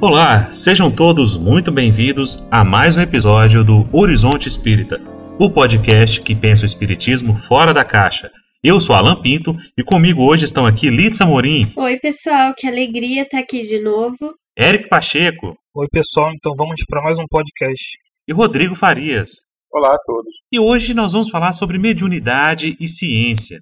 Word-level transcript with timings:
Olá, 0.00 0.48
sejam 0.52 0.94
todos 0.94 1.36
muito 1.36 1.72
bem-vindos 1.72 2.46
a 2.52 2.64
mais 2.64 2.96
um 2.96 3.00
episódio 3.00 3.64
do 3.64 3.84
Horizonte 3.92 4.46
Espírita, 4.46 5.00
o 5.40 5.50
podcast 5.50 6.20
que 6.20 6.36
pensa 6.36 6.62
o 6.62 6.66
espiritismo 6.66 7.34
fora 7.34 7.74
da 7.74 7.84
caixa. 7.84 8.30
Eu 8.62 8.78
sou 8.78 8.94
Alan 8.94 9.20
Pinto 9.20 9.56
e 9.76 9.82
comigo 9.82 10.22
hoje 10.22 10.44
estão 10.44 10.64
aqui 10.64 10.88
Litsa 10.88 11.26
Morim. 11.26 11.72
Oi, 11.76 11.98
pessoal, 11.98 12.54
que 12.56 12.68
alegria 12.68 13.22
estar 13.22 13.40
aqui 13.40 13.62
de 13.62 13.80
novo. 13.80 14.36
Eric 14.56 14.88
Pacheco. 14.88 15.56
Oi, 15.74 15.88
pessoal, 15.90 16.30
então 16.32 16.52
vamos 16.56 16.80
para 16.88 17.02
mais 17.02 17.18
um 17.18 17.26
podcast. 17.28 17.98
E 18.28 18.32
Rodrigo 18.32 18.76
Farias. 18.76 19.30
Olá 19.72 19.92
a 19.92 19.98
todos. 20.04 20.32
E 20.52 20.60
hoje 20.60 20.94
nós 20.94 21.12
vamos 21.12 21.28
falar 21.28 21.50
sobre 21.50 21.76
mediunidade 21.76 22.76
e 22.78 22.88
ciência. 22.88 23.58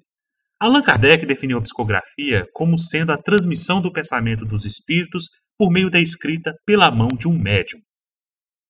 Allan 0.59 0.83
Kardec 0.83 1.25
definiu 1.25 1.57
a 1.57 1.61
psicografia 1.61 2.45
como 2.53 2.77
sendo 2.77 3.11
a 3.11 3.17
transmissão 3.17 3.81
do 3.81 3.91
pensamento 3.91 4.45
dos 4.45 4.65
espíritos 4.65 5.29
por 5.57 5.71
meio 5.71 5.89
da 5.89 5.99
escrita 5.99 6.53
pela 6.65 6.91
mão 6.91 7.09
de 7.09 7.27
um 7.27 7.37
médium. 7.37 7.79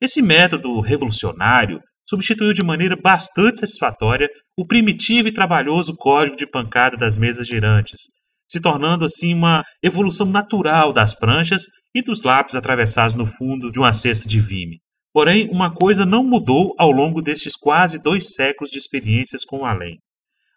Esse 0.02 0.22
método 0.22 0.80
revolucionário 0.80 1.82
substituiu 2.08 2.54
de 2.54 2.64
maneira 2.64 2.96
bastante 2.96 3.60
satisfatória 3.60 4.30
o 4.58 4.66
primitivo 4.66 5.28
e 5.28 5.34
trabalhoso 5.34 5.96
código 5.96 6.38
de 6.38 6.48
pancada 6.48 6.96
das 6.96 7.18
mesas 7.18 7.48
girantes, 7.48 8.02
se 8.50 8.62
tornando 8.62 9.04
assim 9.04 9.34
uma 9.34 9.64
evolução 9.84 10.26
natural 10.26 10.94
das 10.94 11.14
pranchas 11.14 11.64
e 11.94 12.02
dos 12.02 12.22
lápis 12.24 12.56
atravessados 12.56 13.16
no 13.16 13.26
fundo 13.26 13.70
de 13.72 13.80
uma 13.80 13.92
cesta 13.92 14.28
de 14.28 14.40
vime. 14.40 14.80
Porém, 15.14 15.50
uma 15.52 15.74
coisa 15.74 16.06
não 16.06 16.24
mudou 16.24 16.74
ao 16.78 16.92
longo 16.92 17.22
destes 17.22 17.56
quase 17.56 18.02
dois 18.02 18.34
séculos 18.34 18.70
de 18.70 18.78
experiências 18.78 19.44
com 19.44 19.60
o 19.60 19.66
além: 19.66 19.98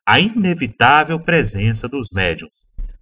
a 0.06 0.20
inevitável 0.20 1.18
presença 1.18 1.88
dos 1.88 2.08
médiums. 2.12 2.52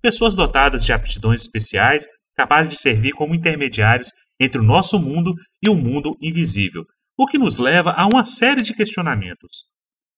Pessoas 0.01 0.35
dotadas 0.35 0.85
de 0.85 0.93
aptidões 0.93 1.43
especiais 1.43 2.07
capazes 2.39 2.71
de 2.71 2.81
servir 2.81 3.11
como 3.15 3.35
intermediários 3.35 4.13
entre 4.39 4.61
o 4.61 4.65
nosso 4.65 4.97
mundo 4.97 5.35
e 5.61 5.69
o 5.69 5.75
mundo 5.75 6.17
invisível, 6.23 6.85
o 7.19 7.27
que 7.27 7.37
nos 7.37 7.59
leva 7.59 7.91
a 7.91 8.07
uma 8.07 8.23
série 8.23 8.63
de 8.63 8.73
questionamentos. 8.73 9.65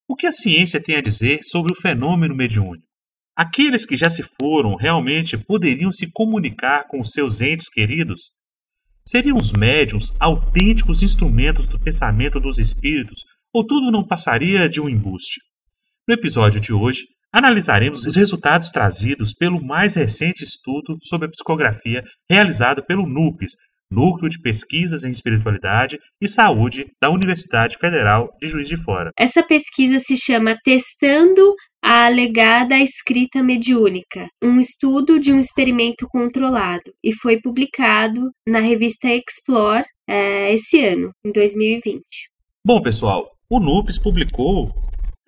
O 0.07 0.15
que 0.15 0.27
a 0.27 0.33
ciência 0.33 0.83
tem 0.83 0.97
a 0.97 1.01
dizer 1.01 1.41
sobre 1.43 1.73
o 1.73 1.81
fenômeno 1.81 2.37
mediúnico? 2.37 2.87
Aqueles 3.35 3.87
que 3.87 3.97
já 3.97 4.11
se 4.11 4.23
foram 4.39 4.75
realmente 4.75 5.39
poderiam 5.39 5.91
se 5.91 6.11
comunicar 6.13 6.87
com 6.89 7.01
os 7.01 7.11
seus 7.13 7.41
entes 7.41 7.71
queridos? 7.71 8.33
Seriam 9.03 9.39
os 9.39 9.51
médiums 9.53 10.15
autênticos 10.21 11.03
instrumentos 11.03 11.67
do 11.67 11.81
pensamento 11.81 12.39
dos 12.39 12.59
espíritos 12.59 13.25
ou 13.51 13.67
tudo 13.67 13.91
não 13.91 14.07
passaria 14.07 14.69
de 14.69 14.79
um 14.79 14.91
embuste? 14.91 15.41
No 16.07 16.13
episódio 16.13 16.61
de 16.61 16.75
hoje, 16.75 17.07
analisaremos 17.33 18.05
os 18.05 18.17
resultados 18.17 18.71
trazidos 18.71 19.33
pelo 19.33 19.65
mais 19.65 19.95
recente 19.95 20.43
estudo 20.43 20.99
sobre 21.03 21.27
a 21.27 21.31
psicografia 21.31 22.03
realizado 22.29 22.85
pelo 22.85 23.07
NUPES, 23.07 23.53
Núcleo 23.91 24.31
de 24.31 24.41
Pesquisas 24.41 25.03
em 25.03 25.11
Espiritualidade 25.11 25.99
e 26.21 26.29
Saúde 26.29 26.87
da 27.03 27.11
Universidade 27.11 27.77
Federal 27.77 28.29
de 28.41 28.47
Juiz 28.47 28.69
de 28.69 28.77
Fora. 28.77 29.11
Essa 29.19 29.43
pesquisa 29.43 29.99
se 29.99 30.17
chama 30.17 30.57
Testando 30.63 31.55
a 31.83 32.07
Alegada 32.07 32.79
Escrita 32.79 33.43
Mediúnica, 33.43 34.29
um 34.41 34.61
estudo 34.61 35.19
de 35.19 35.33
um 35.33 35.41
experimento 35.41 36.07
controlado, 36.09 36.93
e 37.03 37.13
foi 37.13 37.41
publicado 37.41 38.31
na 38.47 38.61
revista 38.61 39.09
Explore 39.09 39.85
é, 40.09 40.53
esse 40.53 40.85
ano, 40.85 41.11
em 41.25 41.33
2020. 41.33 42.01
Bom, 42.65 42.81
pessoal, 42.81 43.29
o 43.49 43.59
NUPES 43.59 43.99
publicou 43.99 44.73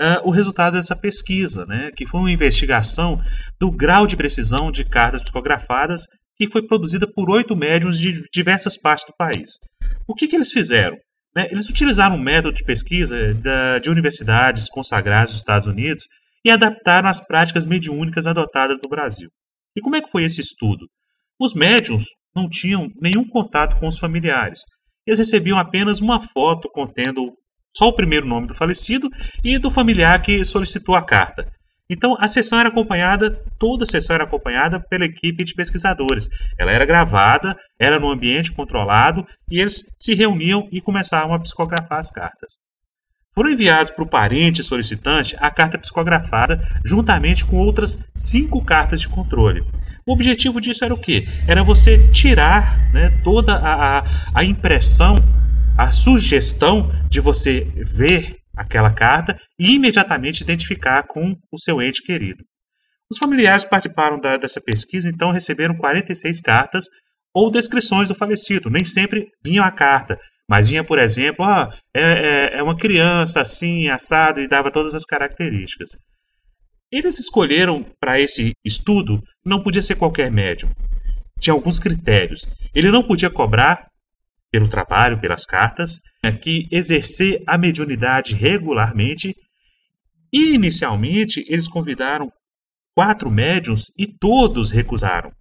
Uh, 0.01 0.27
o 0.27 0.31
resultado 0.31 0.75
dessa 0.75 0.97
pesquisa, 0.97 1.67
né, 1.67 1.91
que 1.95 2.07
foi 2.07 2.19
uma 2.19 2.33
investigação 2.33 3.21
do 3.61 3.71
grau 3.71 4.07
de 4.07 4.17
precisão 4.17 4.73
de 4.73 4.85
cartas 4.85 5.23
psicografadas 5.23 6.07
que 6.37 6.51
foi 6.51 6.67
produzida 6.67 7.07
por 7.07 7.31
oito 7.31 7.55
médiums 7.55 7.99
de 7.99 8.23
diversas 8.33 8.77
partes 8.77 9.07
do 9.07 9.15
país. 9.17 9.59
O 10.09 10.15
que, 10.15 10.27
que 10.27 10.35
eles 10.35 10.51
fizeram? 10.51 10.97
Né, 11.37 11.47
eles 11.51 11.69
utilizaram 11.69 12.17
um 12.17 12.23
método 12.23 12.55
de 12.55 12.65
pesquisa 12.65 13.35
da, 13.35 13.79
de 13.79 13.91
universidades 13.91 14.69
consagradas 14.69 15.31
dos 15.31 15.41
Estados 15.41 15.67
Unidos 15.67 16.05
e 16.45 16.51
adaptaram 16.51 17.09
as 17.09 17.25
práticas 17.25 17.65
mediúnicas 17.65 18.27
adotadas 18.27 18.81
no 18.83 18.89
Brasil. 18.89 19.31
E 19.77 19.81
como 19.81 19.97
é 19.97 20.01
que 20.01 20.11
foi 20.11 20.25
esse 20.25 20.41
estudo? 20.41 20.87
Os 21.39 21.55
médiums 21.55 22.07
não 22.35 22.49
tinham 22.49 22.89
nenhum 23.01 23.27
contato 23.29 23.79
com 23.79 23.87
os 23.87 23.99
familiares. 23.99 24.61
Eles 25.07 25.19
recebiam 25.19 25.59
apenas 25.59 26.01
uma 26.01 26.21
foto 26.21 26.69
contendo 26.73 27.33
só 27.77 27.89
o 27.89 27.95
primeiro 27.95 28.27
nome 28.27 28.47
do 28.47 28.55
falecido 28.55 29.09
e 29.43 29.59
do 29.59 29.71
familiar 29.71 30.21
que 30.21 30.45
solicitou 30.45 30.95
a 30.95 31.03
carta. 31.03 31.51
Então 31.89 32.17
a 32.19 32.27
sessão 32.27 32.59
era 32.59 32.71
acompanhada, 32.71 33.43
toda 33.59 33.85
a 33.85 33.87
sessão 33.87 34.15
era 34.15 34.25
acompanhada 34.25 34.81
pela 34.81 35.05
equipe 35.05 35.45
de 35.45 35.55
pesquisadores. 35.55 36.29
Ela 36.59 36.71
era 36.71 36.87
gravada, 36.87 37.57
era 37.79 38.01
no 38.01 38.11
ambiente 38.11 38.53
controlado 38.53 39.27
e 39.51 39.61
eles 39.61 39.85
se 39.99 40.15
reuniam 40.15 40.69
e 40.73 40.81
começavam 40.81 41.35
a 41.35 41.39
psicografar 41.39 41.99
as 41.99 42.11
cartas. 42.11 42.61
Foram 43.35 43.51
enviados 43.51 43.91
para 43.91 44.05
o 44.05 44.09
parente 44.09 44.63
solicitante 44.63 45.37
a 45.39 45.51
carta 45.51 45.79
psicografada 45.79 46.61
juntamente 46.85 47.45
com 47.45 47.57
outras 47.57 47.99
cinco 48.15 48.65
cartas 48.65 49.01
de 49.01 49.09
controle. 49.09 49.63
O 50.07 50.13
objetivo 50.13 50.61
disso 50.61 50.85
era 50.85 50.93
o 50.93 51.01
quê? 51.01 51.27
Era 51.47 51.63
você 51.63 52.09
tirar 52.09 52.93
né, 52.93 53.21
toda 53.23 53.55
a, 53.55 53.99
a, 53.99 54.05
a 54.35 54.45
impressão 54.45 55.17
a 55.83 55.91
sugestão 55.91 56.93
de 57.09 57.21
você 57.21 57.65
ver 57.77 58.37
aquela 58.57 58.93
carta 58.93 59.37
e 59.59 59.75
imediatamente 59.75 60.41
identificar 60.41 61.03
com 61.03 61.35
o 61.51 61.59
seu 61.59 61.83
ente 61.83 62.03
querido. 62.03 62.45
Os 63.11 63.19
familiares 63.19 63.65
participaram 63.65 64.21
da, 64.21 64.37
dessa 64.37 64.61
pesquisa 64.61 65.11
então 65.11 65.33
receberam 65.33 65.75
46 65.77 66.41
cartas 66.41 66.85
ou 67.35 67.51
descrições 67.51 68.09
do 68.09 68.15
falecido. 68.15 68.71
Nem 68.71 68.85
sempre 68.85 69.27
vinha 69.45 69.65
a 69.65 69.73
carta, 69.73 70.21
mas 70.49 70.69
vinha, 70.69 70.85
por 70.85 71.01
exemplo, 71.01 71.45
ah, 71.45 71.69
é, 71.93 72.03
é, 72.03 72.59
é 72.59 72.63
uma 72.63 72.77
criança 72.77 73.41
assim, 73.41 73.89
assado, 73.89 74.39
e 74.41 74.47
dava 74.47 74.71
todas 74.71 74.95
as 74.95 75.05
características. 75.05 75.91
Eles 76.93 77.19
escolheram 77.19 77.85
para 77.99 78.21
esse 78.21 78.53
estudo, 78.65 79.21
não 79.45 79.63
podia 79.63 79.83
ser 79.83 79.97
qualquer 79.97 80.31
médium. 80.31 80.71
Tinha 81.41 81.55
alguns 81.55 81.81
critérios. 81.81 82.47
Ele 82.73 82.91
não 82.91 83.03
podia 83.03 83.31
cobrar 83.31 83.89
pelo 84.53 84.69
trabalho, 84.69 85.19
pelas 85.19 85.47
cartas, 85.47 86.03
né, 86.23 86.31
que 86.31 86.69
exercer 86.71 87.43
a 87.47 87.57
mediunidade 87.57 88.35
regularmente. 88.35 89.35
E, 90.31 90.55
inicialmente, 90.55 91.45
eles 91.49 91.67
convidaram 91.67 92.31
quatro 92.95 93.31
médiums 93.31 93.91
e 93.97 94.07
todos 94.07 94.71
recusaram. 94.71 95.33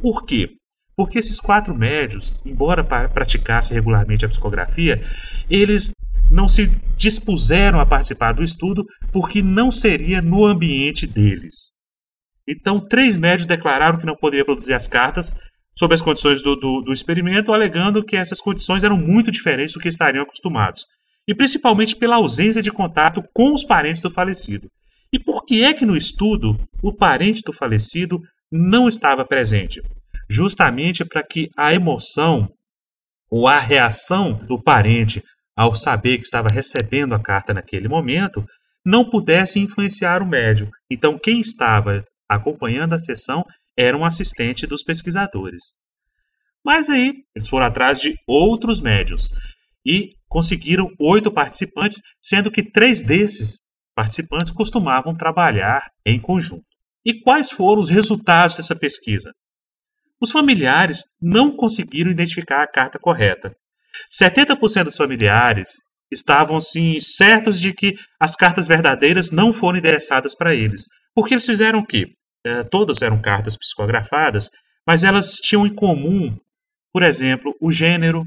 Por 0.00 0.26
quê? 0.26 0.50
Porque 0.94 1.18
esses 1.18 1.40
quatro 1.40 1.74
médios, 1.74 2.38
embora 2.44 2.84
praticassem 2.84 3.74
regularmente 3.74 4.26
a 4.26 4.28
psicografia, 4.28 5.02
eles 5.48 5.92
não 6.30 6.46
se 6.46 6.66
dispuseram 6.96 7.80
a 7.80 7.86
participar 7.86 8.32
do 8.32 8.42
estudo 8.42 8.84
porque 9.10 9.42
não 9.42 9.70
seria 9.70 10.20
no 10.20 10.44
ambiente 10.44 11.06
deles. 11.06 11.72
Então, 12.46 12.80
três 12.80 13.16
médios 13.16 13.46
declararam 13.46 13.98
que 13.98 14.06
não 14.06 14.16
poderiam 14.16 14.44
produzir 14.44 14.74
as 14.74 14.88
cartas 14.88 15.34
sobre 15.78 15.94
as 15.94 16.02
condições 16.02 16.42
do, 16.42 16.54
do, 16.56 16.82
do 16.82 16.92
experimento, 16.92 17.52
alegando 17.52 18.04
que 18.04 18.16
essas 18.16 18.40
condições 18.40 18.84
eram 18.84 18.96
muito 18.96 19.30
diferentes 19.30 19.74
do 19.74 19.80
que 19.80 19.88
estariam 19.88 20.22
acostumados, 20.22 20.86
e 21.26 21.34
principalmente 21.34 21.96
pela 21.96 22.16
ausência 22.16 22.62
de 22.62 22.70
contato 22.70 23.22
com 23.32 23.52
os 23.52 23.64
parentes 23.64 24.02
do 24.02 24.10
falecido. 24.10 24.70
E 25.12 25.18
por 25.18 25.44
que 25.44 25.62
é 25.62 25.74
que 25.74 25.84
no 25.84 25.96
estudo 25.96 26.58
o 26.82 26.92
parente 26.92 27.42
do 27.42 27.52
falecido 27.52 28.20
não 28.50 28.88
estava 28.88 29.24
presente? 29.24 29.82
Justamente 30.28 31.04
para 31.04 31.22
que 31.22 31.50
a 31.56 31.72
emoção 31.74 32.48
ou 33.30 33.46
a 33.46 33.58
reação 33.58 34.32
do 34.32 34.60
parente 34.60 35.22
ao 35.56 35.74
saber 35.74 36.18
que 36.18 36.24
estava 36.24 36.48
recebendo 36.48 37.14
a 37.14 37.18
carta 37.18 37.52
naquele 37.52 37.88
momento 37.88 38.44
não 38.84 39.08
pudesse 39.08 39.60
influenciar 39.60 40.22
o 40.22 40.26
médium. 40.26 40.70
Então, 40.90 41.18
quem 41.18 41.40
estava 41.40 42.04
acompanhando 42.28 42.94
a 42.94 42.98
sessão 42.98 43.44
era 43.76 43.96
um 43.96 44.04
assistente 44.04 44.66
dos 44.66 44.82
pesquisadores. 44.82 45.74
Mas 46.64 46.88
aí 46.88 47.24
eles 47.34 47.48
foram 47.48 47.66
atrás 47.66 48.00
de 48.00 48.14
outros 48.26 48.80
médios 48.80 49.28
e 49.84 50.10
conseguiram 50.28 50.88
oito 50.98 51.32
participantes, 51.32 52.00
sendo 52.20 52.50
que 52.50 52.62
três 52.62 53.02
desses 53.02 53.62
participantes 53.94 54.50
costumavam 54.50 55.14
trabalhar 55.14 55.90
em 56.06 56.20
conjunto. 56.20 56.64
E 57.04 57.20
quais 57.20 57.50
foram 57.50 57.80
os 57.80 57.88
resultados 57.88 58.56
dessa 58.56 58.76
pesquisa? 58.76 59.34
Os 60.20 60.30
familiares 60.30 61.02
não 61.20 61.56
conseguiram 61.56 62.10
identificar 62.10 62.62
a 62.62 62.66
carta 62.66 62.98
correta. 62.98 63.54
70% 64.08 64.84
dos 64.84 64.96
familiares 64.96 65.82
estavam 66.10 66.60
sim 66.60 67.00
certos 67.00 67.58
de 67.58 67.72
que 67.72 67.94
as 68.20 68.36
cartas 68.36 68.68
verdadeiras 68.68 69.30
não 69.30 69.52
foram 69.52 69.78
endereçadas 69.78 70.34
para 70.34 70.54
eles. 70.54 70.84
Porque 71.14 71.34
eles 71.34 71.46
fizeram 71.46 71.80
o 71.80 71.86
quê? 71.86 72.14
Eh, 72.44 72.64
todas 72.64 73.02
eram 73.02 73.20
cartas 73.20 73.56
psicografadas, 73.56 74.50
mas 74.86 75.04
elas 75.04 75.36
tinham 75.36 75.66
em 75.66 75.74
comum, 75.74 76.36
por 76.92 77.02
exemplo, 77.02 77.54
o 77.60 77.70
gênero 77.70 78.26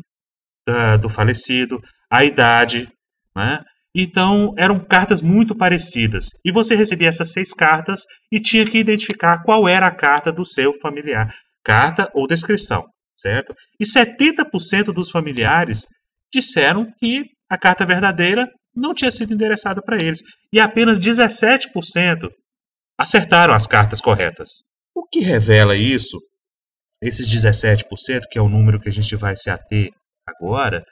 uh, 0.67 0.97
do 0.99 1.09
falecido, 1.09 1.81
a 2.09 2.23
idade, 2.23 2.89
né? 3.35 3.63
Então, 3.93 4.53
eram 4.57 4.77
cartas 4.77 5.21
muito 5.21 5.55
parecidas. 5.55 6.31
E 6.43 6.51
você 6.51 6.75
recebia 6.75 7.07
essas 7.07 7.31
seis 7.31 7.53
cartas 7.53 8.01
e 8.29 8.41
tinha 8.41 8.65
que 8.65 8.77
identificar 8.77 9.41
qual 9.43 9.69
era 9.69 9.87
a 9.87 9.95
carta 9.95 10.33
do 10.33 10.45
seu 10.45 10.73
familiar. 10.79 11.33
Carta 11.63 12.09
ou 12.13 12.27
descrição. 12.27 12.85
certo? 13.13 13.55
E 13.79 13.85
70% 13.85 14.91
dos 14.91 15.09
familiares 15.09 15.87
disseram 16.31 16.91
que 16.99 17.23
a 17.49 17.57
carta 17.57 17.85
verdadeira 17.85 18.49
não 18.75 18.93
tinha 18.93 19.11
sido 19.11 19.33
endereçada 19.33 19.81
para 19.81 19.97
eles. 20.01 20.21
E 20.51 20.59
apenas 20.59 20.99
17% 20.99 22.29
acertaram 22.97 23.53
as 23.53 23.67
cartas 23.67 24.01
corretas. 24.01 24.63
O 24.93 25.03
que 25.07 25.19
revela 25.19 25.75
isso? 25.75 26.19
Esses 27.01 27.29
17%, 27.29 27.83
que 28.31 28.39
é 28.39 28.41
o 28.41 28.49
número 28.49 28.79
que 28.79 28.89
a 28.89 28.91
gente 28.91 29.15
vai 29.15 29.35
se 29.35 29.49
ater 29.49 29.91
agora, 30.25 30.83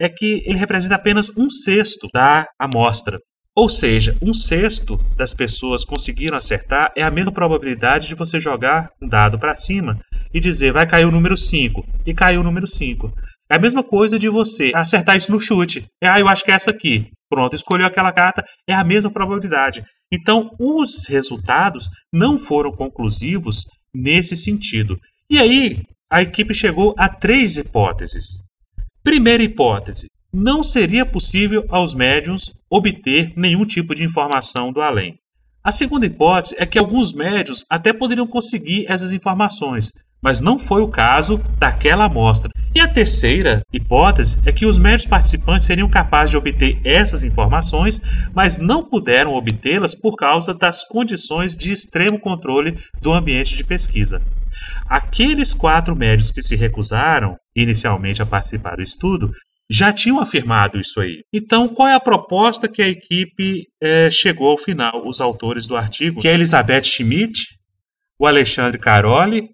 é 0.00 0.08
que 0.08 0.42
ele 0.46 0.58
representa 0.58 0.94
apenas 0.94 1.30
um 1.36 1.50
sexto 1.50 2.08
da 2.12 2.48
amostra. 2.58 3.18
Ou 3.54 3.68
seja, 3.68 4.16
um 4.22 4.32
sexto 4.32 4.96
das 5.16 5.34
pessoas 5.34 5.84
conseguiram 5.84 6.36
acertar 6.36 6.92
é 6.96 7.02
a 7.02 7.10
mesma 7.10 7.32
probabilidade 7.32 8.06
de 8.06 8.14
você 8.14 8.40
jogar 8.40 8.90
um 9.02 9.06
dado 9.06 9.38
para 9.38 9.54
cima 9.54 10.00
e 10.32 10.40
dizer 10.40 10.72
vai 10.72 10.86
cair 10.86 11.04
o 11.04 11.10
número 11.10 11.36
5 11.36 11.84
e 12.06 12.14
caiu 12.14 12.40
o 12.40 12.44
número 12.44 12.66
5. 12.66 13.12
É 13.50 13.56
a 13.56 13.58
mesma 13.58 13.82
coisa 13.82 14.16
de 14.16 14.28
você 14.28 14.70
acertar 14.74 15.16
isso 15.16 15.32
no 15.32 15.40
chute. 15.40 15.84
Ah, 16.02 16.20
eu 16.20 16.28
acho 16.28 16.44
que 16.44 16.52
é 16.52 16.54
essa 16.54 16.70
aqui. 16.70 17.10
Pronto, 17.28 17.56
escolheu 17.56 17.86
aquela 17.86 18.12
carta, 18.12 18.44
é 18.68 18.74
a 18.74 18.84
mesma 18.84 19.10
probabilidade. 19.10 19.84
Então, 20.12 20.50
os 20.58 21.06
resultados 21.08 21.88
não 22.12 22.38
foram 22.38 22.70
conclusivos 22.70 23.66
nesse 23.94 24.36
sentido. 24.36 24.98
E 25.28 25.38
aí, 25.38 25.82
a 26.10 26.22
equipe 26.22 26.54
chegou 26.54 26.94
a 26.96 27.08
três 27.08 27.58
hipóteses. 27.58 28.38
Primeira 29.02 29.42
hipótese: 29.42 30.06
não 30.32 30.62
seria 30.62 31.04
possível 31.04 31.64
aos 31.68 31.92
médiums 31.92 32.52
obter 32.70 33.32
nenhum 33.36 33.64
tipo 33.64 33.94
de 33.94 34.04
informação 34.04 34.72
do 34.72 34.80
além. 34.80 35.18
A 35.62 35.72
segunda 35.72 36.06
hipótese 36.06 36.54
é 36.56 36.64
que 36.64 36.78
alguns 36.78 37.12
médios 37.12 37.64
até 37.68 37.92
poderiam 37.92 38.26
conseguir 38.26 38.86
essas 38.88 39.12
informações, 39.12 39.92
mas 40.22 40.40
não 40.40 40.58
foi 40.58 40.82
o 40.82 40.88
caso 40.88 41.38
daquela 41.58 42.04
amostra. 42.04 42.50
E 42.74 42.80
a 42.80 42.86
terceira 42.86 43.62
hipótese 43.72 44.40
é 44.46 44.52
que 44.52 44.64
os 44.64 44.78
médios 44.78 45.06
participantes 45.06 45.66
seriam 45.66 45.88
capazes 45.88 46.30
de 46.30 46.36
obter 46.36 46.80
essas 46.84 47.24
informações, 47.24 48.00
mas 48.32 48.58
não 48.58 48.84
puderam 48.84 49.34
obtê-las 49.34 49.94
por 49.94 50.14
causa 50.14 50.54
das 50.54 50.84
condições 50.84 51.56
de 51.56 51.72
extremo 51.72 52.20
controle 52.20 52.78
do 53.00 53.12
ambiente 53.12 53.56
de 53.56 53.64
pesquisa. 53.64 54.22
Aqueles 54.88 55.52
quatro 55.52 55.96
médios 55.96 56.30
que 56.30 56.42
se 56.42 56.54
recusaram 56.54 57.36
inicialmente 57.56 58.22
a 58.22 58.26
participar 58.26 58.76
do 58.76 58.82
estudo 58.82 59.32
já 59.68 59.92
tinham 59.92 60.20
afirmado 60.20 60.78
isso 60.78 61.00
aí. 61.00 61.22
Então, 61.32 61.68
qual 61.68 61.88
é 61.88 61.94
a 61.94 62.00
proposta 62.00 62.68
que 62.68 62.82
a 62.82 62.88
equipe 62.88 63.66
é, 63.80 64.10
chegou 64.10 64.50
ao 64.50 64.58
final, 64.58 65.06
os 65.06 65.20
autores 65.20 65.64
do 65.64 65.76
artigo, 65.76 66.20
que 66.20 66.28
é 66.28 66.34
Elizabeth 66.34 66.82
Schmidt, 66.82 67.46
o 68.18 68.26
Alexandre 68.26 68.78
Caroli, 68.78 69.48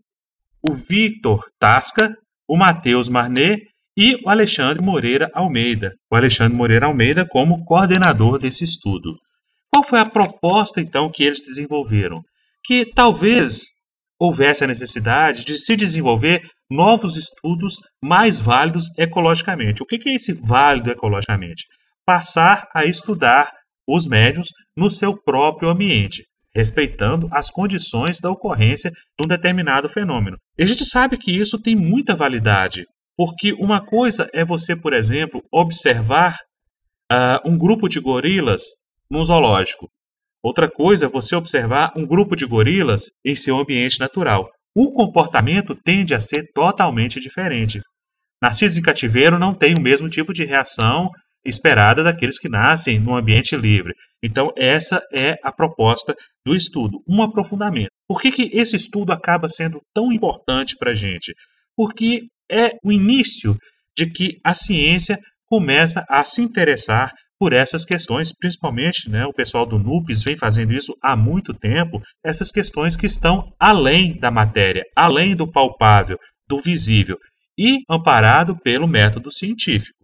o 0.69 0.75
Victor 0.75 1.45
Tasca, 1.59 2.15
o 2.49 2.57
Matheus 2.57 3.09
Marnet 3.09 3.63
e 3.97 4.17
o 4.25 4.29
Alexandre 4.29 4.85
Moreira 4.85 5.31
Almeida. 5.35 5.93
O 6.11 6.17
Alexandre 6.17 6.57
Moreira 6.57 6.87
Almeida 6.87 7.27
como 7.29 7.65
coordenador 7.65 8.39
desse 8.39 8.65
estudo. 8.65 9.17
Qual 9.73 9.85
foi 9.85 10.01
a 10.01 10.09
proposta, 10.09 10.81
então, 10.81 11.11
que 11.13 11.23
eles 11.23 11.41
desenvolveram? 11.41 12.23
Que 12.65 12.85
talvez 12.85 13.77
houvesse 14.19 14.65
a 14.65 14.67
necessidade 14.67 15.45
de 15.45 15.59
se 15.59 15.77
desenvolver 15.77 16.43
novos 16.71 17.17
estudos 17.17 17.75
mais 18.03 18.41
válidos 18.41 18.87
ecologicamente. 18.97 19.83
O 19.83 19.87
que 19.87 20.09
é 20.09 20.15
esse 20.15 20.33
válido 20.33 20.91
ecologicamente? 20.91 21.65
Passar 22.05 22.67
a 22.75 22.85
estudar 22.87 23.51
os 23.87 24.07
médios 24.07 24.49
no 24.77 24.91
seu 24.91 25.17
próprio 25.17 25.69
ambiente, 25.69 26.25
respeitando 26.57 27.29
as 27.31 27.51
condições 27.51 28.19
da 28.19 28.31
ocorrência 28.31 28.91
de 28.91 29.25
um 29.25 29.29
determinado 29.29 29.91
fenômeno. 29.91 30.39
E 30.59 30.63
a 30.63 30.67
gente 30.67 30.87
sabe 30.87 31.19
que 31.19 31.31
isso 31.31 31.61
tem 31.61 31.77
muita 31.77 32.17
validade, 32.17 32.87
porque 33.15 33.53
uma 33.53 33.85
coisa 33.85 34.27
é 34.33 34.43
você, 34.43 34.75
por 34.75 34.95
exemplo, 34.95 35.43
observar 35.53 36.39
uh, 37.13 37.47
um 37.47 37.59
grupo 37.59 37.89
de 37.89 38.01
gorilas 38.01 38.63
num 39.11 39.23
zoológico. 39.23 39.91
Outra 40.43 40.71
coisa 40.71 41.05
é 41.05 41.09
você 41.09 41.37
observar 41.37 41.93
um 41.95 42.07
grupo 42.07 42.35
de 42.35 42.47
gorilas 42.47 43.11
em 43.23 43.35
seu 43.35 43.59
ambiente 43.59 44.01
natural. 44.01 44.49
O 44.75 44.93
comportamento 44.93 45.75
tende 45.75 46.15
a 46.15 46.21
ser 46.21 46.51
totalmente 46.55 47.21
diferente. 47.21 47.83
Nascidos 48.41 48.79
em 48.79 48.83
cativeiro 48.83 49.39
não 49.39 49.53
têm 49.53 49.75
o 49.75 49.83
mesmo 49.83 50.09
tipo 50.09 50.33
de 50.33 50.45
reação 50.45 51.11
esperada 51.49 52.03
daqueles 52.03 52.39
que 52.39 52.49
nascem 52.49 52.99
no 52.99 53.15
ambiente 53.15 53.57
livre. 53.57 53.95
Então, 54.23 54.53
essa 54.57 55.03
é 55.13 55.37
a 55.43 55.53
proposta 55.53 56.15
do 56.45 56.55
estudo, 56.55 56.99
um 57.09 57.23
aprofundamento. 57.23 57.91
Por 58.09 58.21
que, 58.21 58.31
que 58.31 58.51
esse 58.53 58.77
estudo 58.77 59.13
acaba 59.13 59.49
sendo 59.49 59.81
tão 59.95 60.13
importante 60.13 60.77
para 60.79 60.93
a 60.93 60.95
gente? 60.95 61.35
Porque 61.77 62.23
é 62.51 62.73
o 62.85 62.93
início 62.93 63.57
de 63.97 64.07
que 64.07 64.39
a 64.45 64.55
ciência 64.55 65.19
começa 65.47 66.05
a 66.09 66.25
se 66.25 66.43
interessar 66.43 67.13
por 67.39 67.53
essas 67.53 67.85
questões, 67.85 68.33
principalmente 68.33 69.11
né, 69.11 69.27
o 69.27 69.33
pessoal 69.33 69.67
do 69.67 69.79
NUPES 69.79 70.23
vem 70.23 70.37
fazendo 70.37 70.73
isso 70.73 70.95
há 71.03 71.15
muito 71.15 71.53
tempo, 71.53 72.01
essas 72.25 72.51
questões 72.51 72.97
que 72.97 73.07
estão 73.07 73.53
além 73.59 74.19
da 74.19 74.31
matéria, 74.31 74.83
além 74.95 75.37
do 75.37 75.51
palpável, 75.51 76.19
do 76.49 76.61
visível, 76.61 77.19
e 77.59 77.81
amparado 77.89 78.57
pelo 78.63 78.87
método 78.87 79.31
científico. 79.31 79.96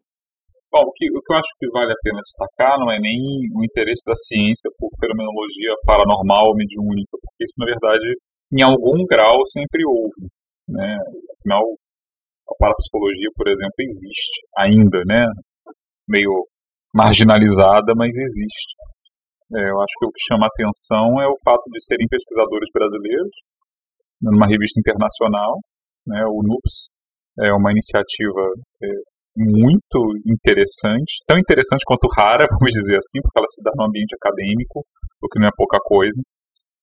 Bom, 0.72 0.88
o 0.88 0.92
que, 0.96 1.04
o 1.12 1.20
que 1.20 1.32
eu 1.32 1.36
acho 1.36 1.52
que 1.60 1.68
vale 1.68 1.92
a 1.92 2.02
pena 2.02 2.24
destacar 2.24 2.80
não 2.80 2.88
é 2.88 2.96
nem 2.98 3.20
o 3.52 3.60
interesse 3.60 4.00
da 4.08 4.16
ciência 4.16 4.72
por 4.80 4.88
fenomenologia 4.96 5.76
paranormal 5.84 6.56
mediúnica, 6.56 7.12
porque 7.20 7.44
isso, 7.44 7.60
na 7.60 7.68
verdade, 7.68 8.08
em 8.48 8.62
algum 8.64 9.04
grau 9.04 9.44
sempre 9.52 9.84
houve. 9.84 10.32
Né? 10.64 10.96
Afinal, 11.36 11.60
a 12.48 12.54
parapsicologia, 12.56 13.28
por 13.36 13.52
exemplo, 13.52 13.76
existe 13.84 14.48
ainda, 14.56 15.04
né? 15.04 15.28
meio 16.08 16.48
marginalizada, 16.94 17.92
mas 17.96 18.16
existe. 18.16 18.72
É, 19.52 19.68
eu 19.68 19.80
acho 19.80 19.92
que 20.00 20.06
o 20.06 20.12
que 20.12 20.24
chama 20.28 20.48
atenção 20.48 21.20
é 21.20 21.28
o 21.28 21.36
fato 21.44 21.68
de 21.68 21.84
serem 21.84 22.08
pesquisadores 22.08 22.68
brasileiros, 22.72 23.36
numa 24.20 24.46
revista 24.46 24.80
internacional. 24.80 25.60
Né, 26.06 26.24
o 26.26 26.42
NUPS 26.42 26.88
é 27.38 27.52
uma 27.52 27.70
iniciativa 27.70 28.42
é, 28.82 29.11
muito 29.36 29.98
interessante, 30.26 31.24
tão 31.26 31.38
interessante 31.38 31.82
quanto 31.86 32.08
rara, 32.16 32.46
vamos 32.52 32.72
dizer 32.72 32.96
assim, 32.96 33.20
porque 33.22 33.38
ela 33.38 33.46
se 33.46 33.62
dá 33.62 33.70
no 33.76 33.86
ambiente 33.86 34.14
acadêmico, 34.14 34.84
o 35.22 35.28
que 35.28 35.40
não 35.40 35.48
é 35.48 35.50
pouca 35.56 35.78
coisa. 35.82 36.20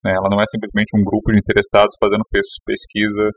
Né, 0.03 0.13
ela 0.15 0.29
não 0.29 0.39
é 0.41 0.45
simplesmente 0.47 0.95
um 0.95 1.03
grupo 1.03 1.31
de 1.31 1.39
interessados 1.39 1.97
fazendo 1.99 2.23
pesquisa 2.65 3.29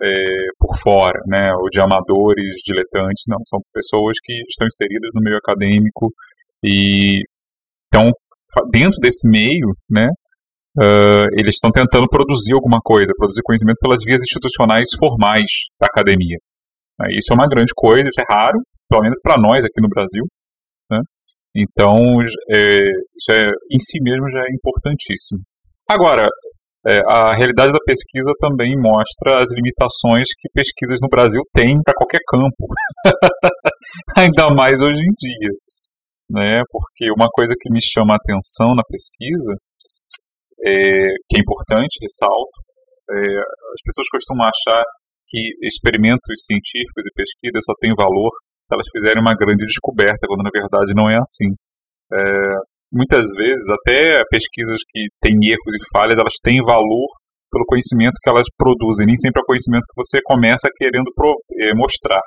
é, 0.00 0.46
por 0.58 0.76
fora, 0.78 1.20
né, 1.26 1.52
ou 1.54 1.68
de 1.68 1.80
amadores, 1.80 2.62
diletantes, 2.64 3.24
não, 3.28 3.38
são 3.46 3.60
pessoas 3.74 4.16
que 4.22 4.32
estão 4.48 4.66
inseridas 4.66 5.10
no 5.14 5.20
meio 5.20 5.36
acadêmico 5.36 6.10
e 6.64 7.22
então 7.88 8.10
dentro 8.70 8.98
desse 9.00 9.28
meio, 9.28 9.76
né, 9.90 10.06
uh, 10.78 11.28
eles 11.38 11.56
estão 11.56 11.70
tentando 11.70 12.08
produzir 12.08 12.54
alguma 12.54 12.80
coisa, 12.82 13.12
produzir 13.16 13.42
conhecimento 13.42 13.78
pelas 13.80 14.00
vias 14.04 14.22
institucionais 14.22 14.88
formais 14.98 15.50
da 15.80 15.86
academia. 15.86 16.38
Né, 16.98 17.08
isso 17.12 17.32
é 17.32 17.34
uma 17.34 17.48
grande 17.48 17.72
coisa, 17.74 18.08
isso 18.08 18.20
é 18.20 18.24
raro, 18.28 18.58
pelo 18.88 19.02
menos 19.02 19.18
para 19.22 19.36
nós 19.40 19.64
aqui 19.64 19.80
no 19.80 19.88
Brasil, 19.88 20.24
né, 20.90 21.00
então 21.54 22.20
é, 22.50 22.90
isso 23.16 23.32
é, 23.32 23.48
em 23.72 23.78
si 23.78 23.98
mesmo 24.02 24.30
já 24.30 24.40
é 24.40 24.54
importantíssimo. 24.54 25.40
Agora, 25.88 26.28
é, 26.86 27.00
a 27.06 27.34
realidade 27.34 27.72
da 27.72 27.84
pesquisa 27.84 28.32
também 28.38 28.72
mostra 28.76 29.40
as 29.42 29.48
limitações 29.52 30.28
que 30.38 30.48
pesquisas 30.54 30.98
no 31.02 31.08
Brasil 31.08 31.42
têm 31.52 31.82
para 31.82 31.94
qualquer 31.94 32.20
campo, 32.26 32.66
ainda 34.16 34.54
mais 34.54 34.80
hoje 34.80 35.00
em 35.00 35.12
dia. 35.18 35.50
Né? 36.30 36.62
Porque 36.70 37.10
uma 37.10 37.28
coisa 37.28 37.54
que 37.58 37.72
me 37.72 37.80
chama 37.82 38.14
a 38.14 38.16
atenção 38.16 38.74
na 38.74 38.82
pesquisa, 38.84 39.52
é, 40.64 41.08
que 41.28 41.36
é 41.36 41.40
importante, 41.40 41.98
ressalto, 42.00 42.56
é, 43.10 43.16
as 43.16 43.82
pessoas 43.84 44.08
costumam 44.08 44.46
achar 44.46 44.82
que 45.28 45.52
experimentos 45.62 46.24
científicos 46.46 47.04
e 47.06 47.12
pesquisas 47.14 47.64
só 47.64 47.74
têm 47.80 47.92
valor 47.94 48.30
se 48.64 48.74
elas 48.74 48.88
fizerem 48.92 49.22
uma 49.22 49.34
grande 49.34 49.64
descoberta, 49.64 50.28
quando 50.28 50.44
na 50.44 50.52
verdade 50.52 50.92
não 50.94 51.08
é 51.08 51.16
assim. 51.16 51.52
É, 52.12 52.18
muitas 52.92 53.28
vezes, 53.36 53.64
até 53.68 54.20
pesquisas 54.30 54.80
que 54.88 55.08
têm 55.20 55.36
erros 55.48 55.74
e 55.76 55.88
falhas, 55.92 56.18
elas 56.18 56.36
têm 56.42 56.60
valor 56.60 57.08
pelo 57.50 57.64
conhecimento 57.64 58.20
que 58.22 58.28
elas 58.28 58.46
produzem, 58.56 59.06
nem 59.06 59.16
sempre 59.16 59.40
é 59.40 59.42
o 59.42 59.46
conhecimento 59.46 59.88
que 59.88 59.96
você 59.96 60.20
começa 60.22 60.68
querendo 60.76 61.08
é, 61.60 61.74
mostrar, 61.74 62.20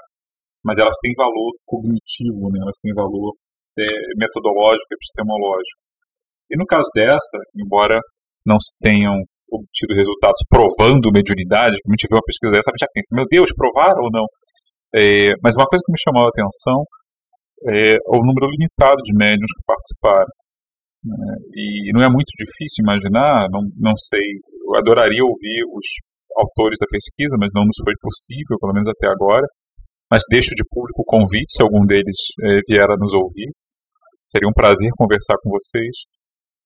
mas 0.65 0.79
elas 0.79 0.95
têm 1.01 1.13
valor 1.15 1.53
cognitivo, 1.65 2.49
né? 2.49 2.59
elas 2.61 2.77
têm 2.81 2.93
valor 2.93 3.33
é, 3.77 3.85
metodológico, 4.17 4.93
epistemológico. 4.93 5.77
E 6.49 6.57
no 6.57 6.65
caso 6.65 6.89
dessa, 6.95 7.37
embora 7.55 7.99
não 8.45 8.59
se 8.59 8.73
tenham 8.81 9.21
obtido 9.51 9.93
resultados 9.93 10.41
provando 10.47 11.11
mediunidade, 11.11 11.75
como 11.83 11.91
a 11.91 11.95
gente 11.99 12.07
vê 12.07 12.15
uma 12.15 12.25
pesquisa 12.25 12.51
dessa, 12.55 12.71
a 12.71 12.73
gente 12.73 12.87
já 12.87 12.91
pensa, 12.95 13.15
meu 13.15 13.27
Deus, 13.27 13.51
provaram 13.51 14.07
ou 14.07 14.11
não? 14.11 14.25
É, 14.95 15.35
mas 15.43 15.55
uma 15.55 15.67
coisa 15.67 15.83
que 15.83 15.91
me 15.91 15.99
chamou 15.99 16.23
a 16.25 16.31
atenção 16.31 16.83
é 17.67 17.99
o 18.07 18.19
número 18.23 18.49
limitado 18.49 18.99
de 19.03 19.13
médiums 19.13 19.51
que 19.51 19.63
participaram. 19.67 20.31
Né? 21.03 21.35
E 21.53 21.91
não 21.93 22.01
é 22.01 22.09
muito 22.09 22.31
difícil 22.37 22.81
imaginar, 22.81 23.47
não, 23.51 23.61
não 23.77 23.95
sei, 23.95 24.23
eu 24.67 24.75
adoraria 24.77 25.23
ouvir 25.23 25.63
os 25.75 25.85
autores 26.37 26.79
da 26.79 26.87
pesquisa, 26.87 27.35
mas 27.39 27.51
não 27.53 27.65
nos 27.65 27.77
foi 27.83 27.93
possível, 27.99 28.57
pelo 28.59 28.73
menos 28.73 28.89
até 28.89 29.07
agora. 29.07 29.45
Mas 30.09 30.23
deixo 30.29 30.51
de 30.55 30.63
público 30.67 31.03
o 31.03 31.05
convite, 31.05 31.51
se 31.51 31.63
algum 31.63 31.85
deles 31.85 32.35
é, 32.43 32.59
vier 32.67 32.89
a 32.89 32.97
nos 32.97 33.13
ouvir. 33.13 33.51
Seria 34.27 34.47
um 34.47 34.55
prazer 34.55 34.89
conversar 34.97 35.35
com 35.43 35.49
vocês. 35.49 36.07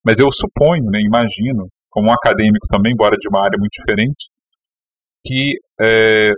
Mas 0.04 0.20
eu 0.20 0.30
suponho, 0.32 0.86
né, 0.86 1.00
imagino, 1.01 1.68
como 1.95 2.09
um 2.09 2.13
acadêmico 2.13 2.67
também, 2.69 2.91
embora 2.91 3.15
de 3.15 3.29
uma 3.29 3.41
área 3.41 3.57
muito 3.57 3.71
diferente, 3.71 4.27
que 5.25 5.57
é, 5.79 6.31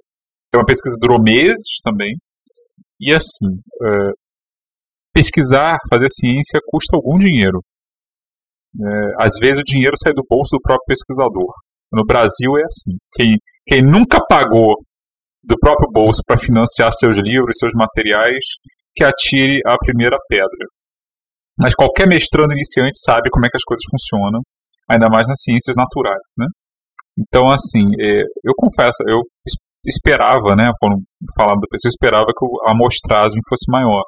é 0.53 0.57
uma 0.57 0.65
pesquisa 0.65 0.95
que 0.95 1.01
durou 1.01 1.21
meses 1.21 1.79
também. 1.83 2.15
E 3.01 3.11
assim, 3.11 3.59
é, 3.83 4.11
pesquisar, 5.11 5.77
fazer 5.89 6.09
ciência 6.09 6.59
custa 6.67 6.95
algum 6.95 7.17
dinheiro. 7.17 7.59
É, 8.79 9.23
às 9.23 9.39
vezes 9.39 9.61
o 9.61 9.65
dinheiro 9.65 9.95
sai 9.97 10.13
do 10.13 10.23
bolso 10.29 10.55
do 10.55 10.61
próprio 10.61 10.85
pesquisador. 10.85 11.51
No 11.91 12.05
Brasil 12.05 12.55
é 12.57 12.63
assim. 12.63 12.95
Quem, 13.13 13.35
quem 13.65 13.81
nunca 13.81 14.19
pagou 14.29 14.75
do 15.43 15.57
próprio 15.57 15.89
bolso 15.91 16.21
para 16.25 16.37
financiar 16.37 16.91
seus 16.93 17.17
livros, 17.17 17.57
seus 17.57 17.73
materiais, 17.73 18.43
que 18.95 19.03
atire 19.03 19.59
a 19.65 19.75
primeira 19.77 20.17
pedra. 20.29 20.67
Mas 21.57 21.73
qualquer 21.73 22.07
mestrando 22.07 22.53
iniciante 22.53 22.99
sabe 22.99 23.31
como 23.31 23.45
é 23.45 23.49
que 23.49 23.57
as 23.57 23.63
coisas 23.63 23.83
funcionam, 23.89 24.41
ainda 24.89 25.10
mais 25.10 25.27
nas 25.27 25.41
ciências 25.41 25.75
naturais, 25.75 26.32
né? 26.38 26.48
Então, 27.17 27.50
assim, 27.50 27.84
é, 28.00 28.22
eu 28.44 28.53
confesso, 28.56 29.03
eu 29.08 29.22
esperava, 29.86 30.56
né, 30.56 30.70
quando 30.79 31.01
falando 31.36 31.62
da 31.62 31.67
pessoa, 31.70 31.89
eu 31.89 31.96
esperava 31.96 32.27
que 32.27 32.46
a 32.67 32.72
amostragem 32.72 33.41
fosse 33.50 33.65
maior. 33.72 34.03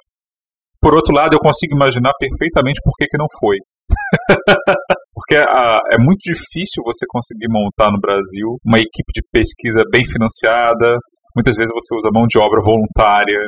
Por 0.81 0.93
outro 0.93 1.13
lado, 1.13 1.33
eu 1.33 1.39
consigo 1.39 1.75
imaginar 1.75 2.13
perfeitamente 2.19 2.79
por 2.83 2.93
que, 2.97 3.05
que 3.07 3.17
não 3.17 3.27
foi. 3.39 3.57
Porque 5.13 5.35
a, 5.35 5.79
é 5.91 5.97
muito 5.97 6.21
difícil 6.23 6.83
você 6.85 7.05
conseguir 7.09 7.47
montar 7.49 7.91
no 7.91 7.99
Brasil 7.99 8.57
uma 8.63 8.79
equipe 8.79 9.11
de 9.13 9.21
pesquisa 9.31 9.83
bem 9.91 10.05
financiada. 10.05 10.95
Muitas 11.35 11.55
vezes 11.55 11.71
você 11.73 11.95
usa 11.97 12.09
mão 12.13 12.23
de 12.27 12.39
obra 12.39 12.61
voluntária. 12.63 13.39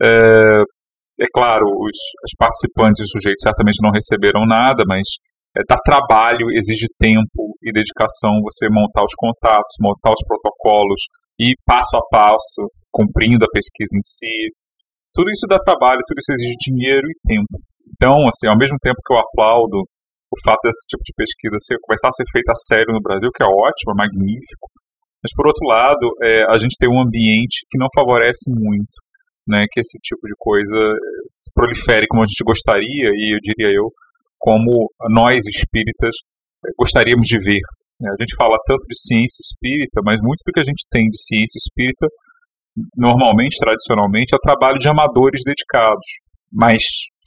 É, 0.00 0.62
é 1.20 1.26
claro, 1.34 1.66
os, 1.66 1.98
os 2.22 2.32
participantes 2.38 3.00
e 3.00 3.04
os 3.04 3.10
sujeitos 3.10 3.42
certamente 3.42 3.82
não 3.82 3.90
receberam 3.90 4.46
nada, 4.46 4.84
mas 4.86 5.18
é, 5.58 5.62
dá 5.68 5.76
trabalho, 5.82 6.46
exige 6.54 6.86
tempo 6.98 7.58
e 7.62 7.72
dedicação 7.72 8.38
você 8.42 8.70
montar 8.70 9.02
os 9.02 9.14
contatos, 9.18 9.74
montar 9.80 10.14
os 10.14 10.22
protocolos 10.22 11.02
e 11.38 11.54
passo 11.66 11.96
a 11.96 12.02
passo, 12.10 12.70
cumprindo 12.90 13.44
a 13.44 13.52
pesquisa 13.52 13.98
em 13.98 14.02
si. 14.02 14.54
Tudo 15.12 15.30
isso 15.30 15.46
dá 15.48 15.58
trabalho, 15.58 16.00
tudo 16.06 16.18
isso 16.18 16.32
exige 16.32 16.54
dinheiro 16.58 17.06
e 17.10 17.14
tempo. 17.26 17.58
Então, 17.90 18.28
assim, 18.28 18.46
ao 18.46 18.56
mesmo 18.56 18.78
tempo 18.78 19.00
que 19.04 19.12
eu 19.12 19.18
aplaudo 19.18 19.82
o 20.30 20.36
fato 20.44 20.60
desse 20.62 20.86
tipo 20.86 21.02
de 21.02 21.12
pesquisa 21.16 21.56
ser, 21.58 21.78
começar 21.82 22.08
a 22.08 22.14
ser 22.14 22.24
feita 22.30 22.52
a 22.52 22.54
sério 22.54 22.92
no 22.92 23.00
Brasil, 23.00 23.30
que 23.34 23.42
é 23.42 23.46
ótimo, 23.46 23.92
é 23.92 23.96
magnífico, 23.96 24.68
mas 25.24 25.32
por 25.34 25.48
outro 25.48 25.66
lado, 25.66 26.06
é, 26.22 26.44
a 26.46 26.58
gente 26.58 26.76
tem 26.78 26.88
um 26.88 27.00
ambiente 27.00 27.66
que 27.68 27.78
não 27.78 27.88
favorece 27.96 28.46
muito 28.46 28.92
né, 29.48 29.64
que 29.72 29.80
esse 29.80 29.98
tipo 29.98 30.20
de 30.28 30.34
coisa 30.36 30.92
se 31.26 31.50
prolifere 31.54 32.06
como 32.06 32.22
a 32.22 32.26
gente 32.26 32.44
gostaria, 32.44 33.08
e 33.16 33.34
eu 33.34 33.40
diria 33.40 33.74
eu, 33.74 33.90
como 34.38 34.90
nós 35.10 35.44
espíritas 35.46 36.14
eh, 36.64 36.70
gostaríamos 36.78 37.26
de 37.26 37.38
ver. 37.38 37.60
A 38.00 38.22
gente 38.22 38.36
fala 38.36 38.56
tanto 38.64 38.86
de 38.86 38.96
ciência 38.96 39.42
espírita, 39.42 40.00
mas 40.04 40.20
muito 40.20 40.40
do 40.46 40.52
que 40.52 40.60
a 40.60 40.64
gente 40.64 40.84
tem 40.90 41.08
de 41.08 41.18
ciência 41.18 41.58
espírita, 41.58 42.06
normalmente, 42.96 43.58
tradicionalmente, 43.58 44.34
é 44.34 44.36
o 44.36 44.40
trabalho 44.40 44.78
de 44.78 44.88
amadores 44.88 45.42
dedicados. 45.44 46.06
Mas 46.52 46.82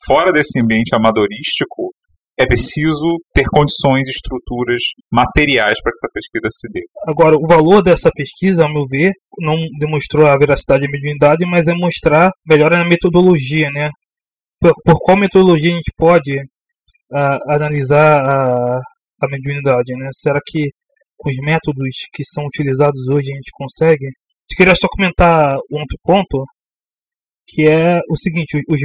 fora 0.05 0.31
desse 0.31 0.59
ambiente 0.59 0.95
amadorístico, 0.95 1.93
é 2.39 2.45
preciso 2.45 3.19
ter 3.33 3.43
condições 3.51 4.07
e 4.07 4.11
estruturas 4.11 4.81
materiais 5.11 5.79
para 5.81 5.91
que 5.91 5.97
essa 5.99 6.11
pesquisa 6.13 6.47
se 6.49 6.67
dê. 6.71 6.81
Agora, 7.07 7.35
o 7.35 7.45
valor 7.45 7.83
dessa 7.83 8.09
pesquisa, 8.13 8.63
ao 8.63 8.73
meu 8.73 8.85
ver, 8.89 9.11
não 9.39 9.55
demonstrou 9.77 10.25
a 10.25 10.37
veracidade 10.37 10.85
da 10.85 10.91
mediunidade, 10.91 11.45
mas 11.45 11.67
é 11.67 11.73
mostrar 11.73 12.31
melhor 12.47 12.71
na 12.71 12.87
metodologia, 12.87 13.69
né? 13.71 13.89
Por, 14.59 14.73
por 14.83 14.99
qual 15.01 15.17
metodologia 15.17 15.71
a 15.71 15.75
gente 15.75 15.91
pode 15.97 16.31
uh, 17.11 17.51
analisar 17.51 18.23
a, 18.23 18.77
a 19.21 19.27
mediunidade, 19.29 19.93
né? 19.95 20.09
Será 20.13 20.39
que 20.45 20.69
com 21.17 21.29
os 21.29 21.37
métodos 21.37 22.07
que 22.13 22.23
são 22.23 22.45
utilizados 22.45 23.07
hoje 23.07 23.31
a 23.31 23.35
gente 23.35 23.51
consegue? 23.53 24.05
Eu 24.05 24.57
queria 24.57 24.75
só 24.75 24.87
comentar 24.89 25.55
um 25.71 25.79
outro 25.79 25.97
ponto, 26.03 26.45
que 27.47 27.67
é 27.67 27.99
o 28.09 28.17
seguinte, 28.17 28.57
os, 28.67 28.79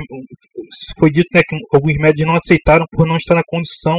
foi 0.99 1.11
dito 1.11 1.29
né, 1.35 1.41
que 1.47 1.57
alguns 1.73 1.97
médicos 1.97 2.27
não 2.27 2.35
aceitaram 2.35 2.85
por 2.93 3.07
não 3.07 3.17
estar 3.17 3.35
na 3.35 3.43
condição 3.47 3.97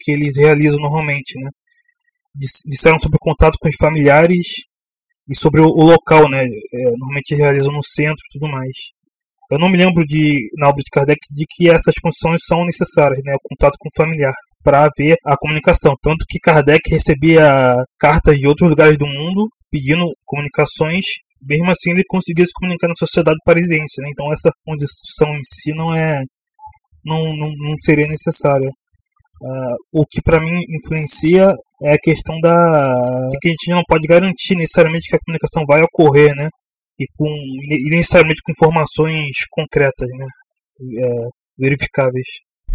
que 0.00 0.12
eles 0.12 0.36
realizam 0.36 0.78
normalmente, 0.78 1.38
né? 1.40 1.50
Disseram 2.66 2.98
sobre 3.00 3.16
o 3.16 3.20
contato 3.20 3.56
com 3.60 3.68
os 3.68 3.74
familiares 3.80 4.46
e 5.28 5.36
sobre 5.36 5.60
o, 5.60 5.66
o 5.66 5.84
local, 5.84 6.28
né? 6.30 6.44
É, 6.44 6.84
normalmente 6.90 7.34
realizam 7.34 7.72
no 7.72 7.82
centro 7.82 8.22
e 8.24 8.38
tudo 8.38 8.50
mais. 8.50 8.92
Eu 9.50 9.58
não 9.58 9.68
me 9.68 9.78
lembro 9.78 10.04
de, 10.04 10.50
na 10.58 10.68
obra 10.68 10.82
de 10.82 10.90
Kardec, 10.92 11.18
de 11.30 11.44
que 11.48 11.70
essas 11.70 11.94
condições 12.02 12.40
são 12.44 12.64
necessárias, 12.64 13.20
né? 13.24 13.34
O 13.34 13.48
contato 13.48 13.76
com 13.78 13.88
o 13.88 13.96
familiar, 13.96 14.32
para 14.62 14.84
haver 14.84 15.16
a 15.24 15.36
comunicação. 15.36 15.94
Tanto 16.02 16.24
que 16.28 16.38
Kardec 16.38 16.90
recebia 16.90 17.74
cartas 17.98 18.38
de 18.38 18.46
outros 18.46 18.68
lugares 18.68 18.98
do 18.98 19.06
mundo 19.06 19.48
pedindo 19.70 20.04
comunicações 20.24 21.04
mesmo 21.42 21.70
assim 21.70 21.92
ele 21.92 22.02
conseguia 22.08 22.44
se 22.44 22.52
comunicar 22.52 22.88
na 22.88 22.94
sociedade 22.96 23.38
parisiense, 23.44 24.00
né? 24.02 24.08
Então 24.10 24.32
essa 24.32 24.50
condição 24.64 25.28
em 25.36 25.42
si 25.42 25.72
não 25.72 25.94
é 25.94 26.22
não, 27.04 27.36
não, 27.36 27.52
não 27.56 27.78
seria 27.80 28.06
necessária. 28.06 28.68
Uh, 29.40 30.00
o 30.00 30.04
que 30.04 30.20
para 30.20 30.40
mim 30.40 30.60
influencia 30.68 31.54
é 31.84 31.92
a 31.92 31.98
questão 31.98 32.40
da 32.40 33.28
de 33.30 33.38
que 33.40 33.48
a 33.48 33.50
gente 33.52 33.70
não 33.70 33.82
pode 33.86 34.06
garantir 34.06 34.56
necessariamente 34.56 35.08
que 35.08 35.16
a 35.16 35.20
comunicação 35.24 35.62
vai 35.66 35.80
ocorrer, 35.82 36.34
né? 36.34 36.48
E 36.98 37.06
com 37.16 37.28
e 37.28 37.90
necessariamente 37.90 38.42
com 38.42 38.52
informações 38.52 39.46
concretas, 39.50 40.08
né? 40.10 40.26
É, 40.80 41.28
verificáveis. 41.58 42.26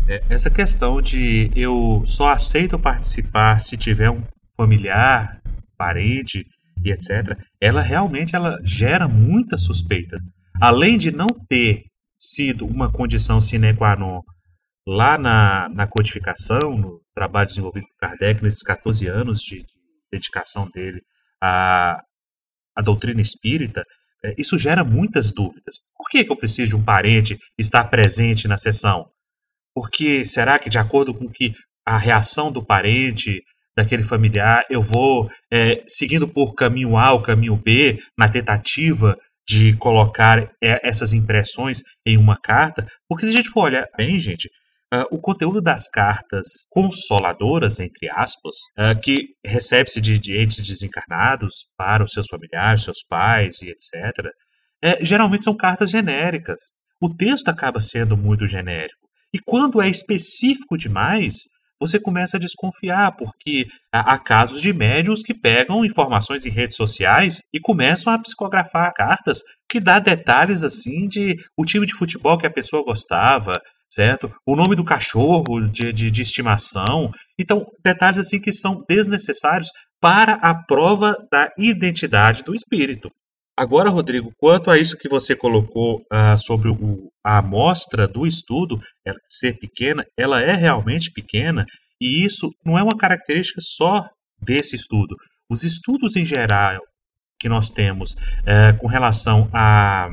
É, 0.07 0.23
essa 0.29 0.49
questão 0.49 1.01
de 1.01 1.51
eu 1.55 2.01
só 2.05 2.29
aceito 2.29 2.77
participar 2.79 3.59
se 3.59 3.77
tiver 3.77 4.09
um 4.09 4.21
familiar, 4.57 5.41
parente 5.77 6.45
e 6.83 6.91
etc., 6.91 7.37
ela 7.59 7.81
realmente 7.81 8.35
ela 8.35 8.59
gera 8.63 9.07
muita 9.07 9.57
suspeita. 9.57 10.17
Além 10.61 10.97
de 10.97 11.11
não 11.11 11.27
ter 11.47 11.83
sido 12.17 12.65
uma 12.65 12.91
condição 12.91 13.39
sine 13.41 13.73
qua 13.73 13.95
non 13.95 14.21
lá 14.87 15.17
na, 15.17 15.69
na 15.69 15.87
codificação, 15.87 16.77
no 16.77 17.01
trabalho 17.15 17.47
desenvolvido 17.47 17.87
por 17.87 18.07
Kardec, 18.07 18.43
nesses 18.43 18.63
14 18.63 19.07
anos 19.07 19.41
de, 19.41 19.59
de 19.59 19.65
dedicação 20.11 20.69
dele 20.69 21.01
à, 21.41 22.01
à 22.75 22.81
doutrina 22.81 23.21
espírita, 23.21 23.83
isso 24.37 24.57
gera 24.57 24.83
muitas 24.83 25.31
dúvidas. 25.31 25.75
Por 25.97 26.09
que, 26.09 26.23
que 26.23 26.31
eu 26.31 26.37
preciso 26.37 26.71
de 26.71 26.75
um 26.75 26.83
parente 26.83 27.37
estar 27.57 27.83
presente 27.85 28.47
na 28.47 28.57
sessão? 28.57 29.09
Porque 29.75 30.23
será 30.23 30.59
que, 30.59 30.69
de 30.69 30.77
acordo 30.77 31.13
com 31.13 31.29
que 31.29 31.53
a 31.85 31.97
reação 31.97 32.51
do 32.51 32.65
parente 32.65 33.43
daquele 33.75 34.03
familiar, 34.03 34.63
eu 34.69 34.81
vou 34.81 35.29
é, 35.51 35.83
seguindo 35.87 36.27
por 36.27 36.53
caminho 36.53 36.95
A 36.95 37.11
ou 37.11 37.21
caminho 37.21 37.55
B, 37.55 37.99
na 38.17 38.29
tentativa 38.29 39.17
de 39.47 39.75
colocar 39.77 40.51
é, 40.63 40.87
essas 40.87 41.11
impressões 41.11 41.81
em 42.05 42.17
uma 42.17 42.37
carta, 42.37 42.87
porque 43.09 43.25
se 43.25 43.31
a 43.31 43.35
gente 43.35 43.49
for 43.49 43.65
olhar 43.65 43.85
bem, 43.97 44.17
gente, 44.17 44.49
uh, 44.93 45.05
o 45.09 45.19
conteúdo 45.19 45.61
das 45.61 45.89
cartas 45.89 46.67
consoladoras, 46.69 47.79
entre 47.79 48.09
aspas, 48.11 48.55
uh, 48.77 48.99
que 49.01 49.15
recebe-se 49.43 49.99
de, 49.99 50.19
de, 50.19 50.37
entes 50.37 50.61
desencarnados 50.61 51.65
para 51.75 52.03
os 52.03 52.11
seus 52.11 52.27
familiares, 52.27 52.83
seus 52.83 53.03
pais 53.03 53.61
e 53.61 53.69
etc., 53.69 54.29
é, 54.81 55.03
geralmente 55.03 55.45
são 55.45 55.55
cartas 55.55 55.89
genéricas. 55.89 56.59
O 57.01 57.09
texto 57.09 57.47
acaba 57.47 57.79
sendo 57.79 58.17
muito 58.17 58.45
genérico. 58.45 59.07
E 59.33 59.39
quando 59.45 59.81
é 59.81 59.89
específico 59.89 60.77
demais, 60.77 61.35
você 61.79 61.99
começa 61.99 62.37
a 62.37 62.39
desconfiar, 62.39 63.15
porque 63.17 63.65
há 63.91 64.17
casos 64.17 64.61
de 64.61 64.71
médiums 64.71 65.23
que 65.23 65.33
pegam 65.33 65.83
informações 65.83 66.45
em 66.45 66.49
redes 66.49 66.75
sociais 66.75 67.41
e 67.53 67.59
começam 67.59 68.13
a 68.13 68.19
psicografar 68.19 68.93
cartas 68.93 69.41
que 69.69 69.79
dá 69.79 69.99
detalhes 69.99 70.63
assim 70.63 71.07
de 71.07 71.35
o 71.57 71.65
time 71.65 71.85
de 71.85 71.93
futebol 71.93 72.37
que 72.37 72.45
a 72.45 72.53
pessoa 72.53 72.83
gostava, 72.83 73.53
certo? 73.93 74.33
O 74.45 74.55
nome 74.55 74.75
do 74.75 74.83
cachorro 74.83 75.61
de, 75.61 75.93
de, 75.93 76.09
de 76.09 76.21
estimação. 76.21 77.11
Então, 77.39 77.65
detalhes 77.83 78.19
assim 78.19 78.39
que 78.39 78.51
são 78.51 78.83
desnecessários 78.87 79.69
para 80.01 80.33
a 80.33 80.53
prova 80.53 81.15
da 81.31 81.51
identidade 81.57 82.43
do 82.43 82.53
espírito. 82.53 83.09
Agora, 83.55 83.89
Rodrigo, 83.89 84.31
quanto 84.37 84.71
a 84.71 84.79
isso 84.79 84.97
que 84.97 85.07
você 85.07 85.35
colocou 85.35 86.01
uh, 86.11 86.37
sobre 86.37 86.69
o, 86.69 87.11
a 87.23 87.37
amostra 87.37 88.07
do 88.07 88.25
estudo 88.25 88.81
ela 89.05 89.19
ser 89.29 89.59
pequena, 89.59 90.03
ela 90.17 90.41
é 90.41 90.55
realmente 90.55 91.11
pequena 91.11 91.63
e 92.01 92.25
isso 92.25 92.51
não 92.65 92.77
é 92.79 92.83
uma 92.83 92.97
característica 92.97 93.61
só 93.61 94.03
desse 94.41 94.75
estudo. 94.75 95.15
Os 95.49 95.63
estudos 95.63 96.15
em 96.15 96.25
geral 96.25 96.81
que 97.39 97.47
nós 97.47 97.69
temos 97.69 98.13
uh, 98.13 98.75
com 98.79 98.87
relação 98.87 99.47
a, 99.53 100.09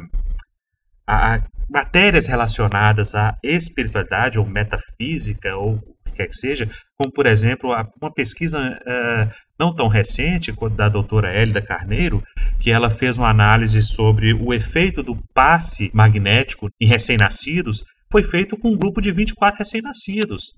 a, 1.11 1.43
matérias 1.69 2.27
relacionadas 2.27 3.15
à 3.15 3.37
espiritualidade 3.43 4.39
ou 4.39 4.47
metafísica 4.47 5.57
ou 5.57 5.75
o 5.75 5.81
que 6.05 6.17
quer 6.17 6.27
que 6.27 6.37
seja, 6.37 6.69
como 6.97 7.13
por 7.13 7.27
exemplo 7.27 7.71
uma 8.01 8.13
pesquisa 8.13 8.59
uh, 8.59 9.33
não 9.59 9.75
tão 9.75 9.87
recente 9.87 10.53
da 10.77 10.89
doutora 10.89 11.33
Hélida 11.33 11.63
Carneiro, 11.63 12.23
que 12.59 12.71
ela 12.71 12.91
fez 12.91 13.17
uma 13.17 13.31
análise 13.31 13.83
sobre 13.83 14.35
o 14.35 14.53
efeito 14.53 15.03
do 15.03 15.17
passe 15.33 15.91
magnético 15.95 16.69
em 16.81 16.87
recém-nascidos, 16.87 17.85
foi 18.11 18.25
feito 18.25 18.57
com 18.57 18.73
um 18.73 18.77
grupo 18.77 19.01
de 19.01 19.13
24 19.13 19.59
recém-nascidos. 19.59 20.55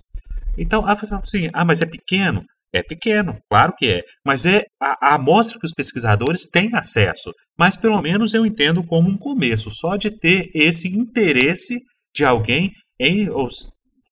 Então, 0.56 0.84
assim, 0.86 1.50
ah, 1.52 1.64
mas 1.64 1.80
é 1.80 1.86
pequeno? 1.86 2.44
É 2.74 2.82
pequeno, 2.82 3.38
claro 3.50 3.74
que 3.76 3.86
é, 3.86 4.02
mas 4.24 4.46
é 4.46 4.64
a, 4.80 5.10
a 5.10 5.14
amostra 5.14 5.58
que 5.58 5.66
os 5.66 5.72
pesquisadores 5.72 6.48
têm 6.50 6.74
acesso. 6.74 7.30
Mas 7.58 7.76
pelo 7.76 8.00
menos 8.00 8.32
eu 8.32 8.46
entendo 8.46 8.82
como 8.82 9.10
um 9.10 9.18
começo, 9.18 9.70
só 9.70 9.96
de 9.96 10.10
ter 10.10 10.50
esse 10.54 10.88
interesse 10.88 11.78
de 12.14 12.24
alguém 12.24 12.72
em, 12.98 13.28
ou, 13.28 13.46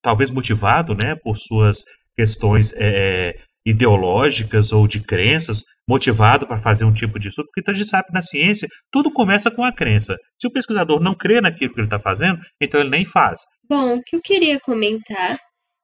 talvez 0.03 0.31
motivado, 0.31 0.95
né, 0.95 1.15
por 1.23 1.37
suas 1.37 1.79
questões 2.15 2.75
é, 2.77 3.35
ideológicas 3.65 4.73
ou 4.73 4.87
de 4.87 5.01
crenças, 5.01 5.63
motivado 5.89 6.47
para 6.47 6.59
fazer 6.59 6.85
um 6.85 6.93
tipo 6.93 7.19
de 7.19 7.29
estudo, 7.29 7.47
porque 7.47 7.61
então 7.61 7.73
a 7.73 7.77
gente 7.77 7.89
sabe 7.89 8.09
na 8.13 8.21
ciência 8.21 8.69
tudo 8.91 9.11
começa 9.13 9.51
com 9.51 9.65
a 9.65 9.73
crença. 9.73 10.17
Se 10.41 10.47
o 10.47 10.53
pesquisador 10.53 11.01
não 11.01 11.15
crê 11.15 11.41
naquilo 11.41 11.73
que 11.73 11.81
ele 11.81 11.87
está 11.87 11.99
fazendo, 11.99 12.41
então 12.61 12.81
ele 12.81 12.91
nem 12.91 13.05
faz. 13.05 13.41
Bom, 13.69 13.95
o 13.95 14.03
que 14.03 14.17
eu 14.17 14.21
queria 14.23 14.59
comentar 14.61 15.39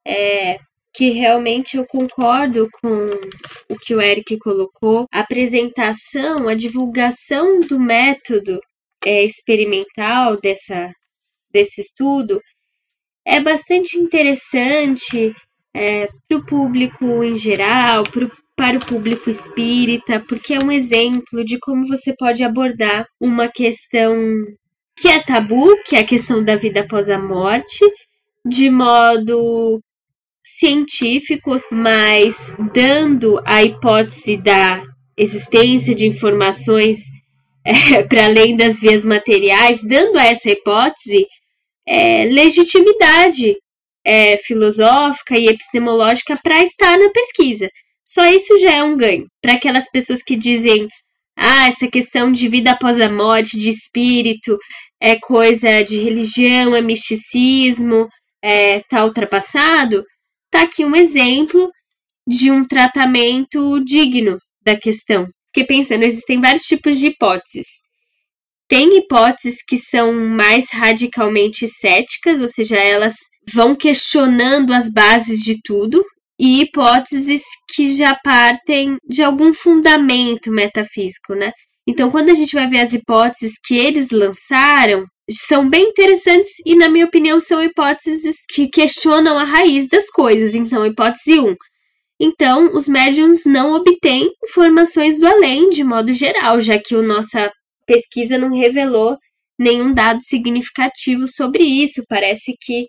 é 0.07 0.59
que 0.97 1.11
realmente 1.11 1.77
eu 1.77 1.87
concordo 1.87 2.69
com 2.81 3.07
o 3.69 3.77
que 3.79 3.95
o 3.95 4.01
Eric 4.01 4.39
colocou. 4.39 5.07
A 5.13 5.21
apresentação, 5.21 6.49
a 6.49 6.55
divulgação 6.55 7.61
do 7.61 7.79
método 7.79 8.59
é, 9.05 9.23
experimental 9.23 10.41
dessa, 10.41 10.91
desse 11.53 11.83
estudo 11.83 12.41
é 13.27 13.41
bastante 13.41 13.99
interessante 13.99 15.35
é, 15.75 16.09
para 16.27 16.39
o 16.39 16.47
público 16.47 17.23
em 17.23 17.35
geral, 17.35 18.03
pro, 18.05 18.31
para 18.57 18.79
o 18.79 18.87
público 18.87 19.29
espírita, 19.29 20.25
porque 20.27 20.55
é 20.55 20.59
um 20.59 20.73
exemplo 20.73 21.45
de 21.45 21.59
como 21.59 21.87
você 21.87 22.15
pode 22.17 22.43
abordar 22.43 23.07
uma 23.21 23.49
questão 23.49 24.17
que 24.99 25.09
é 25.09 25.23
tabu, 25.23 25.77
que 25.85 25.95
é 25.95 25.99
a 25.99 26.07
questão 26.07 26.43
da 26.43 26.57
vida 26.57 26.81
após 26.81 27.11
a 27.11 27.19
morte, 27.19 27.85
de 28.47 28.71
modo 28.71 29.83
científicos, 30.47 31.63
mas 31.71 32.55
dando 32.73 33.41
a 33.45 33.63
hipótese 33.63 34.37
da 34.37 34.83
existência 35.17 35.95
de 35.95 36.07
informações 36.07 36.99
é, 37.65 38.03
para 38.07 38.27
além 38.27 38.57
das 38.57 38.79
vias 38.79 39.05
materiais, 39.05 39.83
dando 39.83 40.19
a 40.19 40.25
essa 40.25 40.51
hipótese 40.51 41.27
é, 41.87 42.25
legitimidade 42.27 43.57
é, 44.05 44.37
filosófica 44.37 45.37
e 45.37 45.49
epistemológica 45.49 46.39
para 46.43 46.63
estar 46.63 46.97
na 46.97 47.11
pesquisa. 47.11 47.69
Só 48.07 48.25
isso 48.27 48.57
já 48.59 48.73
é 48.73 48.83
um 48.85 48.97
ganho. 48.97 49.27
Para 49.43 49.55
aquelas 49.55 49.91
pessoas 49.91 50.23
que 50.23 50.37
dizem, 50.37 50.87
ah, 51.37 51.67
essa 51.67 51.89
questão 51.89 52.31
de 52.31 52.49
vida 52.49 52.71
após 52.71 53.01
a 53.01 53.11
morte, 53.11 53.59
de 53.59 53.69
espírito, 53.69 54.57
é 55.01 55.19
coisa 55.19 55.83
de 55.83 55.99
religião, 55.99 56.75
é 56.75 56.81
misticismo, 56.81 58.09
é, 58.43 58.81
tá 58.89 59.05
ultrapassado, 59.05 60.05
Tá 60.57 60.63
aqui 60.63 60.87
um 60.87 60.97
exemplo 60.97 61.71
de 62.27 62.51
um 62.51 62.67
tratamento 62.67 63.79
digno 63.85 64.39
da 64.65 64.75
questão. 64.75 65.29
Porque 65.53 65.67
pensando, 65.67 66.03
existem 66.03 66.41
vários 66.41 66.63
tipos 66.63 66.99
de 66.99 67.09
hipóteses. 67.09 67.67
Tem 68.67 68.97
hipóteses 68.97 69.59
que 69.63 69.77
são 69.77 70.15
mais 70.15 70.71
radicalmente 70.73 71.69
céticas, 71.69 72.41
ou 72.41 72.49
seja, 72.49 72.79
elas 72.79 73.17
vão 73.53 73.77
questionando 73.77 74.73
as 74.73 74.91
bases 74.91 75.41
de 75.41 75.61
tudo, 75.63 76.03
e 76.41 76.63
hipóteses 76.63 77.43
que 77.75 77.95
já 77.95 78.19
partem 78.25 78.97
de 79.07 79.23
algum 79.23 79.53
fundamento 79.53 80.51
metafísico, 80.51 81.35
né? 81.35 81.53
Então, 81.87 82.11
quando 82.11 82.31
a 82.31 82.35
gente 82.35 82.55
vai 82.55 82.67
ver 82.67 82.81
as 82.81 82.95
hipóteses 82.95 83.59
que 83.63 83.77
eles 83.77 84.11
lançaram, 84.11 85.05
são 85.31 85.69
bem 85.69 85.89
interessantes 85.89 86.53
e, 86.65 86.77
na 86.77 86.89
minha 86.89 87.07
opinião, 87.07 87.41
são 87.41 87.63
hipóteses 87.63 88.45
que 88.49 88.69
questionam 88.69 89.39
a 89.39 89.45
raiz 89.45 89.89
das 89.89 90.09
coisas. 90.09 90.55
Então, 90.55 90.87
hipótese 90.87 91.41
1. 91.41 91.55
Então, 92.21 92.75
os 92.75 92.89
médiums 92.89 93.45
não 93.45 93.73
obtêm 93.73 94.31
informações 94.45 95.19
do 95.19 95.27
além 95.27 95.69
de 95.69 95.85
modo 95.85 96.13
geral, 96.13 96.61
já 96.61 96.79
que 96.79 96.95
a 96.95 97.03
nossa 97.03 97.51
pesquisa 97.87 98.39
não 98.39 98.55
revelou 98.57 99.17
nenhum 99.59 99.93
dado 99.93 100.23
significativo 100.23 101.27
sobre 101.27 101.65
isso. 101.65 102.05
Parece 102.09 102.55
que 102.61 102.87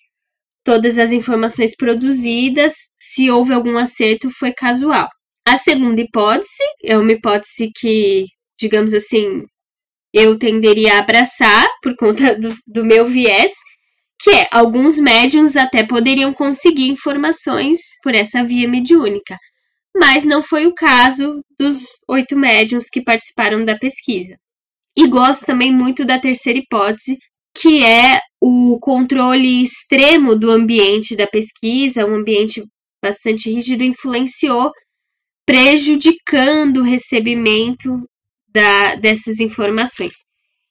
todas 0.63 0.97
as 1.00 1.12
informações 1.12 1.76
produzidas, 1.76 2.73
se 2.97 3.30
houve 3.32 3.54
algum 3.54 3.78
acerto, 3.78 4.30
foi 4.30 4.54
casual. 4.54 5.10
A 5.47 5.58
segunda 5.58 6.02
hipótese 6.02 6.63
é 6.84 6.97
uma 6.97 7.12
hipótese 7.12 7.71
que, 7.76 8.26
digamos 8.60 8.93
assim, 8.93 9.43
eu 10.18 10.38
tenderia 10.40 10.96
a 10.96 11.00
abraçar 11.00 11.68
por 11.82 11.96
conta 11.96 12.36
do, 12.40 12.50
do 12.74 12.86
meu 12.86 13.06
viés, 13.06 13.52
que 14.20 14.32
é 14.32 14.48
alguns 14.52 14.98
médiums 14.98 15.56
até 15.56 15.86
poderiam 15.86 16.34
conseguir 16.34 16.90
informações 16.90 17.78
por 18.02 18.16
essa 18.16 18.44
via 18.44 18.68
mediúnica, 18.68 19.38
mas 19.96 20.26
não 20.26 20.42
foi 20.42 20.66
o 20.66 20.74
caso 20.74 21.42
dos 21.60 21.84
oito 22.10 22.36
médiums 22.36 22.88
que 22.90 23.04
participaram 23.04 23.64
da 23.64 23.78
pesquisa. 23.78 24.36
E 24.98 25.08
gosto 25.08 25.46
também 25.46 25.72
muito 25.72 26.04
da 26.04 26.20
terceira 26.20 26.58
hipótese, 26.58 27.18
que 27.56 27.84
é 27.84 28.20
o 28.42 28.80
controle 28.80 29.62
extremo 29.62 30.36
do 30.36 30.50
ambiente 30.50 31.16
da 31.16 31.28
pesquisa, 31.28 32.06
um 32.06 32.16
ambiente 32.16 32.64
bastante 33.04 33.52
rígido 33.52 33.84
influenciou, 33.84 34.72
prejudicando 35.46 36.78
o 36.78 36.84
recebimento 36.84 38.04
da, 38.48 38.96
dessas 38.96 39.40
informações. 39.40 40.14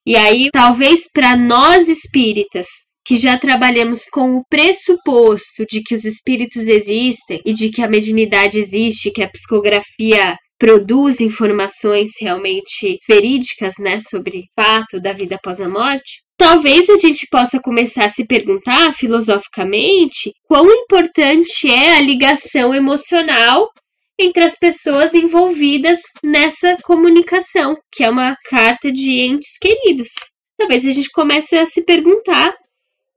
E 0.07 0.17
aí, 0.17 0.49
talvez 0.53 1.11
para 1.13 1.37
nós 1.37 1.89
espíritas, 1.89 2.67
que 3.05 3.17
já 3.17 3.39
trabalhamos 3.39 4.05
com 4.07 4.37
o 4.37 4.45
pressuposto 4.49 5.65
de 5.69 5.81
que 5.83 5.95
os 5.95 6.05
espíritos 6.05 6.67
existem 6.67 7.41
e 7.45 7.53
de 7.53 7.71
que 7.71 7.83
a 7.83 7.89
mediunidade 7.89 8.59
existe, 8.59 9.13
que 9.13 9.23
a 9.23 9.31
psicografia 9.31 10.37
produz 10.59 11.21
informações 11.21 12.11
realmente 12.21 12.97
verídicas, 13.09 13.75
né, 13.79 13.99
sobre 14.01 14.39
o 14.39 14.61
fato 14.61 15.01
da 15.01 15.13
vida 15.13 15.37
após 15.37 15.61
a 15.61 15.69
morte, 15.69 16.23
talvez 16.37 16.89
a 16.89 16.97
gente 16.97 17.27
possa 17.31 17.61
começar 17.61 18.07
a 18.07 18.11
se 18.11 18.27
perguntar 18.27 18.93
filosoficamente 18.93 20.33
quão 20.49 20.71
importante 20.71 21.71
é 21.71 21.97
a 21.97 22.01
ligação 22.01 22.75
emocional 22.75 23.69
entre 24.19 24.43
as 24.45 24.59
pessoas 24.59 25.15
envolvidas 25.15 25.99
nessa 26.23 26.77
comunicação, 26.83 27.77
que 27.93 28.03
é 28.03 28.11
uma 28.11 28.37
carta 28.49 28.91
de 28.91 29.21
entes 29.21 29.59
queridos. 29.59 30.11
Talvez 30.59 30.87
a 30.87 30.91
gente 30.91 31.11
comece 31.11 31.57
a 31.57 31.67
se 31.67 31.85
perguntar 31.85 32.55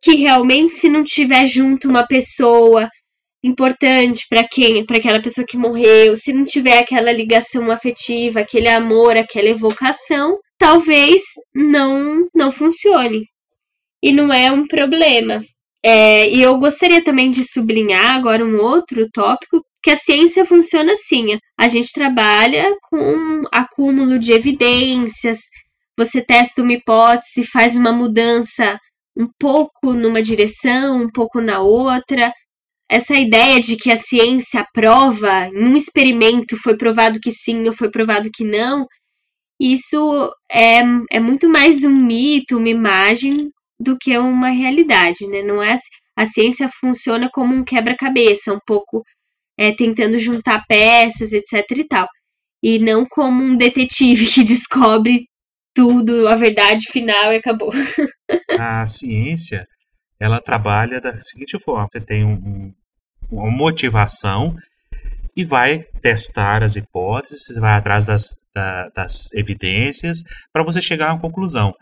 que 0.01 0.15
realmente 0.15 0.73
se 0.73 0.89
não 0.89 1.03
tiver 1.03 1.45
junto 1.45 1.88
uma 1.88 2.05
pessoa 2.05 2.89
importante 3.43 4.25
para 4.29 4.45
quem, 4.45 4.85
para 4.85 4.97
aquela 4.97 5.21
pessoa 5.21 5.47
que 5.47 5.57
morreu, 5.57 6.15
se 6.15 6.33
não 6.33 6.43
tiver 6.43 6.79
aquela 6.79 7.12
ligação 7.12 7.71
afetiva, 7.71 8.41
aquele 8.41 8.67
amor, 8.67 9.15
aquela 9.15 9.47
evocação, 9.47 10.38
talvez 10.57 11.21
não 11.55 12.27
não 12.35 12.51
funcione. 12.51 13.25
E 14.03 14.12
não 14.12 14.31
é 14.31 14.51
um 14.51 14.67
problema. 14.67 15.41
É, 15.83 16.29
e 16.29 16.41
eu 16.41 16.57
gostaria 16.59 17.03
também 17.03 17.31
de 17.31 17.43
sublinhar 17.43 18.12
agora 18.12 18.43
um 18.45 18.57
outro 18.57 19.09
tópico 19.12 19.62
que 19.82 19.92
a 19.92 19.96
ciência 19.96 20.46
funciona 20.46 20.92
assim. 20.92 21.38
A 21.58 21.68
gente 21.68 21.92
trabalha 21.94 22.76
com 22.89 23.44
acúmulo 23.52 24.20
de 24.20 24.32
evidências, 24.34 25.39
você 25.98 26.22
testa 26.22 26.62
uma 26.62 26.74
hipótese, 26.74 27.46
faz 27.46 27.76
uma 27.76 27.92
mudança 27.92 28.80
um 29.18 29.28
pouco 29.38 29.94
numa 29.94 30.22
direção, 30.22 31.04
um 31.04 31.10
pouco 31.10 31.42
na 31.42 31.60
outra. 31.60 32.32
Essa 32.89 33.15
ideia 33.15 33.60
de 33.60 33.76
que 33.76 33.92
a 33.92 33.98
ciência 33.98 34.65
prova, 34.74 35.48
em 35.48 35.65
um 35.65 35.76
experimento 35.76 36.58
foi 36.58 36.78
provado 36.78 37.20
que 37.20 37.32
sim 37.32 37.68
ou 37.68 37.74
foi 37.74 37.92
provado 37.92 38.30
que 38.34 38.44
não, 38.44 38.88
isso 39.60 40.32
é, 40.50 40.82
é 41.12 41.20
muito 41.20 41.50
mais 41.50 41.84
um 41.84 41.94
mito, 41.94 42.58
uma 42.58 42.70
imagem, 42.70 43.50
do 43.80 43.98
que 43.98 44.18
uma 44.18 44.50
realidade, 44.50 45.26
né? 45.28 45.42
Não 45.42 45.63
é 45.63 45.76
a 46.15 46.26
ciência 46.26 46.68
funciona 46.68 47.30
como 47.32 47.56
um 47.56 47.63
quebra-cabeça, 47.63 48.54
um 48.54 48.60
pouco 48.65 49.04
é, 49.60 49.76
tentando 49.76 50.17
juntar 50.17 50.63
peças, 50.65 51.34
etc 51.34 51.65
e 51.78 51.84
tal. 51.86 52.08
E 52.63 52.80
não 52.80 53.06
como 53.06 53.43
um 53.43 53.58
detetive 53.58 54.26
que 54.26 54.41
descobre 54.45 55.26
tudo, 55.76 56.30
a 56.30 56.36
verdade 56.36 56.86
final 56.89 57.34
e 57.34 57.38
acabou. 57.38 57.72
a 58.58 58.88
ciência, 58.88 59.67
ela 60.17 60.39
trabalha 60.39 61.02
da 61.02 61.19
seguinte 61.19 61.60
forma: 61.60 61.88
você 61.91 62.00
tem 62.00 62.24
um, 62.24 62.74
uma 63.30 63.52
motivação 63.52 64.56
e 65.36 65.43
vai 65.43 65.84
testar 66.02 66.63
as 66.63 66.78
hipóteses, 66.78 67.48
vai 67.58 67.78
atrás 67.78 68.06
das, 68.06 68.38
da, 68.56 68.89
das 68.95 69.32
evidências 69.34 70.24
para 70.54 70.63
você 70.63 70.82
chegar 70.82 71.10
a 71.10 71.13
uma 71.13 71.22
conclusão. 71.22 71.74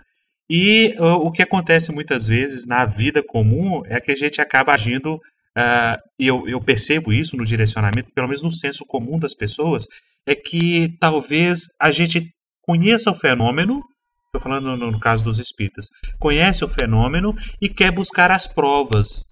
E 0.50 0.96
o, 0.98 1.28
o 1.28 1.32
que 1.32 1.44
acontece 1.44 1.92
muitas 1.92 2.26
vezes 2.26 2.66
na 2.66 2.86
vida 2.86 3.22
comum 3.24 3.84
é 3.86 4.00
que 4.00 4.12
a 4.12 4.16
gente 4.16 4.42
acaba 4.42 4.74
agindo 4.74 5.20
uh, 5.58 5.98
e 6.20 6.28
eu, 6.28 6.48
eu 6.48 6.62
percebo 6.62 7.12
isso 7.12 7.36
no 7.36 7.46
direcionamento, 7.46 8.12
pelo 8.14 8.28
menos 8.28 8.44
no 8.44 8.52
senso 8.52 8.86
comum 8.88 9.18
das 9.18 9.34
pessoas, 9.34 9.86
é 10.26 10.36
que 10.36 10.96
talvez 11.00 11.62
a 11.82 11.92
gente 11.92 12.30
conheça 12.62 13.10
o 13.10 13.16
fenômeno, 13.16 13.82
estou 14.26 14.42
falando 14.42 14.78
no, 14.78 14.92
no 14.92 15.00
caso 15.00 15.24
dos 15.24 15.40
espíritas, 15.40 15.88
conhece 16.20 16.64
o 16.64 16.68
fenômeno 16.68 17.34
e 17.62 17.70
quer 17.70 17.92
buscar 17.92 18.30
as 18.30 18.46
provas. 18.46 19.24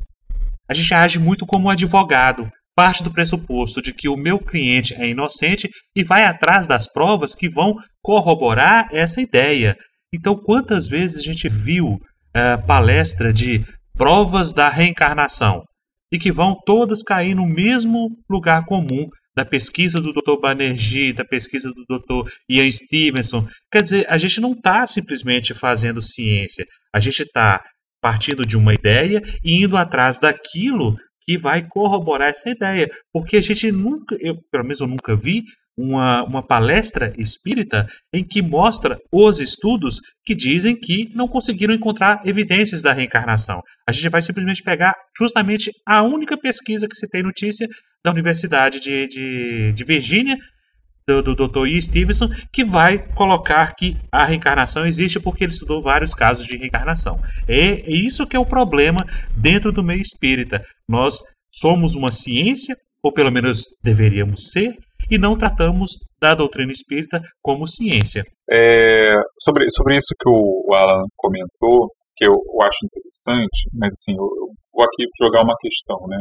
A 0.68 0.74
gente 0.74 0.94
age 0.94 1.20
muito 1.20 1.46
como 1.46 1.70
advogado 1.70 2.50
parte 2.76 3.02
do 3.02 3.12
pressuposto 3.12 3.82
de 3.82 3.94
que 3.94 4.10
o 4.10 4.18
meu 4.18 4.38
cliente 4.38 4.94
é 4.96 5.08
inocente 5.08 5.70
e 5.96 6.04
vai 6.04 6.26
atrás 6.26 6.68
das 6.68 6.92
provas 6.92 7.34
que 7.34 7.48
vão 7.48 7.76
corroborar 8.02 8.90
essa 8.92 9.22
ideia. 9.22 9.78
Então, 10.14 10.36
quantas 10.36 10.88
vezes 10.88 11.20
a 11.20 11.24
gente 11.24 11.48
viu 11.48 11.94
uh, 11.94 12.68
palestra 12.68 13.32
de 13.32 13.66
provas 13.98 14.52
da 14.52 14.68
reencarnação 14.68 15.64
e 16.12 16.20
que 16.20 16.32
vão 16.32 16.56
todas 16.66 17.04
cair 17.04 17.36
no 17.36 17.46
mesmo 17.46 18.18
lugar 18.30 18.66
comum 18.66 19.10
da 19.36 19.44
pesquisa 19.44 20.00
do 20.00 20.14
Dr. 20.14 20.40
Banerjee, 20.42 21.14
da 21.14 21.26
pesquisa 21.26 21.72
do 21.74 21.86
Dr. 21.86 22.32
Ian 22.50 22.72
Stevenson. 22.72 23.48
Quer 23.72 23.84
dizer, 23.84 24.06
a 24.10 24.18
gente 24.18 24.40
não 24.40 24.54
está 24.54 24.88
simplesmente 24.88 25.54
fazendo 25.54 26.02
ciência, 26.02 26.66
a 26.94 27.00
gente 27.00 27.24
está 27.24 27.62
partindo 28.02 28.46
de 28.46 28.56
uma 28.56 28.74
ideia 28.74 29.22
e 29.44 29.64
indo 29.64 29.76
atrás 29.76 30.18
daquilo 30.18 30.96
que 31.24 31.38
vai 31.38 31.68
corroborar 31.68 32.30
essa 32.30 32.50
ideia. 32.50 32.88
Porque 33.12 33.38
a 33.38 33.42
gente 33.42 33.72
nunca, 33.72 34.16
eu, 34.22 34.38
pelo 34.52 34.64
menos 34.64 34.80
eu 34.80 34.88
nunca 34.88 35.16
vi, 35.16 35.44
uma, 35.78 36.24
uma 36.24 36.46
palestra 36.46 37.14
espírita 37.18 37.88
em 38.14 38.24
que 38.24 38.42
mostra 38.42 38.98
os 39.12 39.40
estudos 39.40 40.00
que 40.24 40.34
dizem 40.34 40.76
que 40.76 41.10
não 41.14 41.28
conseguiram 41.28 41.74
encontrar 41.74 42.22
evidências 42.26 42.82
da 42.82 42.94
reencarnação. 42.94 43.62
A 43.88 43.92
gente 43.92 44.10
vai 44.10 44.22
simplesmente 44.22 44.64
pegar 44.64 44.94
justamente 45.18 45.72
a 45.86 46.02
única 46.02 46.38
pesquisa 46.38 46.88
que 46.88 46.96
se 46.96 47.08
tem 47.08 47.22
notícia 47.24 47.68
da 48.04 48.12
Universidade 48.12 48.80
de, 48.80 49.08
de, 49.08 49.74
de 49.74 49.84
Virgínia, 49.84 50.38
do, 51.08 51.22
do 51.22 51.48
Dr. 51.48 51.68
E. 51.68 51.82
Stevenson, 51.82 52.30
que 52.52 52.64
vai 52.64 52.98
colocar 53.14 53.76
que 53.76 53.96
a 54.12 54.26
reencarnação 54.26 54.86
existe 54.86 55.20
porque 55.20 55.44
ele 55.44 55.54
estudou 55.54 55.82
vários 55.82 56.14
casos 56.14 56.46
de 56.46 56.58
reencarnação. 56.58 57.20
É, 57.48 57.82
é 57.82 57.92
isso 57.92 58.26
que 58.26 58.36
é 58.36 58.40
o 58.40 58.46
problema 58.46 59.00
dentro 59.36 59.72
do 59.72 59.84
meio 59.84 60.02
espírita. 60.02 60.64
Nós 60.88 61.22
somos 61.54 61.96
uma 61.96 62.12
ciência, 62.12 62.76
ou 63.04 63.14
pelo 63.14 63.32
menos 63.32 63.64
deveríamos 63.84 64.50
ser, 64.52 64.76
e 65.10 65.18
não 65.18 65.38
tratamos 65.38 65.92
da 66.20 66.36
doutrina 66.36 66.72
espírita 66.72 67.20
como 67.42 67.68
ciência. 67.68 68.24
É, 68.50 69.16
sobre, 69.40 69.70
sobre 69.70 69.96
isso 69.98 70.14
que 70.20 70.30
o 70.30 70.74
Alan 70.74 71.04
comentou, 71.16 71.90
que 72.16 72.26
eu, 72.26 72.34
eu 72.34 72.62
acho 72.62 72.86
interessante, 72.86 73.70
mas 73.74 73.92
assim, 73.92 74.14
eu, 74.14 74.24
eu 74.24 74.48
vou 74.74 74.84
aqui 74.84 75.06
jogar 75.22 75.44
uma 75.44 75.56
questão, 75.60 75.98
né? 76.08 76.18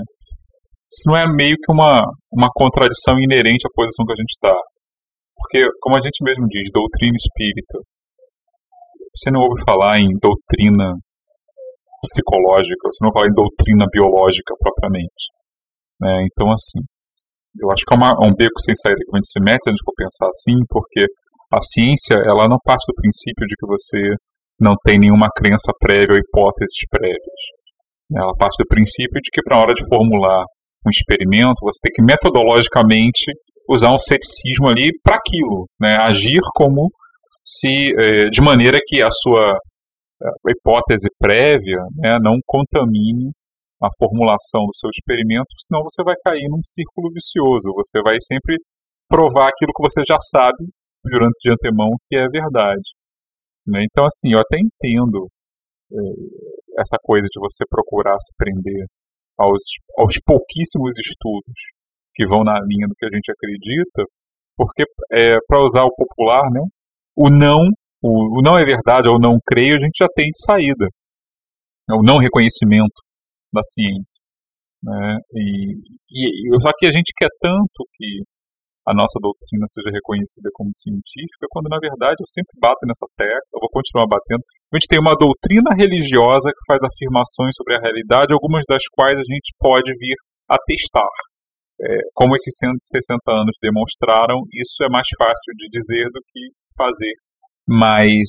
Isso 0.91 1.09
não 1.09 1.17
é 1.17 1.27
meio 1.27 1.57
que 1.57 1.73
uma, 1.73 2.03
uma 2.31 2.49
contradição 2.55 3.19
inerente 3.19 3.67
à 3.67 3.71
posição 3.75 4.05
que 4.07 4.13
a 4.13 4.17
gente 4.17 4.31
está. 4.31 4.55
Porque, 5.35 5.67
como 5.81 5.97
a 5.97 6.01
gente 6.01 6.23
mesmo 6.23 6.47
diz, 6.49 6.71
doutrina 6.73 7.17
espírita. 7.17 7.79
Você 9.15 9.31
não 9.31 9.41
ouve 9.41 9.63
falar 9.65 9.99
em 9.99 10.11
doutrina 10.21 10.95
psicológica, 12.03 12.89
você 12.93 13.05
não 13.05 13.13
fala 13.13 13.27
em 13.27 13.35
doutrina 13.35 13.87
biológica 13.91 14.55
propriamente. 14.59 15.33
Né? 16.01 16.27
Então, 16.31 16.53
assim, 16.53 16.81
eu 17.61 17.71
acho 17.71 17.85
que 17.87 17.95
é, 17.95 17.97
uma, 17.97 18.13
um 18.23 18.35
beco 18.35 18.61
sem 18.61 18.75
saída 18.75 18.99
que 18.99 19.11
a 19.13 19.17
gente 19.17 19.31
se 19.31 19.41
mete 19.41 19.65
se 19.65 19.71
a 19.71 19.73
gente 19.73 19.85
for 19.85 19.95
pensar 19.97 20.29
assim, 20.29 20.59
porque 20.69 21.07
a 21.53 21.61
ciência, 21.61 22.15
ela 22.27 22.49
não 22.49 22.59
parte 22.65 22.85
do 22.89 22.95
princípio 22.95 23.47
de 23.47 23.55
que 23.57 23.67
você 23.67 24.01
não 24.61 24.75
tem 24.85 24.99
nenhuma 24.99 25.29
crença 25.35 25.73
prévia 25.79 26.15
ou 26.15 26.19
hipóteses 26.19 26.75
prévias. 26.91 27.41
Ela 28.15 28.33
parte 28.39 28.63
do 28.63 28.67
princípio 28.67 29.21
de 29.21 29.31
que, 29.33 29.43
para 29.43 29.57
a 29.57 29.61
hora 29.61 29.75
de 29.75 29.87
formular 29.89 30.45
um 30.87 30.91
experimento, 30.91 31.63
você 31.63 31.79
tem 31.83 31.93
que 31.95 32.03
metodologicamente 32.03 33.33
usar 33.69 33.93
um 33.93 33.99
ceticismo 33.99 34.69
ali 34.69 34.91
para 35.03 35.17
aquilo, 35.17 35.67
né? 35.81 35.97
agir 35.97 36.41
como 36.55 36.91
se 37.45 37.93
eh, 37.99 38.29
de 38.31 38.41
maneira 38.41 38.79
que 38.85 39.03
a 39.03 39.11
sua 39.11 39.59
a 40.23 40.51
hipótese 40.51 41.09
prévia 41.19 41.79
né, 41.97 42.19
não 42.23 42.39
contamine 42.47 43.31
a 43.83 43.89
formulação 43.99 44.67
do 44.67 44.75
seu 44.75 44.89
experimento, 44.91 45.51
senão 45.59 45.83
você 45.83 46.03
vai 46.03 46.15
cair 46.25 46.49
num 46.49 46.63
círculo 46.63 47.11
vicioso. 47.13 47.75
Você 47.77 48.01
vai 48.03 48.17
sempre 48.21 48.57
provar 49.09 49.49
aquilo 49.49 49.73
que 49.75 49.83
você 49.83 50.03
já 50.07 50.17
sabe 50.21 50.65
durante 51.05 51.37
de 51.41 51.53
antemão 51.53 51.91
que 52.07 52.17
é 52.17 52.27
verdade. 52.29 52.89
Né? 53.67 53.85
Então, 53.85 54.05
assim, 54.05 54.33
eu 54.33 54.41
até 54.41 54.57
entendo 54.59 55.29
é, 55.93 56.81
essa 56.81 56.97
coisa 57.03 57.27
de 57.31 57.39
você 57.41 57.65
procurar 57.69 58.17
se 58.21 58.33
prender 58.37 58.87
aos, 59.39 59.63
aos 59.99 60.15
pouquíssimos 60.25 60.97
estudos 60.99 61.59
que 62.15 62.27
vão 62.27 62.45
na 62.45 62.55
linha 62.65 62.87
do 62.87 62.95
que 62.95 63.05
a 63.05 63.11
gente 63.13 63.31
acredita, 63.31 64.05
porque, 64.57 64.85
é, 65.13 65.37
para 65.49 65.65
usar 65.65 65.83
o 65.83 65.95
popular, 65.95 66.49
né, 66.51 66.61
o 67.17 67.29
não 67.29 67.61
o, 68.05 68.39
o 68.39 68.43
não 68.43 68.59
é 68.59 68.65
verdade 68.65 69.09
ou 69.09 69.19
não 69.19 69.39
creio, 69.47 69.75
a 69.75 69.79
gente 69.79 69.97
já 69.99 70.07
tem 70.15 70.27
de 70.27 70.39
saída. 70.45 70.87
É 71.89 71.95
o 71.95 72.03
não 72.03 72.19
reconhecimento 72.19 73.04
da 73.55 73.63
ciência. 73.63 74.21
Né? 74.83 75.17
E, 75.33 75.79
e, 76.11 76.61
só 76.61 76.71
que 76.77 76.87
a 76.87 76.93
gente 76.93 77.15
quer 77.17 77.31
tanto 77.41 77.87
que 77.95 78.21
a 78.85 78.93
nossa 78.93 79.17
doutrina 79.17 79.65
seja 79.65 79.89
reconhecida 79.89 80.51
como 80.53 80.69
científica, 80.77 81.49
quando 81.49 81.73
na 81.73 81.81
verdade 81.81 82.21
eu 82.21 82.29
sempre 82.29 82.53
bato 82.61 82.85
nessa 82.85 83.09
tecla, 83.17 83.55
eu 83.57 83.63
vou 83.65 83.73
continuar 83.73 84.05
batendo. 84.05 84.45
A 84.45 84.77
gente 84.77 84.91
tem 84.93 85.01
uma 85.01 85.17
doutrina 85.17 85.73
religiosa 85.73 86.53
que 86.53 86.67
faz 86.69 86.85
afirmações 86.85 87.57
sobre 87.57 87.79
a 87.79 87.81
realidade, 87.81 88.37
algumas 88.37 88.69
das 88.69 88.85
quais 88.93 89.17
a 89.17 89.25
gente 89.25 89.57
pode 89.57 89.89
vir 89.97 90.19
a 90.51 90.61
testar. 90.61 91.15
É, 91.81 92.13
como 92.13 92.37
esses 92.37 92.53
160 92.61 93.19
anos 93.33 93.57
demonstraram, 93.57 94.45
isso 94.53 94.85
é 94.85 94.89
mais 94.93 95.09
fácil 95.17 95.51
de 95.57 95.67
dizer 95.73 96.05
do 96.13 96.21
que 96.29 96.53
fazer 96.77 97.15
mas 97.67 98.29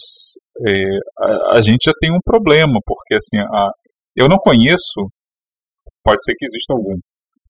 é, 0.66 0.72
a, 1.20 1.58
a, 1.58 1.62
gente 1.62 1.84
já 1.86 1.94
tem 2.00 2.12
um 2.12 2.24
problema, 2.24 2.80
porque 2.86 3.16
assim, 3.16 3.38
a, 3.38 3.70
eu 4.16 4.28
não 4.28 4.38
conheço, 4.38 5.12
pode 6.04 6.24
ser 6.24 6.34
que 6.38 6.46
exista 6.46 6.74
algum, 6.74 6.98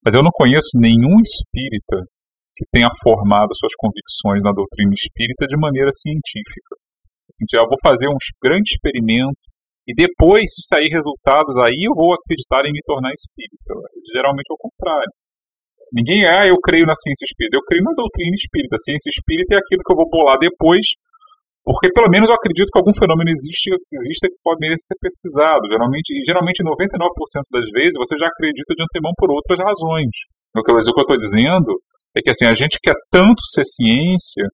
mas 0.04 0.14
eu 0.14 0.24
não 0.24 0.32
conheço 0.34 0.76
nenhum 0.76 1.18
espírita 1.22 2.06
que 2.56 2.66
tenha 2.72 2.90
formado 3.04 3.54
suas 3.54 3.76
convicções 3.76 4.42
na 4.42 4.52
doutrina 4.52 4.94
espírita 4.94 5.46
de 5.46 5.58
maneira 5.58 5.92
científica. 5.92 6.76
Assim, 7.30 7.46
eu 7.54 7.68
vou 7.68 7.78
fazer 7.84 8.08
um 8.08 8.18
grande 8.42 8.72
experimento 8.72 9.46
e 9.86 9.94
depois, 9.94 10.50
se 10.50 10.66
sair 10.66 10.90
resultados, 10.90 11.56
aí 11.62 11.86
eu 11.86 11.94
vou 11.94 12.14
acreditar 12.14 12.66
em 12.66 12.74
me 12.74 12.82
tornar 12.86 13.14
espírita. 13.14 13.74
Geralmente 14.14 14.50
é 14.50 14.54
o 14.54 14.58
contrário. 14.58 15.14
Ninguém, 15.94 16.26
ah, 16.26 16.48
eu 16.48 16.58
creio 16.58 16.90
na 16.90 16.98
ciência 16.98 17.26
espírita. 17.26 17.58
Eu 17.58 17.66
creio 17.70 17.84
na 17.84 17.94
doutrina 17.94 18.34
espírita. 18.34 18.74
A 18.74 18.82
ciência 18.82 19.10
espírita 19.14 19.54
é 19.54 19.58
aquilo 19.62 19.86
que 19.86 19.94
eu 19.94 19.96
vou 19.96 20.10
bolar 20.10 20.40
depois 20.42 20.98
porque 21.66 21.90
pelo 21.90 22.14
menos 22.14 22.30
eu 22.30 22.36
acredito 22.38 22.70
que 22.70 22.78
algum 22.78 22.94
fenômeno 22.94 23.26
existe, 23.34 23.74
que 23.74 24.38
pode 24.46 24.62
merecer 24.62 24.94
ser 24.94 24.98
pesquisado. 25.02 25.66
Geralmente, 25.66 26.14
e 26.14 26.22
geralmente 26.22 26.62
99% 26.62 26.70
das 27.50 27.66
vezes 27.74 27.98
você 27.98 28.14
já 28.16 28.28
acredita 28.30 28.78
de 28.78 28.84
antemão 28.86 29.12
por 29.18 29.34
outras 29.34 29.58
razões. 29.58 30.14
O 30.56 30.62
que 30.62 30.72
eu 30.72 30.78
estou 30.78 31.18
dizendo 31.18 31.74
é 32.16 32.22
que 32.22 32.30
assim, 32.30 32.46
a 32.46 32.54
gente 32.54 32.78
quer 32.78 32.94
tanto 33.10 33.42
ser 33.50 33.66
ciência 33.66 34.46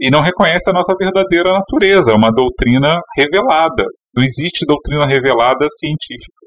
e 0.00 0.10
não 0.10 0.20
reconhece 0.20 0.68
a 0.68 0.72
nossa 0.72 0.94
verdadeira 0.98 1.54
natureza, 1.54 2.10
é 2.10 2.14
uma 2.14 2.34
doutrina 2.34 2.98
revelada. 3.16 3.86
Não 4.14 4.24
existe 4.24 4.66
doutrina 4.66 5.06
revelada 5.06 5.64
científica. 5.70 6.42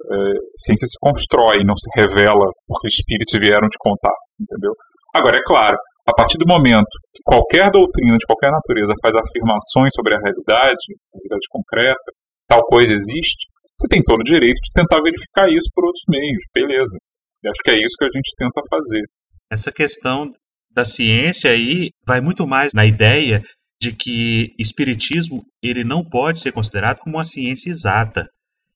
É, 0.00 0.16
ciência 0.56 0.88
se 0.88 0.96
constrói, 0.98 1.60
não 1.64 1.76
se 1.76 1.88
revela 1.94 2.48
porque 2.66 2.88
espíritos 2.88 3.38
vieram 3.38 3.68
te 3.68 3.76
contar, 3.78 4.16
entendeu? 4.40 4.72
Agora, 5.14 5.36
é 5.36 5.42
claro, 5.46 5.76
a 6.06 6.12
partir 6.12 6.36
do 6.38 6.46
momento 6.46 6.90
que 7.14 7.22
qualquer 7.24 7.70
doutrina 7.70 8.16
de 8.16 8.26
qualquer 8.26 8.50
natureza 8.50 8.92
faz 9.00 9.14
afirmações 9.16 9.92
sobre 9.94 10.14
a 10.14 10.18
realidade, 10.18 10.84
a 11.12 11.16
realidade 11.16 11.46
concreta, 11.48 12.12
tal 12.46 12.64
coisa 12.66 12.92
existe, 12.92 13.48
você 13.78 13.88
tem 13.88 14.02
todo 14.02 14.20
o 14.20 14.24
direito 14.24 14.60
de 14.60 14.72
tentar 14.72 15.00
verificar 15.02 15.48
isso 15.48 15.68
por 15.74 15.84
outros 15.84 16.04
meios, 16.08 16.44
beleza. 16.54 16.96
E 17.42 17.48
acho 17.48 17.60
que 17.62 17.70
é 17.70 17.76
isso 17.76 17.96
que 17.98 18.04
a 18.04 18.08
gente 18.14 18.32
tenta 18.36 18.60
fazer. 18.70 19.02
Essa 19.50 19.72
questão 19.72 20.30
da 20.70 20.84
ciência 20.84 21.50
aí 21.50 21.90
vai 22.06 22.20
muito 22.20 22.46
mais 22.46 22.72
na 22.74 22.84
ideia 22.84 23.42
de 23.80 23.92
que 23.92 24.54
espiritismo 24.58 25.42
ele 25.62 25.84
não 25.84 26.04
pode 26.04 26.40
ser 26.40 26.52
considerado 26.52 26.98
como 26.98 27.16
uma 27.16 27.24
ciência 27.24 27.70
exata. 27.70 28.26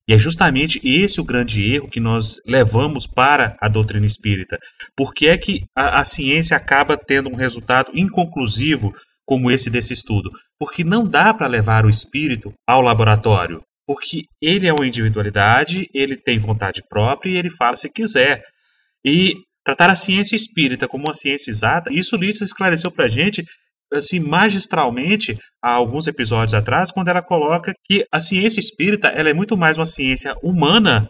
E 0.09 0.13
é 0.13 0.17
justamente 0.17 0.81
esse 0.83 1.21
o 1.21 1.23
grande 1.23 1.71
erro 1.71 1.87
que 1.87 1.99
nós 1.99 2.41
levamos 2.43 3.05
para 3.05 3.55
a 3.61 3.69
doutrina 3.69 4.07
espírita. 4.07 4.57
Por 4.97 5.13
que 5.13 5.27
é 5.27 5.37
que 5.37 5.65
a, 5.75 5.99
a 5.99 6.03
ciência 6.03 6.57
acaba 6.57 6.97
tendo 6.97 7.29
um 7.29 7.35
resultado 7.35 7.91
inconclusivo 7.93 8.91
como 9.23 9.51
esse 9.51 9.69
desse 9.69 9.93
estudo? 9.93 10.31
Porque 10.57 10.83
não 10.83 11.07
dá 11.07 11.31
para 11.31 11.45
levar 11.45 11.85
o 11.85 11.89
espírito 11.91 12.51
ao 12.67 12.81
laboratório. 12.81 13.61
Porque 13.85 14.23
ele 14.41 14.67
é 14.67 14.73
uma 14.73 14.87
individualidade, 14.87 15.87
ele 15.93 16.17
tem 16.17 16.39
vontade 16.39 16.81
própria 16.89 17.29
e 17.29 17.37
ele 17.37 17.51
fala 17.51 17.75
se 17.75 17.87
quiser. 17.87 18.41
E 19.05 19.35
tratar 19.63 19.91
a 19.91 19.95
ciência 19.95 20.35
espírita 20.35 20.87
como 20.87 21.03
uma 21.03 21.13
ciência 21.13 21.51
exata, 21.51 21.93
isso 21.93 22.17
Lícia 22.17 22.45
esclareceu 22.45 22.89
para 22.89 23.05
a 23.05 23.09
gente 23.09 23.45
assim 23.93 24.19
magistralmente 24.19 25.37
há 25.63 25.71
alguns 25.71 26.07
episódios 26.07 26.53
atrás, 26.53 26.91
quando 26.91 27.07
ela 27.07 27.21
coloca 27.21 27.73
que 27.85 28.05
a 28.11 28.19
ciência 28.19 28.59
espírita 28.59 29.07
ela 29.07 29.29
é 29.29 29.33
muito 29.33 29.57
mais 29.57 29.77
uma 29.77 29.85
ciência 29.85 30.35
humana 30.43 31.09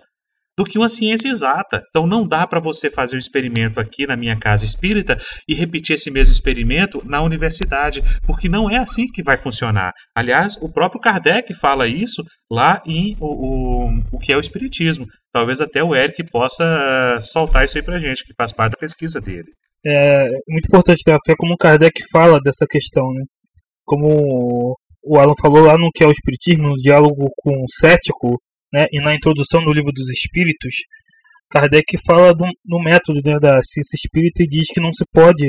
do 0.60 0.65
que 0.65 0.78
uma 0.78 0.89
ciência 0.89 1.30
exata. 1.30 1.82
Então 1.88 2.06
não 2.06 2.28
dá 2.28 2.46
para 2.46 2.60
você 2.60 2.89
fazer 2.89 3.15
um 3.15 3.20
experimento 3.20 3.80
aqui 3.80 4.06
na 4.06 4.18
minha 4.18 4.38
casa 4.38 4.65
espírita 4.65 5.18
e 5.48 5.56
repetir 5.56 5.96
esse 5.96 6.12
mesmo 6.12 6.34
experimento 6.34 7.02
na 7.06 7.22
universidade, 7.22 8.04
porque 8.28 8.50
não 8.50 8.70
é 8.70 8.76
assim 8.76 9.08
que 9.08 9.24
vai 9.24 9.38
funcionar. 9.38 9.94
Aliás, 10.13 10.58
o 10.62 10.70
próprio 10.70 11.00
Kardec 11.00 11.54
fala 11.54 11.88
isso 11.88 12.26
lá 12.52 12.82
em 12.86 13.15
o, 13.22 13.88
o, 13.88 14.02
o 14.12 14.20
que 14.20 14.34
é 14.34 14.36
o 14.36 14.42
espiritismo. 14.42 15.06
Talvez 15.32 15.62
até 15.62 15.82
o 15.82 15.96
Eric 15.96 16.30
possa 16.30 17.18
soltar 17.22 17.63
isso 17.63 17.78
aí 17.78 17.84
pra 17.84 17.98
gente, 17.98 18.26
que 18.26 18.34
faz 18.38 18.52
parte 18.52 18.74
da 18.74 18.80
pesquisa 18.80 19.22
dele. 19.22 19.54
É 19.86 20.28
muito 20.48 20.65
importante 20.68 21.04
ter 21.04 21.13
a 21.13 21.20
fé 21.26 21.34
como 21.38 21.58
Kardec 21.58 22.02
fala 22.12 22.39
dessa 22.42 22.65
questão, 22.70 23.12
né? 23.13 23.24
Como 23.86 24.76
o 25.04 25.18
Alan 25.18 25.34
falou 25.42 25.65
lá 25.65 25.78
no 25.78 25.89
que 25.94 26.04
é 26.04 26.08
o 26.08 26.12
Espiritismo, 26.12 26.70
no 26.70 26.76
diálogo 26.76 27.30
com 27.38 27.52
o 27.52 27.70
cético, 27.80 28.39
né, 28.72 28.86
e 28.92 29.02
na 29.02 29.15
introdução 29.15 29.63
do 29.63 29.74
livro 29.74 29.92
dos 29.92 30.10
Espíritos, 30.10 30.76
Kardec 31.52 31.98
fala 32.06 32.34
do, 32.34 32.46
do 32.65 32.80
método 32.80 33.20
né, 33.26 33.39
da 33.39 33.60
ciência 33.63 33.96
espírita 33.96 34.44
e 34.44 34.48
diz 34.48 34.68
que 34.68 34.80
não 34.80 34.94
se 34.94 35.04
pode 35.12 35.48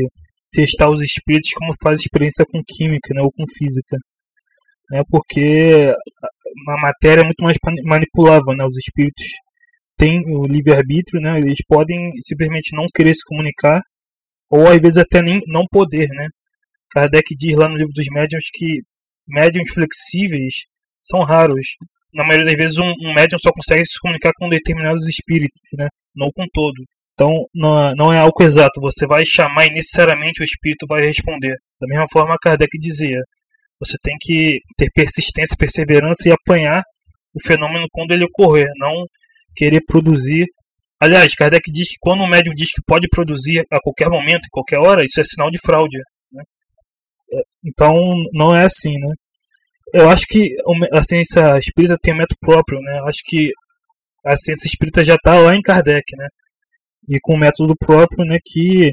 testar 0.51 0.88
os 0.88 1.01
espíritos 1.03 1.51
como 1.53 1.75
faz 1.83 2.01
experiência 2.01 2.45
com 2.51 2.62
química 2.66 3.12
né, 3.14 3.21
ou 3.21 3.31
com 3.31 3.45
física. 3.47 3.97
Né, 4.90 5.03
porque 5.11 5.93
a 6.69 6.81
matéria 6.81 7.21
é 7.21 7.25
muito 7.25 7.45
mais 7.45 7.57
manipulável. 7.85 8.57
Né, 8.57 8.64
os 8.64 8.79
espíritos 8.79 9.27
têm 9.99 10.23
o 10.27 10.47
livre-arbítrio, 10.47 11.21
né, 11.21 11.38
eles 11.38 11.59
podem 11.69 12.11
simplesmente 12.23 12.75
não 12.75 12.87
querer 12.95 13.14
se 13.14 13.23
comunicar 13.27 13.83
ou 14.51 14.69
às 14.69 14.81
vezes 14.81 14.99
até 14.99 15.23
nem 15.23 15.41
não 15.47 15.65
poder. 15.71 16.09
Né. 16.09 16.29
Kardec 16.91 17.35
diz 17.37 17.57
lá 17.57 17.69
no 17.69 17.77
livro 17.77 17.93
dos 17.93 18.07
médiuns 18.11 18.45
que 18.53 18.83
médiums 19.27 19.73
flexíveis 19.73 20.65
são 21.01 21.21
raros. 21.21 21.77
Na 22.13 22.25
maioria 22.25 22.47
das 22.47 22.57
vezes, 22.57 22.79
um, 22.79 22.93
um 23.05 23.15
médium 23.15 23.39
só 23.39 23.53
consegue 23.53 23.87
se 23.87 24.01
comunicar 24.01 24.33
com 24.37 24.49
determinados 24.49 25.07
espíritos, 25.09 25.61
né? 25.79 25.89
não 26.15 26.31
com 26.35 26.45
todo. 26.53 26.85
Então, 27.15 27.31
não, 27.55 27.95
não 27.95 28.13
é 28.13 28.19
algo 28.19 28.43
exato. 28.43 28.81
Você 28.81 29.07
vai 29.07 29.25
chamar 29.25 29.67
e 29.67 29.75
necessariamente 29.75 30.43
o 30.43 30.45
espírito 30.45 30.87
vai 30.89 31.03
responder. 31.03 31.57
Da 31.81 31.87
mesma 31.87 32.07
forma, 32.11 32.37
Kardec 32.41 32.77
dizia: 32.79 33.21
você 33.79 33.97
tem 34.03 34.17
que 34.21 34.59
ter 34.77 34.91
persistência, 34.93 35.57
perseverança 35.57 36.29
e 36.29 36.33
apanhar 36.33 36.83
o 37.35 37.47
fenômeno 37.47 37.87
quando 37.93 38.13
ele 38.13 38.25
ocorrer, 38.25 38.69
não 38.77 39.07
querer 39.55 39.81
produzir. 39.87 40.47
Aliás, 41.01 41.35
Kardec 41.35 41.71
diz 41.73 41.89
que 41.89 41.97
quando 41.99 42.23
um 42.23 42.29
médium 42.29 42.55
diz 42.55 42.71
que 42.73 42.83
pode 42.87 43.09
produzir 43.09 43.65
a 43.73 43.81
qualquer 43.81 44.09
momento, 44.11 44.45
em 44.45 44.51
qualquer 44.51 44.79
hora, 44.79 45.05
isso 45.05 45.21
é 45.21 45.25
sinal 45.25 45.51
de 45.51 45.59
fraude. 45.65 45.99
Então 47.65 47.95
não 48.33 48.55
é 48.55 48.65
assim, 48.65 48.93
né? 48.99 49.15
Eu 49.95 50.09
acho 50.11 50.25
que 50.29 50.43
a 50.93 51.03
ciência 51.03 51.59
espírita 51.59 51.97
tem 52.01 52.15
método 52.15 52.37
próprio, 52.41 52.81
né? 52.81 52.99
Eu 52.99 53.07
acho 53.07 53.21
que 53.25 53.51
a 54.25 54.37
ciência 54.37 54.67
espírita 54.67 55.03
já 55.03 55.15
está 55.15 55.39
lá 55.39 55.55
em 55.55 55.63
Kardec, 55.63 56.05
né? 56.17 56.29
E 57.09 57.19
com 57.23 57.35
um 57.35 57.39
método 57.39 57.75
próprio, 57.79 58.25
né? 58.25 58.39
Que 58.45 58.93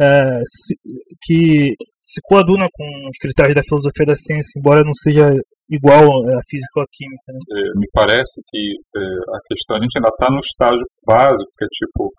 é, 0.00 0.40
se, 0.46 0.74
que 1.22 1.74
se 2.00 2.20
coaduna 2.24 2.66
com 2.72 3.08
os 3.08 3.16
critérios 3.18 3.54
da 3.54 3.62
filosofia 3.62 4.06
da 4.06 4.16
ciência, 4.16 4.58
embora 4.58 4.84
não 4.84 4.94
seja 4.94 5.30
igual 5.70 6.04
à 6.28 6.40
física 6.48 6.72
ou 6.76 6.82
à 6.82 6.86
química. 6.92 7.32
Né? 7.32 7.38
É, 7.50 7.78
me 7.78 7.86
parece 7.92 8.42
que 8.48 8.74
é, 8.96 9.00
a 9.00 9.40
questão 9.48 9.76
a 9.76 9.78
gente 9.78 9.96
ainda 9.96 10.08
está 10.08 10.30
no 10.30 10.38
estágio 10.38 10.84
básico, 11.06 11.50
que 11.56 11.64
é 11.64 11.68
tipo 11.68 12.12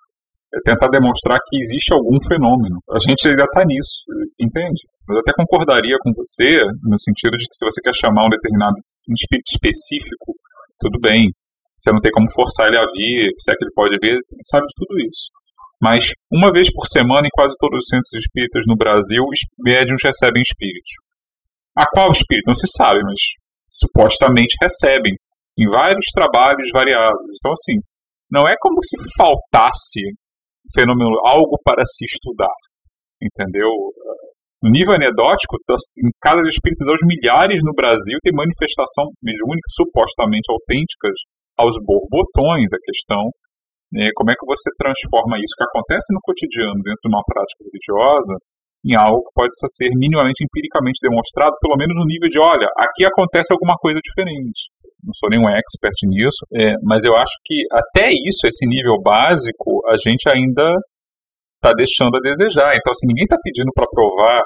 é 0.56 0.60
tentar 0.63 0.88
demonstrar 0.88 1.38
que 1.45 1.58
existe 1.58 1.93
algum 1.93 2.15
fenômeno. 2.26 2.80
A 2.89 3.00
gente 3.00 3.28
ainda 3.28 3.43
está 3.43 3.65
nisso, 3.65 4.08
entende? 4.39 4.88
Mas 5.06 5.15
eu 5.15 5.19
até 5.19 5.34
concordaria 5.36 5.98
com 6.00 6.12
você, 6.15 6.63
no 6.82 6.98
sentido 6.98 7.36
de 7.36 7.45
que 7.45 7.56
se 7.56 7.65
você 7.65 7.82
quer 7.82 7.93
chamar 7.93 8.26
um 8.26 8.30
determinado 8.30 8.76
espírito 9.12 9.52
específico, 9.52 10.34
tudo 10.80 10.98
bem. 11.00 11.30
Você 11.78 11.91
não 11.91 12.00
tem 12.00 12.12
como 12.12 12.32
forçar 12.32 12.67
ele 12.67 12.78
a 12.78 12.86
vir, 12.86 13.34
se 13.38 13.52
é 13.52 13.56
que 13.56 13.65
ele 13.65 13.74
pode 13.76 13.98
vir, 14.02 14.17
sabe 14.43 14.65
de 14.65 14.74
tudo 14.78 14.98
isso. 15.02 15.28
Mas 15.82 16.13
uma 16.32 16.52
vez 16.52 16.71
por 16.71 16.88
semana, 16.88 17.28
em 17.28 17.36
quase 17.36 17.54
todos 17.60 17.84
os 17.84 17.89
centros 17.89 18.13
espíritas 18.13 18.63
no 18.65 18.78
Brasil, 18.78 19.24
médiums 19.60 20.02
recebem 20.04 20.41
espíritos. 20.41 20.91
A 21.76 21.86
qual 21.86 22.10
espírito? 22.10 22.48
Não 22.48 22.56
se 22.56 22.67
sabe, 22.67 23.04
mas 23.04 23.19
supostamente 23.69 24.56
recebem. 24.62 25.13
Em 25.60 25.67
vários 25.69 26.06
trabalhos 26.13 26.69
variados. 26.71 27.38
Então, 27.38 27.52
assim, 27.52 27.80
não 28.31 28.47
é 28.47 28.55
como 28.59 28.83
se 28.83 28.97
faltasse 29.17 30.01
fenômeno, 30.73 31.19
algo 31.25 31.57
para 31.63 31.85
se 31.85 32.05
estudar, 32.05 32.55
entendeu? 33.21 33.69
No 34.63 34.71
nível 34.71 34.95
anedótico, 34.95 35.57
em 35.97 36.09
casas 36.19 36.47
espíritas 36.47 36.88
aos 36.89 37.01
milhares 37.05 37.61
no 37.63 37.73
Brasil, 37.73 38.17
tem 38.23 38.33
manifestação 38.33 39.05
mediúnica 39.21 39.69
supostamente 39.69 40.49
autênticas 40.49 41.13
aos 41.55 41.77
borbotões. 41.85 42.73
A 42.73 42.81
questão 42.81 43.29
né, 43.93 44.09
como 44.15 44.31
é 44.31 44.33
que 44.33 44.45
você 44.45 44.69
transforma 44.77 45.38
isso 45.38 45.53
que 45.53 45.63
acontece 45.69 46.09
no 46.11 46.19
cotidiano 46.23 46.81
dentro 46.81 47.05
de 47.05 47.09
uma 47.13 47.21
prática 47.23 47.61
religiosa 47.61 48.35
em 48.86 48.95
algo 48.95 49.24
que 49.26 49.34
pode 49.34 49.50
ser 49.58 49.89
minimamente 49.95 50.43
empiricamente 50.43 51.00
demonstrado, 51.02 51.56
pelo 51.60 51.76
menos 51.76 51.98
no 51.98 52.06
nível 52.06 52.30
de, 52.30 52.39
olha, 52.39 52.69
aqui 52.78 53.04
acontece 53.04 53.52
alguma 53.52 53.76
coisa 53.82 54.00
diferente 54.00 54.69
não 55.06 55.13
sou 55.13 55.30
nenhum 55.30 55.48
expert 55.48 55.93
nisso, 56.04 56.41
é, 56.54 56.74
mas 56.84 57.06
eu 57.06 57.15
acho 57.15 57.38
que 57.45 57.63
até 57.71 58.10
isso, 58.10 58.48
esse 58.48 58.65
nível 58.65 59.00
básico, 59.02 59.86
a 59.88 59.95
gente 59.98 60.28
ainda 60.28 60.74
está 61.56 61.71
deixando 61.78 62.17
a 62.17 62.19
desejar. 62.19 62.76
Então, 62.76 62.91
assim, 62.91 63.08
ninguém 63.08 63.26
está 63.26 63.38
pedindo 63.41 63.71
para 63.74 63.86
provar, 63.86 64.41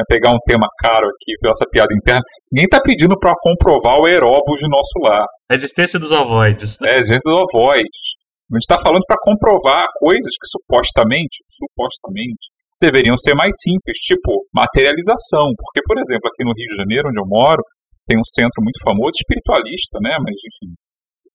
é 0.00 0.04
pegar 0.08 0.30
um 0.30 0.38
tema 0.46 0.66
caro 0.78 1.06
aqui, 1.06 1.34
pela 1.40 1.52
essa 1.52 1.66
piada 1.70 1.92
interna, 1.94 2.22
ninguém 2.50 2.66
está 2.66 2.80
pedindo 2.80 3.18
para 3.18 3.34
comprovar 3.42 3.98
o 3.98 4.06
aeróbus 4.06 4.60
de 4.60 4.68
nosso 4.68 4.98
lar. 5.02 5.26
A 5.50 5.54
existência 5.54 5.98
dos 5.98 6.12
ovoides. 6.12 6.80
É, 6.82 6.94
a 6.94 6.98
existência 6.98 7.30
dos 7.30 7.42
ovoides. 7.42 8.06
A 8.52 8.54
gente 8.54 8.62
está 8.62 8.78
falando 8.78 9.02
para 9.06 9.16
comprovar 9.20 9.84
coisas 9.98 10.30
que 10.40 10.46
supostamente, 10.46 11.42
supostamente, 11.48 12.53
deveriam 12.84 13.16
ser 13.16 13.34
mais 13.34 13.56
simples, 13.56 13.96
tipo 14.04 14.44
materialização. 14.52 15.52
Porque, 15.56 15.80
por 15.84 15.96
exemplo, 15.98 16.28
aqui 16.28 16.44
no 16.44 16.52
Rio 16.52 16.68
de 16.68 16.76
Janeiro, 16.76 17.08
onde 17.08 17.20
eu 17.20 17.26
moro, 17.26 17.62
tem 18.06 18.18
um 18.20 18.24
centro 18.24 18.60
muito 18.60 18.80
famoso, 18.84 19.16
espiritualista, 19.16 19.96
né? 20.00 20.16
Mas, 20.20 20.36
enfim, 20.36 20.76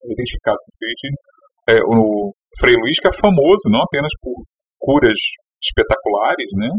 identificado 0.06 0.58
com 0.62 0.70
espiritismo. 0.70 1.18
É, 1.70 1.78
o 1.86 2.34
Frei 2.58 2.76
Luiz, 2.78 3.00
que 3.00 3.08
é 3.10 3.14
famoso 3.14 3.70
não 3.70 3.82
apenas 3.82 4.14
por 4.22 4.34
curas 4.78 5.18
espetaculares, 5.62 6.50
né? 6.56 6.70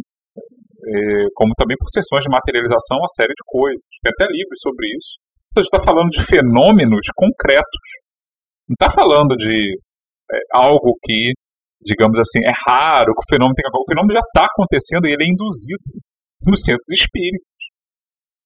É, 0.81 1.27
como 1.35 1.53
também 1.55 1.77
por 1.77 1.91
sessões 1.91 2.25
de 2.25 2.31
materialização, 2.31 2.99
uma 2.99 3.13
série 3.15 3.35
de 3.35 3.45
coisas. 3.45 3.85
Tem 4.03 4.11
até 4.15 4.27
livros 4.31 4.59
sobre 4.63 4.87
isso. 4.97 5.19
Então, 5.51 5.61
a 5.61 5.63
gente 5.63 5.75
está 5.75 5.83
falando 5.83 6.09
de 6.09 6.23
fenômenos 6.23 7.07
concretos. 7.15 7.87
Não 8.71 8.75
está 8.79 8.89
falando 8.89 9.37
de 9.37 9.77
é, 10.33 10.39
algo 10.55 10.97
que, 11.03 11.35
digamos 11.83 12.19
assim, 12.19 12.41
é 12.45 12.53
raro, 12.67 13.13
que 13.15 13.25
o 13.25 13.29
fenômeno 13.31 13.55
tem 13.55 13.65
O 13.73 13.89
fenômeno 13.89 14.15
já 14.15 14.25
está 14.25 14.45
acontecendo 14.45 15.07
e 15.07 15.13
ele 15.13 15.25
é 15.25 15.29
induzido 15.29 15.85
nos 16.47 16.61
centros 16.61 16.89
espíritas 16.93 17.61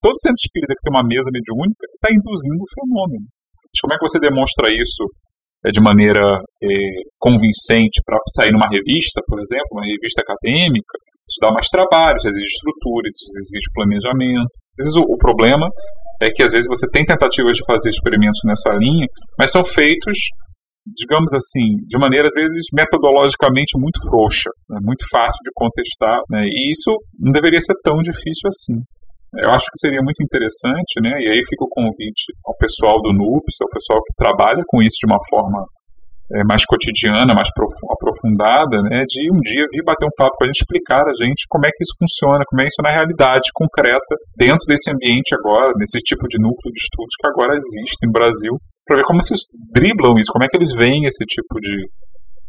todo 0.04 0.20
centro 0.20 0.36
espírita 0.36 0.76
que 0.76 0.84
tem 0.84 0.92
uma 0.92 1.08
mesa 1.08 1.32
mediúnica 1.32 1.80
está 1.96 2.12
induzindo 2.12 2.60
o 2.60 2.72
fenômeno. 2.76 3.24
Mas 3.24 3.80
como 3.80 3.92
é 3.94 3.96
que 3.96 4.04
você 4.04 4.20
demonstra 4.20 4.68
isso 4.68 5.02
é, 5.64 5.72
de 5.72 5.80
maneira 5.80 6.20
é, 6.20 6.68
convincente 7.16 8.04
para 8.04 8.20
sair 8.36 8.52
numa 8.52 8.68
revista, 8.68 9.24
por 9.24 9.40
exemplo, 9.40 9.80
uma 9.80 9.88
revista 9.88 10.20
acadêmica? 10.20 10.94
Isso 11.24 11.40
dá 11.40 11.48
mais 11.48 11.72
trabalho, 11.72 12.20
isso 12.20 12.28
exige 12.28 12.52
estrutura, 12.52 13.08
isso 13.08 13.24
exige 13.40 13.72
planejamento. 13.72 14.52
Às 14.76 14.84
vezes 14.84 14.96
o, 15.00 15.04
o 15.08 15.16
problema 15.16 15.64
é 16.20 16.28
que 16.28 16.44
às 16.44 16.52
vezes 16.52 16.68
você 16.68 16.84
tem 16.92 17.02
tentativas 17.02 17.56
de 17.56 17.64
fazer 17.64 17.88
experimentos 17.88 18.44
nessa 18.44 18.76
linha, 18.76 19.08
mas 19.40 19.50
são 19.50 19.64
feitos 19.64 20.20
digamos 20.86 21.32
assim, 21.32 21.80
de 21.86 21.98
maneira 21.98 22.28
às 22.28 22.34
vezes 22.34 22.66
metodologicamente 22.72 23.78
muito 23.78 23.98
frouxa, 24.08 24.50
né, 24.68 24.78
muito 24.82 25.04
fácil 25.10 25.40
de 25.42 25.50
contestar, 25.54 26.20
né, 26.28 26.44
e 26.44 26.70
isso 26.70 26.92
não 27.18 27.32
deveria 27.32 27.60
ser 27.60 27.74
tão 27.82 27.96
difícil 27.98 28.48
assim. 28.48 28.80
Eu 29.36 29.50
acho 29.50 29.66
que 29.66 29.78
seria 29.78 29.98
muito 29.98 30.22
interessante, 30.22 31.02
né? 31.02 31.10
E 31.18 31.26
aí 31.26 31.42
fica 31.42 31.64
o 31.64 31.68
convite 31.68 32.30
ao 32.46 32.54
pessoal 32.56 33.02
do 33.02 33.10
NUPS, 33.10 33.58
ao 33.62 33.68
pessoal 33.68 33.98
que 34.06 34.14
trabalha 34.14 34.62
com 34.68 34.80
isso 34.80 34.94
de 35.02 35.10
uma 35.10 35.18
forma 35.28 35.66
é, 36.32 36.44
mais 36.44 36.64
cotidiana, 36.64 37.34
mais 37.34 37.48
aprofundada, 37.50 38.78
né? 38.82 39.02
De 39.02 39.26
um 39.34 39.40
dia 39.42 39.66
vir 39.72 39.82
bater 39.82 40.06
um 40.06 40.14
papo 40.16 40.38
para 40.38 40.46
a 40.46 40.48
gente 40.48 40.62
explicar 40.62 41.02
a 41.02 41.14
gente 41.18 41.46
como 41.48 41.66
é 41.66 41.70
que 41.70 41.82
isso 41.82 41.98
funciona, 41.98 42.44
como 42.46 42.62
é 42.62 42.66
isso 42.66 42.80
na 42.82 42.90
realidade 42.90 43.50
concreta 43.52 44.14
dentro 44.38 44.66
desse 44.68 44.90
ambiente 44.90 45.34
agora, 45.34 45.72
nesse 45.76 45.98
tipo 45.98 46.28
de 46.28 46.38
núcleo 46.38 46.70
de 46.70 46.78
estudos 46.78 47.14
que 47.18 47.26
agora 47.26 47.58
existe 47.58 48.06
no 48.06 48.12
Brasil, 48.12 48.54
para 48.86 48.96
ver 48.96 49.04
como 49.04 49.22
vocês 49.22 49.40
driblam 49.72 50.18
isso, 50.18 50.32
como 50.32 50.44
é 50.44 50.48
que 50.48 50.56
eles 50.56 50.72
veem 50.72 51.04
esse 51.04 51.24
tipo 51.24 51.60
de, 51.60 51.76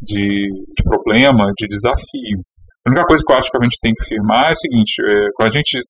de, 0.01 0.47
de 0.75 0.83
problema, 0.83 1.51
de 1.57 1.67
desafio. 1.67 2.39
A 2.85 2.91
única 2.91 3.05
coisa 3.05 3.23
que 3.25 3.31
eu 3.31 3.37
acho 3.37 3.49
que 3.49 3.57
a 3.57 3.63
gente 3.63 3.79
tem 3.81 3.93
que 3.93 4.05
firmar 4.05 4.49
é 4.49 4.51
o 4.51 4.55
seguinte: 4.55 4.93
é, 5.01 5.29
quando 5.35 5.49
a 5.49 5.51
gente 5.51 5.81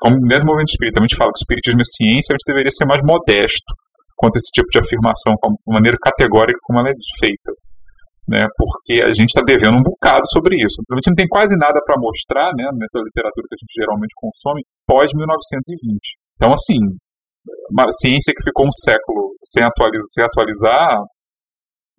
como 0.00 0.16
dentro 0.26 0.44
do 0.44 0.46
movimento 0.46 0.70
espírita 0.70 0.98
a 0.98 1.02
gente 1.02 1.16
fala 1.16 1.30
que 1.30 1.38
o 1.38 1.44
espiritismo 1.44 1.80
é 1.80 1.84
ciência, 1.84 2.32
a 2.32 2.36
gente 2.36 2.48
deveria 2.48 2.70
ser 2.70 2.86
mais 2.86 3.02
modesto 3.04 3.68
quanto 4.16 4.36
a 4.36 4.38
esse 4.38 4.50
tipo 4.52 4.68
de 4.68 4.78
afirmação, 4.78 5.32
de 5.32 5.72
maneira 5.72 5.96
categórica 6.00 6.58
como 6.62 6.80
ela 6.80 6.90
é 6.90 6.96
feita. 7.18 7.52
Né, 8.28 8.46
porque 8.54 9.02
a 9.02 9.10
gente 9.10 9.30
está 9.30 9.42
devendo 9.42 9.76
um 9.76 9.82
bocado 9.82 10.22
sobre 10.30 10.54
isso. 10.54 10.78
A 10.92 10.94
gente 10.94 11.08
não 11.10 11.16
tem 11.16 11.26
quase 11.26 11.56
nada 11.56 11.80
para 11.84 11.98
mostrar, 11.98 12.52
né, 12.54 12.62
na 12.62 13.02
literatura 13.02 13.42
que 13.48 13.56
a 13.56 13.58
gente 13.58 13.74
geralmente 13.74 14.14
consome, 14.14 14.62
pós 14.86 15.10
1920. 15.12 15.98
Então, 16.36 16.52
assim, 16.54 16.78
uma 17.70 17.90
ciência 17.92 18.34
que 18.34 18.42
ficou 18.42 18.66
um 18.66 18.72
século 18.72 19.34
sem 19.42 19.62
atualizar, 19.62 20.08
sem 20.08 20.24
atualizar 20.24 20.98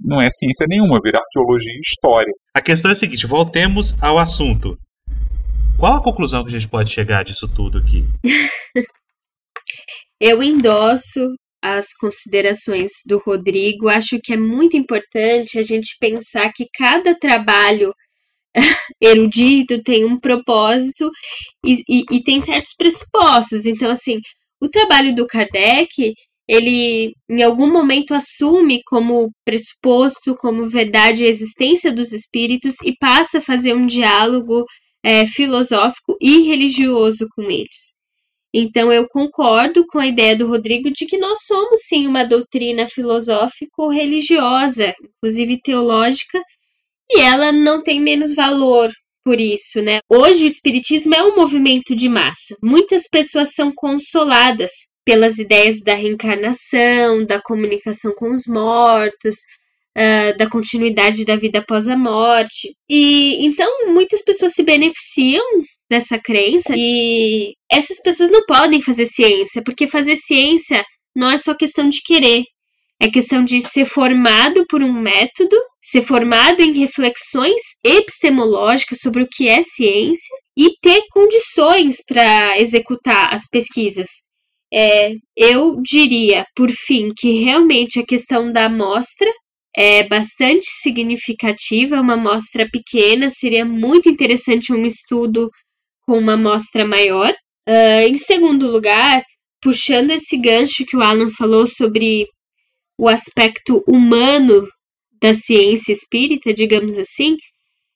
não 0.04 0.22
é 0.22 0.28
ciência 0.30 0.66
nenhuma, 0.68 1.00
vira 1.04 1.20
arqueologia 1.20 1.74
e 1.74 1.80
história. 1.80 2.34
A 2.54 2.62
questão 2.62 2.90
é 2.90 2.94
a 2.94 2.96
seguinte: 2.96 3.28
voltemos 3.28 3.96
ao 4.02 4.18
assunto. 4.18 4.78
Qual 5.78 5.94
a 5.96 6.04
conclusão 6.04 6.44
que 6.44 6.50
a 6.50 6.60
gente 6.60 6.70
pode 6.70 6.92
chegar 6.92 7.24
disso 7.24 7.48
tudo 7.48 7.78
aqui? 7.78 8.06
Eu 10.20 10.44
endosso 10.44 11.34
as 11.64 11.94
considerações 11.96 12.92
do 13.08 13.20
Rodrigo. 13.20 13.90
Acho 13.90 14.20
que 14.24 14.34
é 14.34 14.38
muito 14.38 14.78
importante 14.78 15.58
a 15.58 15.64
gente 15.64 15.96
pensar 16.00 16.52
que 16.54 16.68
cada 16.74 17.18
trabalho 17.18 17.94
erudito 19.02 19.82
tem 19.84 20.06
um 20.06 20.20
propósito 20.20 21.10
e, 21.66 21.82
e, 21.88 22.04
e, 22.12 22.24
tem 22.24 22.42
certos 22.42 22.74
pressupostos. 22.76 23.66
Então, 23.66 23.90
assim, 23.90 24.20
o 24.62 24.70
trabalho 24.70 25.16
do 25.16 25.28
Kardec, 25.28 26.14
ele 26.48 27.14
em 27.30 27.44
algum 27.44 27.72
momento 27.72 28.14
assume 28.14 28.82
como 28.86 29.32
pressuposto, 29.46 30.36
como 30.36 30.70
verdade 30.70 31.26
a 31.26 31.28
existência 31.28 31.92
dos 31.92 32.14
espíritos 32.14 32.76
e 32.84 32.96
passa 32.98 33.40
a 33.40 33.42
fazer 33.42 33.74
um 33.74 33.86
diálogo 33.86 34.66
é, 35.04 35.26
filosófico 35.26 36.16
e 36.22 36.42
religioso 36.42 37.28
com 37.36 37.44
eles. 37.44 38.00
Então, 38.54 38.92
eu 38.92 39.08
concordo 39.08 39.86
com 39.88 39.98
a 39.98 40.08
ideia 40.08 40.36
do 40.36 40.46
Rodrigo 40.46 40.92
de 40.92 41.06
que 41.06 41.18
nós 41.18 41.46
somos 41.46 41.84
sim 41.86 42.06
uma 42.06 42.26
doutrina 42.26 42.86
filosófico-religiosa, 42.86 44.94
inclusive 45.02 45.62
teológica, 45.62 46.38
e 47.10 47.22
ela 47.22 47.54
não 47.54 47.82
tem 47.82 48.02
menos 48.02 48.36
valor 48.36 48.92
por 49.24 49.40
isso, 49.40 49.82
né? 49.82 50.00
Hoje 50.10 50.44
o 50.44 50.48
espiritismo 50.48 51.14
é 51.14 51.24
um 51.24 51.36
movimento 51.36 51.96
de 51.96 52.10
massa. 52.10 52.56
Muitas 52.62 53.08
pessoas 53.08 53.54
são 53.54 53.72
consoladas 53.74 54.72
pelas 55.06 55.38
ideias 55.38 55.82
da 55.82 55.94
reencarnação, 55.94 57.26
da 57.26 57.42
comunicação 57.42 58.14
com 58.16 58.34
os 58.34 58.46
mortos, 58.48 59.36
uh, 59.98 60.38
da 60.38 60.50
continuidade 60.50 61.26
da 61.26 61.36
vida 61.36 61.60
após 61.60 61.88
a 61.88 61.98
morte. 61.98 62.76
E 62.90 63.46
então 63.46 63.88
muitas 63.94 64.24
pessoas 64.24 64.54
se 64.54 64.64
beneficiam 64.64 65.44
dessa 65.90 66.18
crença 66.18 66.74
e 66.76 67.54
essas 67.70 68.02
pessoas 68.02 68.32
não 68.32 68.46
podem 68.46 68.82
fazer 68.82 69.06
ciência, 69.06 69.62
porque 69.64 69.88
fazer 69.88 70.16
ciência 70.16 70.86
não 71.16 71.30
é 71.30 71.38
só 71.38 71.54
questão 71.54 71.90
de 71.90 72.02
querer, 72.02 72.46
é 73.00 73.10
questão 73.10 73.44
de 73.44 73.60
ser 73.60 73.86
formado 73.86 74.66
por 74.70 74.82
um 74.82 74.94
método, 74.94 75.58
ser 75.92 76.02
formado 76.04 76.62
em 76.62 76.72
reflexões 76.72 77.62
epistemológicas 77.84 79.00
sobre 79.02 79.24
o 79.24 79.28
que 79.30 79.50
é 79.50 79.62
ciência 79.62 80.34
e 80.58 80.72
ter 80.82 81.04
condições 81.12 81.98
para 82.08 82.58
executar 82.58 83.34
as 83.34 83.42
pesquisas. 83.52 84.08
É, 84.74 85.12
eu 85.36 85.82
diria, 85.82 86.46
por 86.56 86.72
fim, 86.72 87.10
que 87.10 87.44
realmente 87.44 88.00
a 88.00 88.06
questão 88.06 88.54
da 88.54 88.68
amostra 88.68 89.30
é 89.76 90.08
bastante 90.08 90.68
significativa, 90.68 92.00
uma 92.00 92.14
amostra 92.14 92.66
pequena, 92.72 93.30
seria 93.30 93.66
muito 93.66 94.08
interessante 94.08 94.72
um 94.72 94.86
estudo 94.86 95.50
com 96.08 96.18
uma 96.18 96.34
amostra 96.34 96.88
maior. 96.88 97.34
Uh, 97.68 98.08
em 98.08 98.18
segundo 98.18 98.72
lugar, 98.72 99.22
puxando 99.62 100.12
esse 100.12 100.38
gancho 100.38 100.86
que 100.86 100.96
o 100.96 101.02
Alan 101.02 101.30
falou 101.38 101.68
sobre 101.68 102.28
o 102.98 103.10
aspecto 103.10 103.84
humano 103.86 104.66
da 105.22 105.34
ciência 105.34 105.92
espírita, 105.92 106.54
digamos 106.54 106.98
assim, 106.98 107.38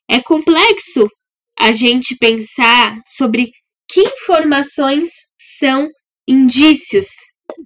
é 0.10 0.22
complexo 0.22 1.10
a 1.58 1.72
gente 1.72 2.16
pensar 2.18 3.00
sobre 3.08 3.50
que 3.90 4.02
informações 4.02 5.10
são 5.40 5.88
indícios 6.28 7.08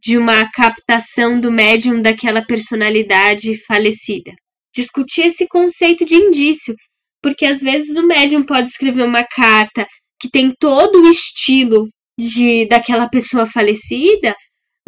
de 0.04 0.18
uma 0.18 0.50
captação 0.52 1.40
do 1.40 1.52
médium 1.52 2.02
daquela 2.02 2.46
personalidade 2.46 3.56
falecida. 3.66 4.32
Discutir 4.76 5.28
esse 5.28 5.48
conceito 5.48 6.06
de 6.06 6.16
indício, 6.16 6.76
porque 7.22 7.46
às 7.46 7.62
vezes 7.62 7.96
o 7.98 8.06
médium 8.06 8.44
pode 8.44 8.70
escrever 8.70 9.04
uma 9.04 9.24
carta 9.24 9.88
que 10.20 10.30
tem 10.30 10.54
todo 10.60 11.02
o 11.02 11.10
estilo 11.10 11.88
de 12.20 12.68
daquela 12.68 13.10
pessoa 13.10 13.46
falecida, 13.46 14.36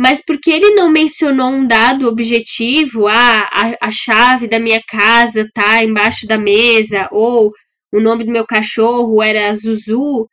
mas 0.01 0.25
porque 0.25 0.49
ele 0.49 0.73
não 0.73 0.89
mencionou 0.89 1.51
um 1.51 1.67
dado 1.67 2.07
objetivo, 2.07 3.07
ah, 3.07 3.47
a, 3.51 3.87
a 3.87 3.91
chave 3.91 4.47
da 4.47 4.59
minha 4.59 4.81
casa 4.89 5.47
tá 5.53 5.83
embaixo 5.83 6.25
da 6.25 6.39
mesa, 6.39 7.07
ou 7.11 7.51
o 7.93 7.99
nome 7.99 8.23
do 8.23 8.31
meu 8.31 8.43
cachorro 8.43 9.21
era 9.21 9.53
Zuzu, 9.53 10.27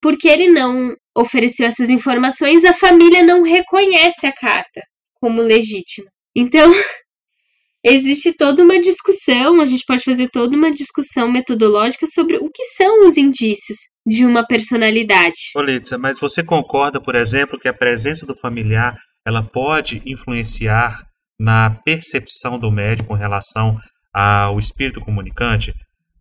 porque 0.00 0.28
ele 0.28 0.48
não 0.48 0.94
ofereceu 1.16 1.66
essas 1.66 1.90
informações, 1.90 2.64
a 2.64 2.72
família 2.72 3.20
não 3.24 3.42
reconhece 3.42 4.24
a 4.24 4.32
carta 4.32 4.82
como 5.20 5.42
legítima. 5.42 6.06
Então, 6.32 6.72
existe 7.84 8.36
toda 8.36 8.62
uma 8.62 8.80
discussão, 8.80 9.60
a 9.60 9.64
gente 9.64 9.82
pode 9.84 10.04
fazer 10.04 10.28
toda 10.28 10.56
uma 10.56 10.70
discussão 10.70 11.28
metodológica 11.28 12.06
sobre 12.06 12.36
o 12.36 12.48
que 12.48 12.64
são 12.66 13.04
os 13.04 13.16
indícios 13.16 13.78
de 14.06 14.24
uma 14.24 14.46
personalidade. 14.46 15.50
Olitza, 15.56 15.98
mas 15.98 16.20
você 16.20 16.44
concorda, 16.44 17.02
por 17.02 17.16
exemplo, 17.16 17.58
que 17.58 17.66
a 17.66 17.74
presença 17.74 18.24
do 18.24 18.36
familiar 18.36 18.96
ela 19.28 19.42
pode 19.42 20.00
influenciar 20.06 21.06
na 21.38 21.68
percepção 21.84 22.58
do 22.58 22.70
médico 22.70 23.08
com 23.08 23.14
relação 23.14 23.78
ao 24.10 24.58
espírito 24.58 25.02
comunicante? 25.02 25.74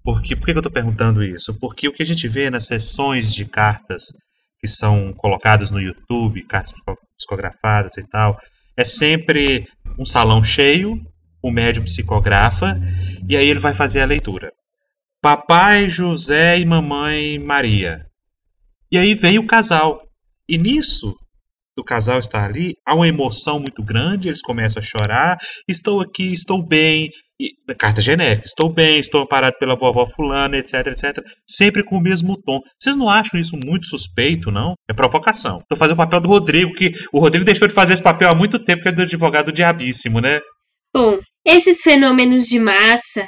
Porque, 0.04 0.36
por 0.36 0.44
que 0.44 0.52
eu 0.52 0.58
estou 0.58 0.72
perguntando 0.72 1.24
isso? 1.24 1.58
Porque 1.58 1.88
o 1.88 1.94
que 1.94 2.04
a 2.04 2.06
gente 2.06 2.28
vê 2.28 2.50
nas 2.50 2.66
sessões 2.66 3.34
de 3.34 3.46
cartas 3.46 4.04
que 4.60 4.68
são 4.68 5.14
colocadas 5.14 5.72
no 5.72 5.80
YouTube, 5.80 6.46
cartas 6.48 6.74
psicografadas 7.18 7.96
e 7.98 8.06
tal, 8.10 8.38
é 8.76 8.84
sempre 8.84 9.66
um 9.98 10.04
salão 10.04 10.44
cheio, 10.44 11.00
o 11.42 11.50
médium 11.50 11.86
psicografa, 11.86 12.78
e 13.28 13.38
aí 13.38 13.48
ele 13.48 13.60
vai 13.60 13.74
fazer 13.74 14.02
a 14.02 14.06
leitura. 14.06 14.52
Papai 15.22 15.90
José 15.90 16.60
e 16.60 16.66
mamãe 16.66 17.40
Maria. 17.40 18.06
E 18.92 18.98
aí 18.98 19.14
vem 19.14 19.40
o 19.40 19.48
casal. 19.48 20.02
E 20.48 20.58
nisso, 20.58 21.16
do 21.78 21.84
casal 21.84 22.18
estar 22.18 22.44
ali, 22.44 22.74
há 22.84 22.96
uma 22.96 23.08
emoção 23.08 23.60
muito 23.60 23.84
grande, 23.84 24.28
eles 24.28 24.42
começam 24.42 24.82
a 24.82 24.84
chorar, 24.84 25.38
estou 25.68 26.02
aqui, 26.02 26.34
estou 26.34 26.62
bem, 26.62 27.10
e, 27.40 27.52
carta 27.76 28.02
genérica, 28.02 28.48
estou 28.48 28.68
bem, 28.68 29.00
estou 29.00 29.22
amparado 29.22 29.56
pela 29.60 29.78
vovó 29.78 30.08
fulana, 30.08 30.58
etc, 30.58 30.88
etc, 30.88 31.24
sempre 31.48 31.84
com 31.84 31.98
o 31.98 32.02
mesmo 32.02 32.36
tom. 32.42 32.60
Vocês 32.82 32.96
não 32.96 33.08
acham 33.08 33.40
isso 33.40 33.56
muito 33.64 33.86
suspeito, 33.86 34.50
não? 34.50 34.74
É 34.90 34.94
provocação. 34.94 35.60
Estou 35.60 35.78
fazendo 35.78 35.94
o 35.94 36.04
papel 36.04 36.20
do 36.20 36.30
Rodrigo, 36.30 36.74
que 36.74 36.92
o 37.14 37.20
Rodrigo 37.20 37.46
deixou 37.46 37.68
de 37.68 37.76
fazer 37.76 37.94
esse 37.94 38.04
papel 38.04 38.32
há 38.32 38.36
muito 38.36 38.58
tempo, 38.58 38.82
que 38.82 38.90
é 38.90 38.92
do 38.92 39.04
advogado 39.04 39.52
diabíssimo, 39.52 40.20
né? 40.20 40.40
Bom, 40.92 41.20
esses 41.46 41.82
fenômenos 41.84 42.48
de 42.48 42.60
massa 42.60 43.28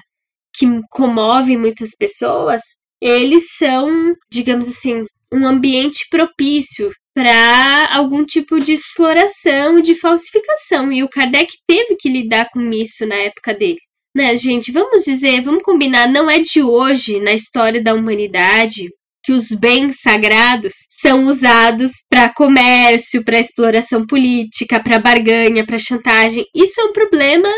que 0.57 0.65
comovem 0.89 1.55
muitas 1.55 1.91
pessoas, 1.95 2.61
eles 2.99 3.55
são, 3.57 3.87
digamos 4.31 4.67
assim, 4.67 5.03
um 5.31 5.45
ambiente 5.45 6.07
propício 6.09 6.89
para 7.19 7.97
algum 7.97 8.23
tipo 8.23 8.57
de 8.61 8.71
exploração 8.71 9.81
de 9.81 9.93
falsificação. 9.93 10.89
E 10.89 11.03
o 11.03 11.09
Kardec 11.09 11.51
teve 11.67 11.97
que 11.99 12.07
lidar 12.07 12.47
com 12.49 12.69
isso 12.69 13.05
na 13.05 13.15
época 13.15 13.53
dele. 13.53 13.79
Né, 14.15 14.37
gente? 14.37 14.71
Vamos 14.71 15.03
dizer, 15.03 15.41
vamos 15.41 15.61
combinar, 15.61 16.07
não 16.07 16.29
é 16.29 16.39
de 16.39 16.63
hoje 16.63 17.19
na 17.19 17.33
história 17.33 17.83
da 17.83 17.93
humanidade 17.93 18.87
que 19.21 19.33
os 19.33 19.49
bens 19.49 19.97
sagrados 19.99 20.73
são 20.89 21.25
usados 21.25 21.91
para 22.09 22.33
comércio, 22.33 23.21
para 23.25 23.37
exploração 23.37 24.07
política, 24.07 24.81
para 24.81 24.97
barganha, 24.97 25.65
para 25.65 25.77
chantagem. 25.77 26.45
Isso 26.55 26.79
é 26.79 26.85
um 26.85 26.93
problema 26.93 27.49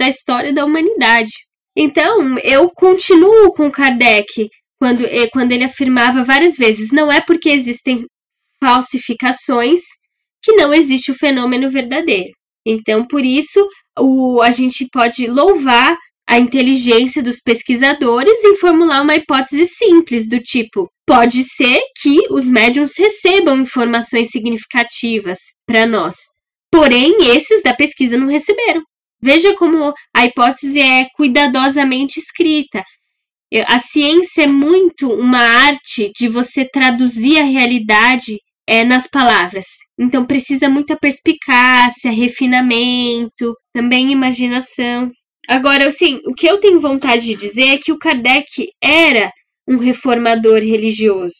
da 0.00 0.08
história 0.08 0.54
da 0.54 0.64
humanidade. 0.64 1.32
Então, 1.76 2.38
eu 2.42 2.70
continuo 2.70 3.52
com 3.52 3.70
Kardec 3.70 4.48
quando, 4.80 5.04
quando 5.32 5.52
ele 5.52 5.64
afirmava 5.64 6.24
várias 6.24 6.56
vezes: 6.56 6.90
não 6.90 7.12
é 7.12 7.20
porque 7.20 7.50
existem 7.50 8.06
falsificações 8.62 9.80
que 10.40 10.52
não 10.52 10.72
existe 10.72 11.10
o 11.10 11.14
fenômeno 11.14 11.68
verdadeiro. 11.68 12.30
Então, 12.64 13.04
por 13.04 13.24
isso, 13.24 13.68
o, 13.98 14.40
a 14.40 14.52
gente 14.52 14.86
pode 14.92 15.26
louvar 15.26 15.98
a 16.28 16.38
inteligência 16.38 17.20
dos 17.20 17.40
pesquisadores 17.40 18.44
em 18.44 18.54
formular 18.54 19.02
uma 19.02 19.16
hipótese 19.16 19.66
simples 19.66 20.28
do 20.28 20.38
tipo: 20.38 20.88
pode 21.04 21.42
ser 21.42 21.80
que 22.00 22.20
os 22.30 22.48
médiums 22.48 22.96
recebam 22.96 23.58
informações 23.58 24.30
significativas 24.30 25.38
para 25.66 25.84
nós, 25.84 26.16
porém 26.70 27.16
esses 27.34 27.62
da 27.62 27.74
pesquisa 27.74 28.16
não 28.16 28.28
receberam. 28.28 28.82
Veja 29.20 29.54
como 29.56 29.92
a 30.14 30.24
hipótese 30.24 30.80
é 30.80 31.06
cuidadosamente 31.16 32.18
escrita. 32.18 32.82
A 33.66 33.78
ciência 33.78 34.44
é 34.44 34.46
muito 34.46 35.12
uma 35.12 35.38
arte 35.38 36.10
de 36.16 36.26
você 36.26 36.64
traduzir 36.64 37.38
a 37.38 37.44
realidade 37.44 38.38
é, 38.66 38.84
nas 38.84 39.08
palavras. 39.08 39.66
Então 39.98 40.24
precisa 40.24 40.68
muita 40.68 40.96
perspicácia, 40.96 42.10
refinamento, 42.10 43.54
também 43.72 44.12
imaginação. 44.12 45.10
Agora, 45.48 45.86
assim, 45.86 46.20
o 46.26 46.34
que 46.34 46.46
eu 46.46 46.60
tenho 46.60 46.80
vontade 46.80 47.24
de 47.26 47.34
dizer 47.34 47.68
é 47.68 47.78
que 47.78 47.92
o 47.92 47.98
Kardec 47.98 48.68
era 48.82 49.30
um 49.68 49.76
reformador 49.76 50.58
religioso. 50.58 51.34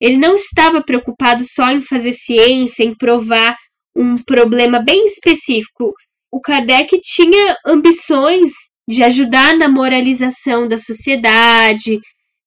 Ele 0.00 0.16
não 0.16 0.34
estava 0.34 0.82
preocupado 0.82 1.42
só 1.44 1.70
em 1.70 1.80
fazer 1.80 2.12
ciência, 2.12 2.84
em 2.84 2.94
provar 2.94 3.56
um 3.94 4.16
problema 4.16 4.80
bem 4.80 5.04
específico. 5.04 5.92
O 6.32 6.40
Kardec 6.40 6.98
tinha 7.00 7.56
ambições 7.66 8.52
de 8.88 9.02
ajudar 9.02 9.56
na 9.56 9.68
moralização 9.68 10.66
da 10.66 10.78
sociedade, 10.78 11.98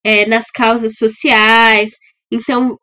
é, 0.04 0.26
nas 0.26 0.46
causas 0.52 0.96
sociais. 0.96 1.92
Então, 2.32 2.76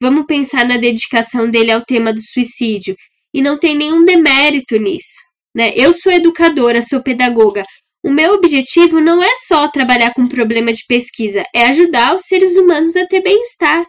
vamos 0.00 0.26
pensar 0.26 0.66
na 0.66 0.76
dedicação 0.76 1.50
dele 1.50 1.70
ao 1.70 1.84
tema 1.84 2.12
do 2.12 2.20
suicídio. 2.20 2.96
E 3.34 3.42
não 3.42 3.58
tem 3.58 3.74
nenhum 3.74 4.04
demérito 4.04 4.76
nisso. 4.78 5.16
Né? 5.54 5.72
Eu 5.74 5.92
sou 5.92 6.12
educadora, 6.12 6.80
sou 6.82 7.02
pedagoga. 7.02 7.62
O 8.04 8.10
meu 8.10 8.34
objetivo 8.34 9.00
não 9.00 9.22
é 9.22 9.34
só 9.46 9.68
trabalhar 9.68 10.14
com 10.14 10.28
problema 10.28 10.72
de 10.72 10.84
pesquisa, 10.86 11.42
é 11.54 11.66
ajudar 11.66 12.14
os 12.14 12.22
seres 12.22 12.54
humanos 12.54 12.94
a 12.94 13.06
ter 13.06 13.20
bem-estar. 13.20 13.84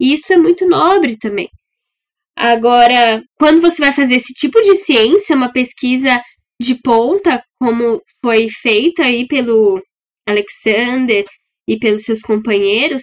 E 0.00 0.14
isso 0.14 0.32
é 0.32 0.36
muito 0.36 0.66
nobre 0.66 1.18
também. 1.18 1.48
Agora, 2.34 3.22
quando 3.38 3.60
você 3.60 3.82
vai 3.82 3.92
fazer 3.92 4.14
esse 4.14 4.32
tipo 4.32 4.62
de 4.62 4.74
ciência, 4.74 5.36
uma 5.36 5.52
pesquisa 5.52 6.22
de 6.58 6.74
ponta, 6.82 7.44
como 7.58 8.00
foi 8.24 8.48
feita 8.48 9.02
aí 9.02 9.26
pelo 9.26 9.82
Alexander 10.26 11.26
e 11.68 11.78
pelos 11.78 12.04
seus 12.04 12.22
companheiros, 12.22 13.02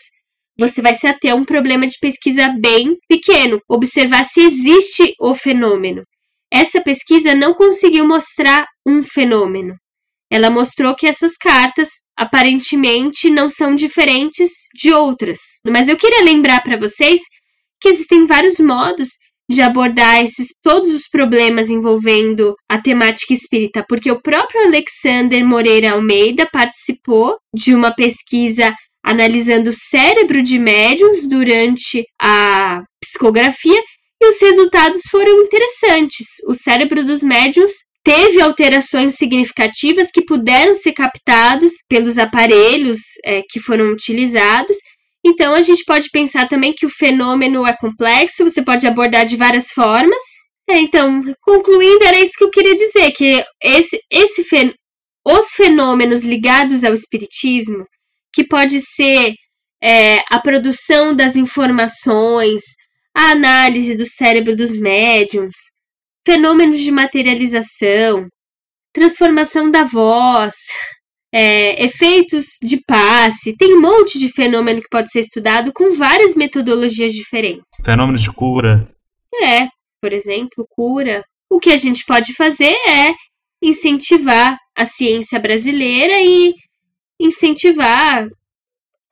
você 0.57 0.81
vai 0.81 0.95
se 0.95 1.07
ater 1.07 1.31
a 1.31 1.35
um 1.35 1.45
problema 1.45 1.85
de 1.85 1.97
pesquisa 1.99 2.53
bem 2.59 2.95
pequeno, 3.07 3.61
observar 3.69 4.23
se 4.23 4.41
existe 4.41 5.13
o 5.19 5.35
fenômeno. 5.35 6.03
Essa 6.51 6.81
pesquisa 6.81 7.35
não 7.35 7.53
conseguiu 7.53 8.07
mostrar 8.07 8.65
um 8.85 9.03
fenômeno. 9.03 9.75
Ela 10.31 10.49
mostrou 10.49 10.95
que 10.95 11.07
essas 11.07 11.37
cartas 11.37 11.89
aparentemente 12.17 13.29
não 13.29 13.49
são 13.49 13.73
diferentes 13.73 14.49
de 14.73 14.91
outras. 14.91 15.39
Mas 15.65 15.87
eu 15.87 15.95
queria 15.95 16.23
lembrar 16.23 16.61
para 16.63 16.77
vocês 16.77 17.21
que 17.79 17.89
existem 17.89 18.25
vários 18.25 18.59
modos 18.59 19.09
de 19.49 19.61
abordar 19.61 20.21
esses 20.21 20.49
todos 20.61 20.89
os 20.89 21.07
problemas 21.07 21.69
envolvendo 21.69 22.53
a 22.69 22.81
temática 22.81 23.33
espírita, 23.33 23.85
porque 23.87 24.11
o 24.11 24.21
próprio 24.21 24.65
Alexander 24.65 25.45
Moreira 25.45 25.91
Almeida 25.91 26.47
participou 26.51 27.37
de 27.53 27.73
uma 27.73 27.93
pesquisa 27.95 28.75
analisando 29.03 29.69
o 29.69 29.73
cérebro 29.73 30.41
de 30.41 30.59
médiums 30.59 31.27
durante 31.27 32.05
a 32.21 32.83
psicografia 33.01 33.81
e 34.21 34.27
os 34.27 34.41
resultados 34.41 35.01
foram 35.09 35.43
interessantes. 35.43 36.27
O 36.47 36.53
cérebro 36.53 37.05
dos 37.05 37.23
médiums 37.23 37.73
teve 38.03 38.41
alterações 38.41 39.15
significativas 39.15 40.11
que 40.11 40.23
puderam 40.23 40.73
ser 40.73 40.93
captados 40.93 41.73
pelos 41.89 42.17
aparelhos 42.17 42.97
é, 43.25 43.41
que 43.47 43.59
foram 43.59 43.91
utilizados 43.91 44.77
então 45.27 45.53
a 45.53 45.61
gente 45.61 45.83
pode 45.85 46.09
pensar 46.09 46.47
também 46.47 46.73
que 46.73 46.85
o 46.85 46.89
fenômeno 46.89 47.65
é 47.65 47.75
complexo, 47.75 48.43
você 48.43 48.61
pode 48.61 48.87
abordar 48.87 49.25
de 49.25 49.35
várias 49.35 49.71
formas. 49.71 50.21
É, 50.69 50.79
então, 50.79 51.21
concluindo, 51.41 52.03
era 52.03 52.19
isso 52.19 52.37
que 52.37 52.43
eu 52.43 52.51
queria 52.51 52.75
dizer, 52.75 53.11
que 53.11 53.43
esse, 53.61 53.99
esse 54.11 54.43
fen 54.43 54.73
os 55.25 55.51
fenômenos 55.53 56.23
ligados 56.23 56.85
ao 56.85 56.93
espiritismo, 56.93 57.85
que 58.37 58.47
pode 58.47 58.79
ser 58.79 59.33
é, 59.81 60.19
a 60.29 60.39
produção 60.39 61.15
das 61.15 61.35
informações, 61.35 62.61
a 63.11 63.31
análise 63.31 63.95
do 63.95 64.05
cérebro 64.05 64.55
dos 64.55 64.79
médiums, 64.79 65.55
fenômenos 66.23 66.79
de 66.79 66.91
materialização, 66.91 68.27
transformação 68.93 69.71
da 69.71 69.83
voz, 69.83 70.53
é, 71.33 71.83
efeitos 71.83 72.59
de 72.61 72.79
passe, 72.85 73.57
tem 73.57 73.75
um 73.75 73.81
monte 73.81 74.19
de 74.19 74.31
fenômeno 74.31 74.81
que 74.81 74.89
pode 74.91 75.11
ser 75.11 75.21
estudado 75.21 75.71
com 75.73 75.95
várias 75.95 76.35
metodologias 76.35 77.13
diferentes. 77.13 77.81
Fenômenos 77.83 78.21
de 78.21 78.31
cura. 78.31 78.87
É, 79.33 79.67
por 79.99 80.13
exemplo, 80.13 80.63
cura. 80.69 81.23
O 81.49 81.59
que 81.59 81.71
a 81.71 81.77
gente 81.77 82.05
pode 82.05 82.35
fazer 82.35 82.75
é 82.87 83.15
incentivar 83.63 84.55
a 84.77 84.85
ciência 84.85 85.39
brasileira 85.39 86.21
e 86.21 86.53
incentivar 87.19 88.27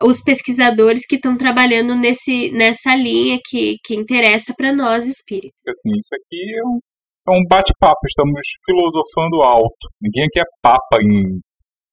os 0.01 0.21
pesquisadores 0.21 1.05
que 1.07 1.15
estão 1.15 1.37
trabalhando 1.37 1.95
nesse, 1.95 2.51
nessa 2.51 2.95
linha 2.95 3.39
que, 3.45 3.77
que 3.83 3.95
interessa 3.95 4.53
para 4.55 4.73
nós 4.73 5.07
espíritos. 5.07 5.57
Assim, 5.67 5.89
isso 5.97 6.13
aqui 6.13 6.59
é 6.59 6.67
um, 6.67 6.79
é 7.29 7.39
um 7.39 7.45
bate-papo, 7.47 7.99
estamos 8.05 8.41
filosofando 8.65 9.41
alto. 9.41 9.89
Ninguém 10.01 10.25
aqui 10.25 10.39
é 10.39 10.43
papa 10.61 10.97
em 11.01 11.39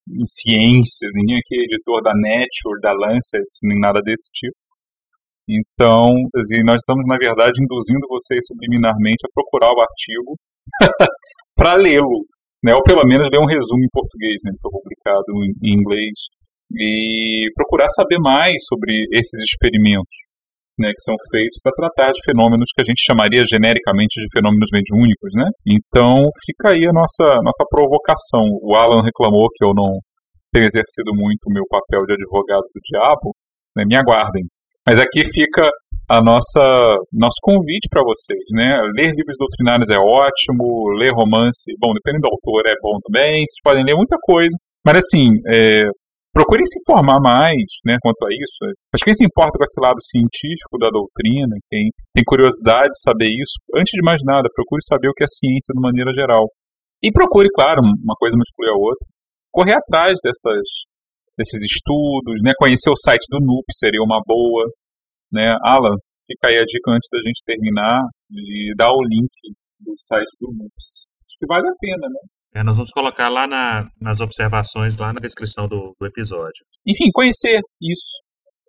em 0.08 0.26
ciências, 0.26 1.10
ninguém 1.14 1.38
aqui 1.38 1.54
é 1.54 1.64
editor 1.64 2.02
da 2.02 2.12
Nature, 2.12 2.80
da 2.82 2.92
Lancet, 2.92 3.46
nem 3.62 3.78
nada 3.78 4.00
desse 4.02 4.30
tipo. 4.32 4.56
Então, 5.48 6.06
assim, 6.36 6.62
nós 6.64 6.80
estamos, 6.80 7.06
na 7.06 7.16
verdade, 7.16 7.62
induzindo 7.62 8.06
vocês 8.08 8.46
subliminarmente 8.46 9.26
a 9.26 9.32
procurar 9.34 9.72
o 9.72 9.80
artigo 9.80 10.36
para 11.56 11.74
lê-lo, 11.74 12.24
né? 12.62 12.74
ou 12.74 12.82
pelo 12.82 13.06
menos 13.06 13.28
ler 13.30 13.40
um 13.40 13.46
resumo 13.46 13.82
em 13.84 13.92
português, 13.92 14.36
né? 14.44 14.52
que 14.52 14.62
foi 14.62 14.70
publicado 14.70 15.32
em 15.62 15.74
inglês, 15.74 16.14
e 16.74 17.50
procurar 17.54 17.88
saber 17.88 18.18
mais 18.18 18.56
sobre 18.66 19.06
esses 19.12 19.40
experimentos 19.42 20.32
né, 20.78 20.88
que 20.88 21.02
são 21.02 21.14
feitos 21.30 21.58
para 21.62 21.72
tratar 21.72 22.12
de 22.12 22.20
fenômenos 22.24 22.72
que 22.74 22.80
a 22.80 22.84
gente 22.84 23.04
chamaria 23.04 23.44
genericamente 23.44 24.20
de 24.20 24.26
fenômenos 24.32 24.68
mediúnicos, 24.72 25.30
né? 25.34 25.44
Então 25.66 26.30
fica 26.44 26.72
aí 26.72 26.86
a 26.86 26.92
nossa, 26.92 27.40
nossa 27.44 27.64
provocação. 27.68 28.42
O 28.62 28.74
Alan 28.74 29.02
reclamou 29.02 29.48
que 29.54 29.64
eu 29.64 29.72
não 29.74 30.00
tenho 30.50 30.64
exercido 30.64 31.12
muito 31.14 31.46
o 31.46 31.52
meu 31.52 31.64
papel 31.68 32.04
de 32.06 32.14
advogado 32.14 32.64
do 32.74 32.80
diabo, 32.82 33.34
né? 33.76 33.84
Me 33.86 33.96
aguardem. 33.96 34.44
Mas 34.86 34.98
aqui 34.98 35.24
fica 35.24 35.68
a 36.08 36.20
nossa 36.22 36.96
nosso 37.12 37.38
convite 37.42 37.88
para 37.90 38.02
vocês, 38.02 38.42
né? 38.52 38.80
Ler 38.96 39.14
livros 39.14 39.36
doutrinários 39.38 39.90
é 39.90 39.98
ótimo, 39.98 40.90
ler 40.98 41.12
romance, 41.12 41.64
bom, 41.78 41.92
dependendo 41.94 42.28
do 42.28 42.32
autor 42.32 42.62
é 42.66 42.74
bom 42.82 42.98
também. 43.06 43.44
Vocês 43.46 43.62
podem 43.62 43.84
ler 43.84 43.94
muita 43.94 44.16
coisa, 44.22 44.54
mas 44.84 44.96
assim, 44.98 45.40
é, 45.48 45.86
procurem 46.32 46.64
se 46.64 46.78
informar 46.80 47.20
mais 47.20 47.62
né, 47.84 47.96
quanto 48.02 48.24
a 48.24 48.32
isso. 48.32 48.64
Acho 48.92 49.04
que 49.04 49.12
quem 49.12 49.14
se 49.14 49.24
importa 49.24 49.56
com 49.56 49.64
esse 49.64 49.78
lado 49.80 50.00
científico 50.00 50.80
da 50.80 50.88
doutrina, 50.88 51.54
quem 51.68 51.92
tem 52.14 52.24
curiosidade 52.24 52.88
de 52.88 53.02
saber 53.02 53.28
isso, 53.28 53.60
antes 53.76 53.92
de 53.92 54.02
mais 54.02 54.20
nada, 54.24 54.48
procure 54.54 54.80
saber 54.82 55.08
o 55.08 55.14
que 55.14 55.22
é 55.22 55.28
ciência 55.28 55.72
de 55.76 55.80
maneira 55.80 56.12
geral. 56.12 56.48
E 57.02 57.12
procure, 57.12 57.48
claro, 57.54 57.82
uma 57.82 58.16
coisa 58.16 58.34
não 58.34 58.42
exclui 58.42 58.68
a 58.70 58.78
outra, 58.78 59.06
correr 59.52 59.74
atrás 59.74 60.18
dessas, 60.24 60.64
desses 61.36 61.62
estudos, 61.64 62.40
né, 62.42 62.52
conhecer 62.56 62.90
o 62.90 62.96
site 62.96 63.26
do 63.28 63.38
NUP 63.38 63.66
seria 63.70 64.00
uma 64.02 64.20
boa. 64.24 64.64
Né? 65.32 65.56
Alan, 65.62 65.96
fica 66.26 66.48
aí 66.48 66.58
a 66.58 66.64
dica 66.64 66.90
antes 66.90 67.08
da 67.10 67.18
gente 67.18 67.42
terminar, 67.44 68.02
de 68.30 68.74
dar 68.76 68.90
o 68.90 69.02
link 69.02 69.30
do 69.80 69.94
site 69.96 70.30
do 70.40 70.52
NUPS. 70.52 71.06
Acho 71.24 71.38
que 71.38 71.46
vale 71.46 71.66
a 71.68 71.74
pena, 71.80 72.08
né? 72.08 72.20
É, 72.54 72.62
nós 72.62 72.76
vamos 72.76 72.92
colocar 72.92 73.30
lá 73.30 73.46
na, 73.46 73.88
nas 73.98 74.20
observações, 74.20 74.98
lá 74.98 75.12
na 75.12 75.20
descrição 75.20 75.66
do, 75.66 75.96
do, 75.98 76.06
episódio. 76.06 76.64
Enfim, 76.86 77.10
conhecer 77.12 77.60
isso. 77.80 78.20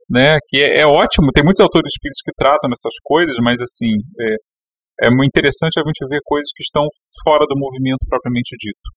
Né, 0.10 0.38
que 0.48 0.58
é, 0.58 0.82
é, 0.82 0.86
ótimo, 0.86 1.32
tem 1.34 1.44
muitos 1.44 1.62
autores 1.62 1.92
espíritos 1.92 2.22
que 2.24 2.32
tratam 2.36 2.70
dessas 2.70 2.94
coisas, 3.02 3.36
mas 3.42 3.60
assim, 3.62 3.98
é, 4.20 5.08
é 5.08 5.10
muito 5.10 5.30
interessante 5.30 5.80
a 5.80 5.84
gente 5.84 6.06
ver 6.08 6.20
coisas 6.24 6.52
que 6.56 6.62
estão 6.62 6.86
fora 7.24 7.46
do 7.48 7.58
movimento 7.58 8.06
propriamente 8.08 8.56
dito. 8.60 8.88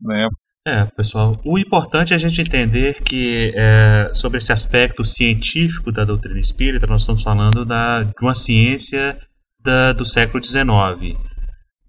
Né? 0.00 0.28
É, 0.66 0.84
pessoal, 0.96 1.40
o 1.44 1.58
importante 1.58 2.12
é 2.12 2.16
a 2.16 2.18
gente 2.18 2.40
entender 2.40 3.00
que 3.02 3.52
é, 3.54 4.10
sobre 4.12 4.38
esse 4.38 4.52
aspecto 4.52 5.04
científico 5.04 5.92
da 5.92 6.04
doutrina 6.04 6.40
espírita, 6.40 6.88
nós 6.88 7.02
estamos 7.02 7.22
falando 7.22 7.64
da, 7.64 8.02
de 8.02 8.12
uma 8.20 8.34
ciência 8.34 9.16
da, 9.62 9.92
do 9.92 10.04
século 10.04 10.44
XIX 10.44 11.16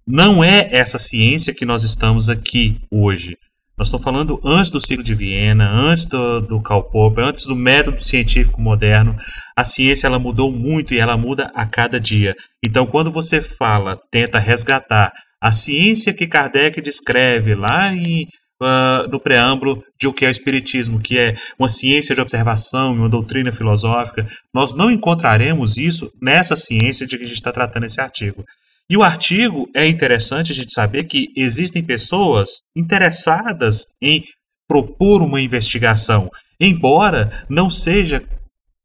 não 0.07 0.41
é 0.41 0.69
essa 0.71 0.97
ciência 0.97 1.53
que 1.53 1.65
nós 1.65 1.83
estamos 1.83 2.29
aqui 2.29 2.79
hoje. 2.89 3.37
Nós 3.77 3.89
estamos 3.89 4.05
falando 4.05 4.39
antes 4.43 4.71
do 4.71 4.79
ciclo 4.79 5.03
de 5.03 5.13
Viena, 5.13 5.69
antes 5.69 6.05
do, 6.05 6.39
do 6.39 6.61
Karl 6.61 6.83
Popper, 6.83 7.25
antes 7.25 7.45
do 7.45 7.55
método 7.55 8.01
científico 8.01 8.61
moderno. 8.61 9.17
A 9.53 9.65
ciência 9.65 10.07
ela 10.07 10.17
mudou 10.17 10.49
muito 10.49 10.93
e 10.93 10.99
ela 10.99 11.17
muda 11.17 11.51
a 11.53 11.65
cada 11.65 11.99
dia. 11.99 12.35
Então, 12.65 12.87
quando 12.87 13.11
você 13.11 13.41
fala, 13.41 13.99
tenta 14.09 14.39
resgatar 14.39 15.11
a 15.41 15.51
ciência 15.51 16.13
que 16.13 16.25
Kardec 16.25 16.81
descreve 16.81 17.53
lá 17.53 17.93
em, 17.93 18.27
uh, 18.61 19.07
no 19.09 19.19
preâmbulo 19.19 19.83
de 19.99 20.07
o 20.07 20.13
que 20.13 20.25
é 20.25 20.27
o 20.27 20.31
Espiritismo, 20.31 20.99
que 20.99 21.17
é 21.17 21.35
uma 21.57 21.67
ciência 21.67 22.13
de 22.13 22.21
observação, 22.21 22.93
uma 22.93 23.09
doutrina 23.09 23.51
filosófica, 23.51 24.27
nós 24.53 24.73
não 24.73 24.91
encontraremos 24.91 25.77
isso 25.77 26.11
nessa 26.21 26.55
ciência 26.55 27.05
de 27.05 27.17
que 27.17 27.23
a 27.23 27.27
gente 27.27 27.37
está 27.37 27.51
tratando 27.51 27.85
esse 27.85 28.01
artigo. 28.01 28.43
E 28.89 28.95
o 28.95 29.03
artigo 29.03 29.69
é 29.75 29.85
interessante 29.85 30.51
a 30.51 30.55
gente 30.55 30.73
saber 30.73 31.03
que 31.05 31.27
existem 31.35 31.83
pessoas 31.83 32.61
interessadas 32.75 33.87
em 34.01 34.23
propor 34.67 35.21
uma 35.21 35.41
investigação, 35.41 36.29
embora 36.59 37.45
não 37.49 37.69
seja, 37.69 38.23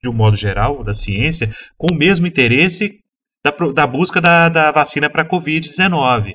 de 0.02 0.10
um 0.10 0.12
modo 0.12 0.36
geral, 0.36 0.82
da 0.82 0.92
ciência, 0.92 1.54
com 1.76 1.92
o 1.92 1.96
mesmo 1.96 2.26
interesse 2.26 2.98
da, 3.44 3.50
da 3.72 3.86
busca 3.86 4.20
da, 4.20 4.48
da 4.48 4.72
vacina 4.72 5.08
para 5.08 5.22
a 5.22 5.28
Covid-19. 5.28 6.34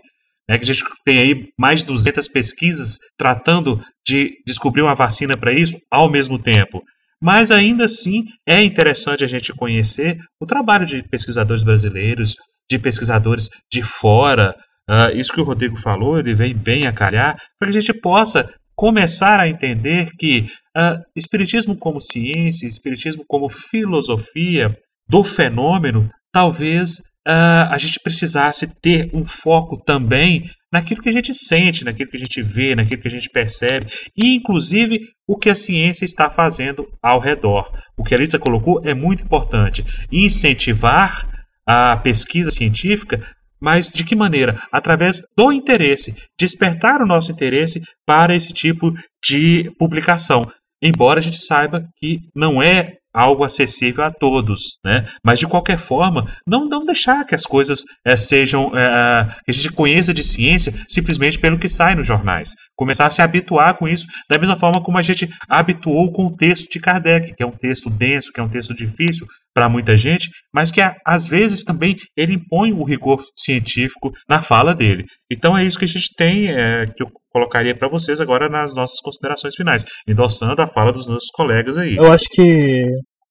É 0.49 0.57
que 0.57 0.63
a 0.63 0.73
gente 0.73 0.83
tem 1.03 1.19
aí 1.19 1.49
mais 1.59 1.81
de 1.81 1.87
200 1.87 2.27
pesquisas 2.29 2.97
tratando 3.17 3.81
de 4.07 4.33
descobrir 4.45 4.81
uma 4.81 4.95
vacina 4.95 5.35
para 5.37 5.51
isso 5.51 5.77
ao 5.91 6.09
mesmo 6.09 6.39
tempo. 6.39 6.81
Mas 7.21 7.51
ainda 7.51 7.85
assim 7.85 8.23
é 8.47 8.63
interessante 8.63 9.23
a 9.23 9.27
gente 9.27 9.53
conhecer 9.53 10.17
o 10.39 10.45
trabalho 10.45 10.85
de 10.85 11.03
pesquisadores 11.03 11.63
brasileiros, 11.63 12.35
de 12.69 12.77
pesquisadores 12.77 13.49
de 13.71 13.83
fora. 13.83 14.55
Uh, 14.89 15.17
isso 15.17 15.33
que 15.33 15.41
o 15.41 15.43
Rodrigo 15.43 15.77
falou, 15.77 16.19
ele 16.19 16.35
vem 16.35 16.55
bem 16.55 16.85
a 16.85 16.93
calhar, 16.93 17.35
para 17.59 17.71
que 17.71 17.77
a 17.77 17.81
gente 17.81 17.99
possa 17.99 18.49
começar 18.75 19.39
a 19.39 19.49
entender 19.49 20.11
que 20.17 20.47
uh, 20.77 21.01
Espiritismo 21.15 21.75
como 21.75 21.99
ciência, 21.99 22.67
Espiritismo 22.67 23.25
como 23.27 23.49
filosofia 23.49 24.75
do 25.09 25.23
fenômeno, 25.23 26.09
talvez 26.31 27.01
uh, 27.27 27.69
a 27.69 27.77
gente 27.77 27.99
precisasse 27.99 28.79
ter 28.81 29.09
um 29.13 29.25
foco 29.25 29.77
também 29.83 30.49
naquilo 30.71 31.01
que 31.01 31.09
a 31.09 31.13
gente 31.13 31.33
sente, 31.33 31.83
naquilo 31.83 32.09
que 32.09 32.17
a 32.17 32.19
gente 32.19 32.41
vê, 32.41 32.75
naquilo 32.75 33.01
que 33.01 33.07
a 33.07 33.11
gente 33.11 33.29
percebe, 33.29 33.87
e 34.15 34.35
inclusive 34.35 34.99
o 35.27 35.37
que 35.37 35.49
a 35.49 35.55
ciência 35.55 36.05
está 36.05 36.29
fazendo 36.29 36.87
ao 37.01 37.19
redor. 37.19 37.71
O 37.97 38.03
que 38.03 38.15
a 38.15 38.17
Lisa 38.17 38.39
colocou 38.39 38.81
é 38.83 38.93
muito 38.93 39.23
importante. 39.23 39.83
Incentivar 40.11 41.27
a 41.65 41.97
pesquisa 41.97 42.49
científica 42.49 43.19
mas 43.59 43.91
de 43.91 44.03
que 44.03 44.15
maneira? 44.15 44.55
Através 44.71 45.23
do 45.35 45.51
interesse, 45.51 46.13
despertar 46.39 47.01
o 47.01 47.07
nosso 47.07 47.31
interesse 47.31 47.81
para 48.05 48.35
esse 48.35 48.53
tipo 48.53 48.93
de 49.23 49.71
publicação. 49.79 50.49
Embora 50.81 51.19
a 51.19 51.23
gente 51.23 51.43
saiba 51.43 51.83
que 51.97 52.19
não 52.35 52.61
é 52.61 52.97
algo 53.17 53.43
acessível 53.43 54.03
a 54.03 54.11
todos, 54.11 54.77
né? 54.85 55.07
Mas 55.25 55.39
de 55.39 55.47
qualquer 55.47 55.79
forma, 55.79 56.31
não, 56.45 56.67
não 56.69 56.85
deixar 56.85 57.25
que 57.25 57.33
as 57.33 57.43
coisas 57.43 57.83
é, 58.05 58.15
sejam 58.15 58.71
é, 58.77 59.27
que 59.43 59.49
a 59.49 59.53
gente 59.53 59.71
conheça 59.71 60.13
de 60.13 60.23
ciência 60.23 60.71
simplesmente 60.87 61.39
pelo 61.39 61.57
que 61.57 61.67
sai 61.67 61.95
nos 61.95 62.05
jornais. 62.05 62.51
Começar 62.75 63.07
a 63.07 63.09
se 63.09 63.21
habituar 63.21 63.75
com 63.75 63.87
isso 63.87 64.05
da 64.29 64.37
mesma 64.37 64.55
forma 64.55 64.83
como 64.83 64.99
a 64.99 65.01
gente 65.01 65.27
habituou 65.49 66.11
com 66.11 66.27
o 66.27 66.35
texto 66.35 66.69
de 66.69 66.79
Kardec, 66.79 67.33
que 67.35 67.41
é 67.41 67.45
um 67.45 67.51
texto 67.51 67.89
denso, 67.89 68.31
que 68.31 68.39
é 68.39 68.43
um 68.43 68.49
texto 68.49 68.75
difícil 68.75 69.25
para 69.51 69.67
muita 69.67 69.97
gente, 69.97 70.29
mas 70.53 70.69
que 70.69 70.79
às 71.03 71.27
vezes 71.27 71.63
também 71.63 71.95
ele 72.15 72.35
impõe 72.35 72.71
o 72.71 72.83
rigor 72.83 73.23
científico 73.35 74.11
na 74.29 74.43
fala 74.43 74.75
dele. 74.75 75.05
Então 75.31 75.57
é 75.57 75.65
isso 75.65 75.79
que 75.79 75.85
a 75.85 75.87
gente 75.87 76.13
tem, 76.15 76.49
é, 76.49 76.85
que 76.85 77.01
eu 77.01 77.09
colocaria 77.31 77.75
para 77.75 77.87
vocês 77.87 78.21
agora 78.21 78.49
nas 78.49 78.73
nossas 78.73 78.99
considerações 78.99 79.55
finais, 79.55 79.85
endossando 80.07 80.61
a 80.61 80.67
fala 80.67 80.91
dos 80.91 81.07
nossos 81.07 81.29
colegas 81.31 81.77
aí. 81.77 81.95
Eu 81.95 82.11
acho 82.11 82.25
que 82.31 82.85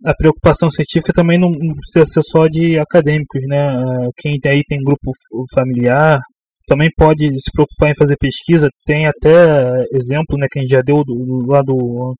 a 0.04 0.14
preocupação 0.14 0.68
científica 0.68 1.12
também 1.12 1.38
não 1.38 1.50
precisa 1.50 2.04
ser 2.04 2.22
só 2.22 2.46
de 2.46 2.78
acadêmicos, 2.78 3.40
né? 3.46 4.10
Quem 4.16 4.38
aí 4.46 4.62
tem 4.66 4.82
grupo 4.82 5.12
familiar 5.54 6.20
também 6.66 6.90
pode 6.96 7.28
se 7.38 7.50
preocupar 7.52 7.90
em 7.90 7.96
fazer 7.96 8.16
pesquisa. 8.16 8.68
Tem 8.84 9.06
até 9.06 9.86
exemplo, 9.92 10.36
né, 10.36 10.48
que 10.50 10.58
a 10.58 10.62
gente 10.62 10.72
já 10.72 10.82
deu 10.82 11.04
do, 11.04 11.46
lá 11.46 11.62
do, 11.62 12.14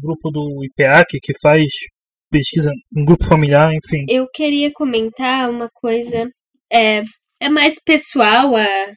grupo 0.00 0.30
do 0.30 0.64
IPEAC 0.64 1.18
que 1.22 1.32
faz 1.40 1.64
pesquisa 2.30 2.70
em 2.96 3.04
grupo 3.04 3.24
familiar, 3.24 3.70
enfim. 3.72 4.04
Eu 4.08 4.26
queria 4.32 4.72
comentar 4.72 5.50
uma 5.50 5.68
coisa, 5.74 6.28
é, 6.72 7.02
é 7.40 7.48
mais 7.48 7.74
pessoal, 7.84 8.56
a, 8.56 8.92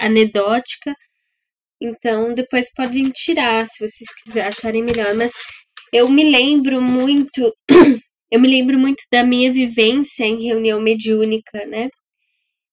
anedótica, 0.00 0.94
então 1.80 2.34
depois 2.34 2.72
podem 2.74 3.10
tirar 3.10 3.66
se 3.66 3.86
vocês 3.86 4.08
quiserem 4.22 4.48
acharem 4.48 4.82
melhor, 4.82 5.14
mas 5.14 5.32
eu 5.92 6.08
me 6.10 6.30
lembro 6.30 6.80
muito, 6.80 7.54
eu 8.30 8.40
me 8.40 8.48
lembro 8.48 8.78
muito 8.78 9.04
da 9.10 9.24
minha 9.24 9.52
vivência 9.52 10.24
em 10.24 10.42
reunião 10.42 10.80
mediúnica, 10.80 11.64
né? 11.66 11.88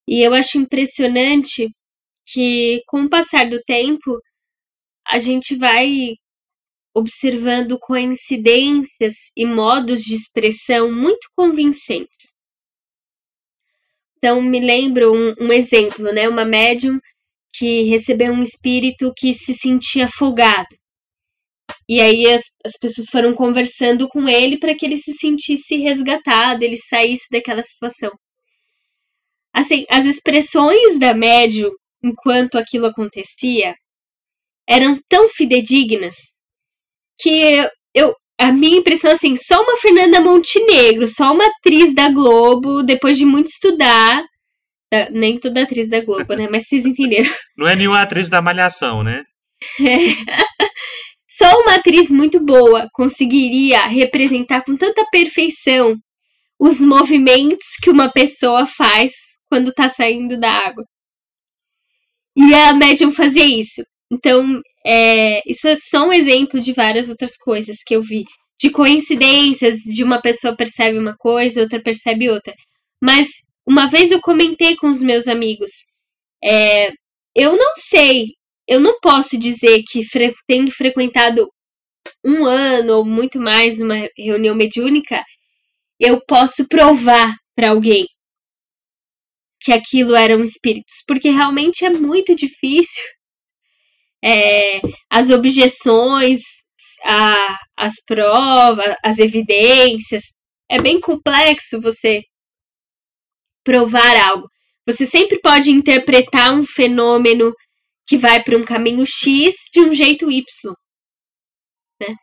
E 0.08 0.22
eu 0.22 0.34
acho 0.34 0.58
impressionante 0.58 1.70
que 2.28 2.82
com 2.88 3.04
o 3.04 3.10
passar 3.10 3.50
do 3.50 3.62
tempo 3.64 4.20
a 5.08 5.20
gente 5.20 5.56
vai 5.56 6.16
observando 6.96 7.80
coincidências 7.80 9.32
e 9.36 9.46
modos 9.46 10.02
de 10.02 10.14
expressão 10.14 10.92
muito 10.92 11.28
convincentes. 11.36 12.34
Então, 14.18 14.42
me 14.42 14.60
lembro 14.60 15.14
um, 15.14 15.34
um 15.40 15.52
exemplo, 15.52 16.06
né? 16.14 16.30
Uma 16.30 16.46
médium 16.46 17.00
que 17.54 17.84
recebeu 17.84 18.32
um 18.32 18.42
espírito 18.42 19.14
que 19.18 19.34
se 19.34 19.54
sentia 19.54 20.06
afogado. 20.06 20.76
E 21.88 22.00
aí 22.00 22.32
as, 22.32 22.44
as 22.66 22.74
pessoas 22.80 23.08
foram 23.10 23.34
conversando 23.34 24.08
com 24.08 24.28
ele 24.28 24.58
para 24.58 24.76
que 24.76 24.86
ele 24.86 24.98
se 24.98 25.14
sentisse 25.14 25.78
resgatado, 25.78 26.64
ele 26.64 26.78
saísse 26.78 27.28
daquela 27.32 27.64
situação. 27.64 28.12
Assim, 29.54 29.86
as 29.90 30.06
expressões 30.06 30.98
da 31.00 31.14
médium 31.14 31.72
enquanto 32.04 32.58
aquilo 32.58 32.86
acontecia 32.86 33.76
eram 34.68 35.00
tão 35.08 35.30
fidedignas 35.30 36.16
que 37.20 37.66
eu, 37.94 38.14
a 38.40 38.52
minha 38.52 38.78
impressão 38.78 39.12
assim, 39.12 39.36
só 39.36 39.62
uma 39.62 39.78
Fernanda 39.78 40.20
Montenegro, 40.22 41.08
só 41.08 41.34
uma 41.34 41.46
atriz 41.48 41.94
da 41.94 42.10
Globo, 42.10 42.84
depois 42.84 43.18
de 43.18 43.26
muito 43.26 43.48
estudar, 43.48 44.24
da, 44.92 45.10
nem 45.10 45.40
toda 45.40 45.64
atriz 45.64 45.90
da 45.90 46.04
Globo, 46.04 46.34
né? 46.34 46.48
Mas 46.52 46.68
vocês 46.68 46.86
entenderam. 46.86 47.32
Não 47.58 47.68
é 47.68 47.76
nenhuma 47.76 48.02
atriz 48.02 48.30
da 48.30 48.42
Malhação, 48.42 49.04
né? 49.04 49.24
Só 51.36 51.50
uma 51.62 51.78
atriz 51.78 52.12
muito 52.12 52.40
boa 52.40 52.88
conseguiria 52.94 53.88
representar 53.88 54.64
com 54.64 54.78
tanta 54.78 55.04
perfeição 55.10 55.98
os 56.60 56.80
movimentos 56.80 57.76
que 57.82 57.90
uma 57.90 58.12
pessoa 58.12 58.68
faz 58.68 59.14
quando 59.50 59.74
tá 59.74 59.90
saindo 59.90 60.40
da 60.40 60.52
água. 60.52 60.86
E 62.38 62.54
a 62.54 62.76
médium 62.76 63.12
fazia 63.12 63.46
isso. 63.46 63.84
Então, 64.12 64.62
é, 64.86 65.42
isso 65.50 65.68
é 65.68 65.76
só 65.76 66.08
um 66.08 66.14
exemplo 66.14 66.60
de 66.60 66.72
várias 66.72 67.10
outras 67.10 67.36
coisas 67.36 67.78
que 67.84 67.96
eu 67.96 68.02
vi. 68.04 68.26
De 68.62 68.70
coincidências, 68.70 69.80
de 69.80 70.04
uma 70.04 70.22
pessoa 70.22 70.56
percebe 70.56 71.00
uma 71.00 71.16
coisa, 71.18 71.62
outra 71.62 71.82
percebe 71.82 72.30
outra. 72.30 72.54
Mas 73.02 73.28
uma 73.66 73.88
vez 73.88 74.12
eu 74.12 74.22
comentei 74.22 74.76
com 74.76 74.88
os 74.88 75.02
meus 75.02 75.28
amigos, 75.28 75.72
é, 76.44 76.92
eu 77.36 77.58
não 77.58 77.74
sei, 77.76 78.28
eu 78.68 78.80
não 78.80 79.00
posso 79.00 79.38
dizer 79.38 79.84
que 79.88 80.06
fre 80.06 80.34
tendo 80.48 80.72
frequentado 80.72 81.50
um 82.24 82.46
ano 82.46 82.98
ou 82.98 83.06
muito 83.06 83.40
mais 83.40 83.82
uma 83.82 83.96
reunião 84.18 84.56
mediúnica, 84.56 85.24
eu 86.00 86.22
posso 86.26 86.68
provar 86.68 87.36
para 87.56 87.70
alguém 87.70 88.06
que 89.62 89.72
aquilo 89.72 90.16
eram 90.16 90.44
espíritos, 90.44 91.04
porque 91.08 91.30
realmente 91.30 91.86
é 91.86 91.90
muito 91.90 92.36
difícil. 92.36 93.04
É, 94.26 94.80
as 95.10 95.30
objeções, 95.30 96.40
a, 97.04 97.60
as 97.76 97.96
provas, 98.08 98.96
as 99.04 99.20
evidências, 99.20 100.24
é 100.70 100.82
bem 100.82 100.98
complexo 101.02 101.82
você 101.82 102.22
provar 103.66 104.16
algo. 104.30 104.48
Você 104.88 105.06
sempre 105.06 105.42
pode 105.42 105.72
interpretar 105.72 106.54
um 106.54 106.64
fenômeno 106.64 107.54
que 108.08 108.18
vai 108.18 108.44
para 108.44 108.58
um 108.58 108.64
caminho 108.64 109.06
X 109.06 109.56
de 109.72 109.82
um 109.82 109.94
jeito 109.94 110.30
Y. 110.30 110.44
Né? 112.02 112.16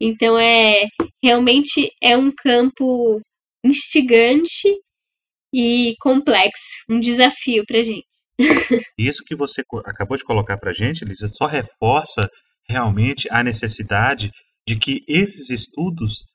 Então 0.00 0.38
é 0.38 0.86
realmente 1.22 1.90
é 2.02 2.16
um 2.16 2.32
campo 2.32 3.20
instigante 3.64 4.68
e 5.52 5.94
complexo, 6.00 6.84
um 6.88 7.00
desafio 7.00 7.64
para 7.66 7.82
gente. 7.82 8.06
Isso 8.98 9.22
que 9.24 9.36
você 9.36 9.62
acabou 9.84 10.16
de 10.16 10.24
colocar 10.24 10.56
para 10.56 10.72
gente, 10.72 11.04
Lisa, 11.04 11.28
só 11.28 11.46
reforça 11.46 12.30
realmente 12.68 13.28
a 13.30 13.42
necessidade 13.42 14.30
de 14.66 14.78
que 14.78 15.04
esses 15.08 15.50
estudos 15.50 16.26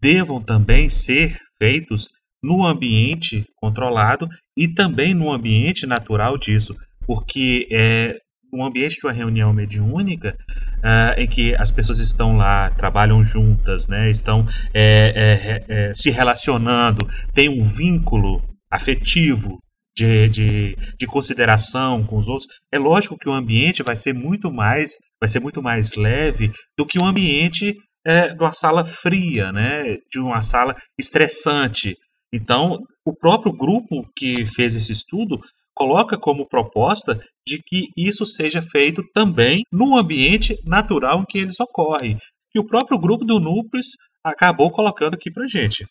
devam 0.00 0.42
também 0.42 0.88
ser 0.88 1.36
feitos 1.58 2.08
no 2.42 2.66
ambiente 2.66 3.44
controlado 3.56 4.28
e 4.56 4.72
também 4.72 5.14
no 5.14 5.30
ambiente 5.30 5.86
natural 5.86 6.38
disso, 6.38 6.74
porque 7.06 7.66
é 7.70 8.18
um 8.52 8.64
ambiente 8.64 8.98
de 8.98 9.06
uma 9.06 9.12
reunião 9.12 9.52
mediúnica 9.52 10.36
uh, 10.78 11.20
em 11.20 11.28
que 11.28 11.54
as 11.54 11.70
pessoas 11.70 11.98
estão 11.98 12.36
lá, 12.36 12.70
trabalham 12.70 13.22
juntas, 13.22 13.86
né, 13.86 14.10
estão 14.10 14.46
é, 14.74 15.64
é, 15.68 15.74
é, 15.88 15.94
se 15.94 16.10
relacionando, 16.10 17.06
tem 17.32 17.48
um 17.48 17.64
vínculo 17.64 18.42
afetivo 18.70 19.58
de, 19.96 20.28
de, 20.28 20.76
de, 20.98 21.06
consideração 21.06 22.04
com 22.04 22.16
os 22.16 22.28
outros, 22.28 22.48
é 22.72 22.78
lógico 22.78 23.18
que 23.18 23.28
o 23.28 23.32
ambiente 23.32 23.82
vai 23.82 23.96
ser 23.96 24.14
muito 24.14 24.52
mais, 24.52 24.92
vai 25.20 25.28
ser 25.28 25.40
muito 25.40 25.62
mais 25.62 25.94
leve 25.96 26.52
do 26.78 26.86
que 26.86 27.02
um 27.02 27.06
ambiente 27.06 27.76
é, 28.06 28.32
de 28.32 28.40
uma 28.40 28.52
sala 28.52 28.84
fria, 28.84 29.52
né, 29.52 29.96
de 30.10 30.20
uma 30.20 30.42
sala 30.42 30.74
estressante, 30.98 31.96
então, 32.32 32.78
o 33.04 33.14
próprio 33.14 33.52
grupo 33.52 34.08
que 34.16 34.46
fez 34.46 34.76
esse 34.76 34.92
estudo 34.92 35.40
coloca 35.74 36.18
como 36.18 36.48
proposta 36.48 37.20
de 37.46 37.58
que 37.62 37.88
isso 37.96 38.24
seja 38.26 38.60
feito 38.60 39.02
também 39.14 39.62
no 39.72 39.96
ambiente 39.96 40.56
natural 40.64 41.20
em 41.20 41.24
que 41.24 41.38
eles 41.38 41.58
ocorrem. 41.60 42.18
E 42.54 42.58
o 42.58 42.66
próprio 42.66 42.98
grupo 42.98 43.24
do 43.24 43.38
Núcleos 43.38 43.96
acabou 44.24 44.70
colocando 44.70 45.14
aqui 45.14 45.30
para 45.30 45.46
gente. 45.46 45.86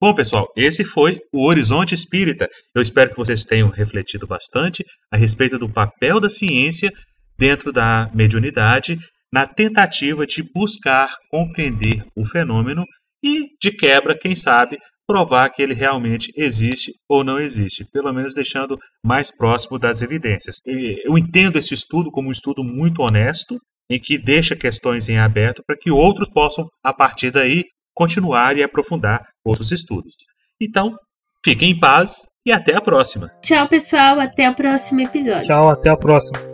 Bom, 0.00 0.14
pessoal, 0.14 0.52
esse 0.56 0.84
foi 0.84 1.18
o 1.32 1.46
Horizonte 1.46 1.94
Espírita. 1.94 2.48
Eu 2.74 2.82
espero 2.82 3.10
que 3.10 3.16
vocês 3.16 3.44
tenham 3.44 3.68
refletido 3.68 4.26
bastante 4.26 4.84
a 5.10 5.16
respeito 5.16 5.58
do 5.58 5.72
papel 5.72 6.20
da 6.20 6.28
ciência 6.28 6.92
dentro 7.38 7.72
da 7.72 8.10
mediunidade 8.14 8.98
na 9.32 9.46
tentativa 9.46 10.26
de 10.26 10.42
buscar 10.54 11.10
compreender 11.30 12.04
o 12.14 12.24
fenômeno 12.24 12.84
e, 13.22 13.48
de 13.60 13.72
quebra, 13.72 14.16
quem 14.16 14.36
sabe, 14.36 14.78
provar 15.06 15.50
que 15.50 15.62
ele 15.62 15.74
realmente 15.74 16.32
existe 16.36 16.92
ou 17.08 17.24
não 17.24 17.38
existe, 17.38 17.84
pelo 17.92 18.12
menos 18.12 18.34
deixando 18.34 18.78
mais 19.04 19.34
próximo 19.34 19.78
das 19.78 20.02
evidências. 20.02 20.56
Eu 20.66 21.18
entendo 21.18 21.58
esse 21.58 21.74
estudo 21.74 22.10
como 22.10 22.28
um 22.28 22.32
estudo 22.32 22.64
muito 22.64 23.02
honesto, 23.02 23.58
em 23.90 24.00
que 24.00 24.16
deixa 24.16 24.56
questões 24.56 25.08
em 25.08 25.18
aberto 25.18 25.62
para 25.66 25.76
que 25.76 25.90
outros 25.90 26.28
possam, 26.28 26.66
a 26.82 26.92
partir 26.92 27.30
daí, 27.30 27.62
continuar 27.94 28.56
e 28.56 28.62
aprofundar 28.62 29.20
outros 29.44 29.72
estudos. 29.72 30.14
Então, 30.60 30.96
fiquem 31.44 31.72
em 31.72 31.78
paz 31.78 32.26
e 32.46 32.52
até 32.52 32.74
a 32.74 32.80
próxima. 32.80 33.30
Tchau, 33.42 33.68
pessoal. 33.68 34.18
Até 34.18 34.48
o 34.48 34.54
próximo 34.54 35.00
episódio. 35.00 35.46
Tchau, 35.46 35.68
até 35.68 35.90
a 35.90 35.96
próxima. 35.96 36.53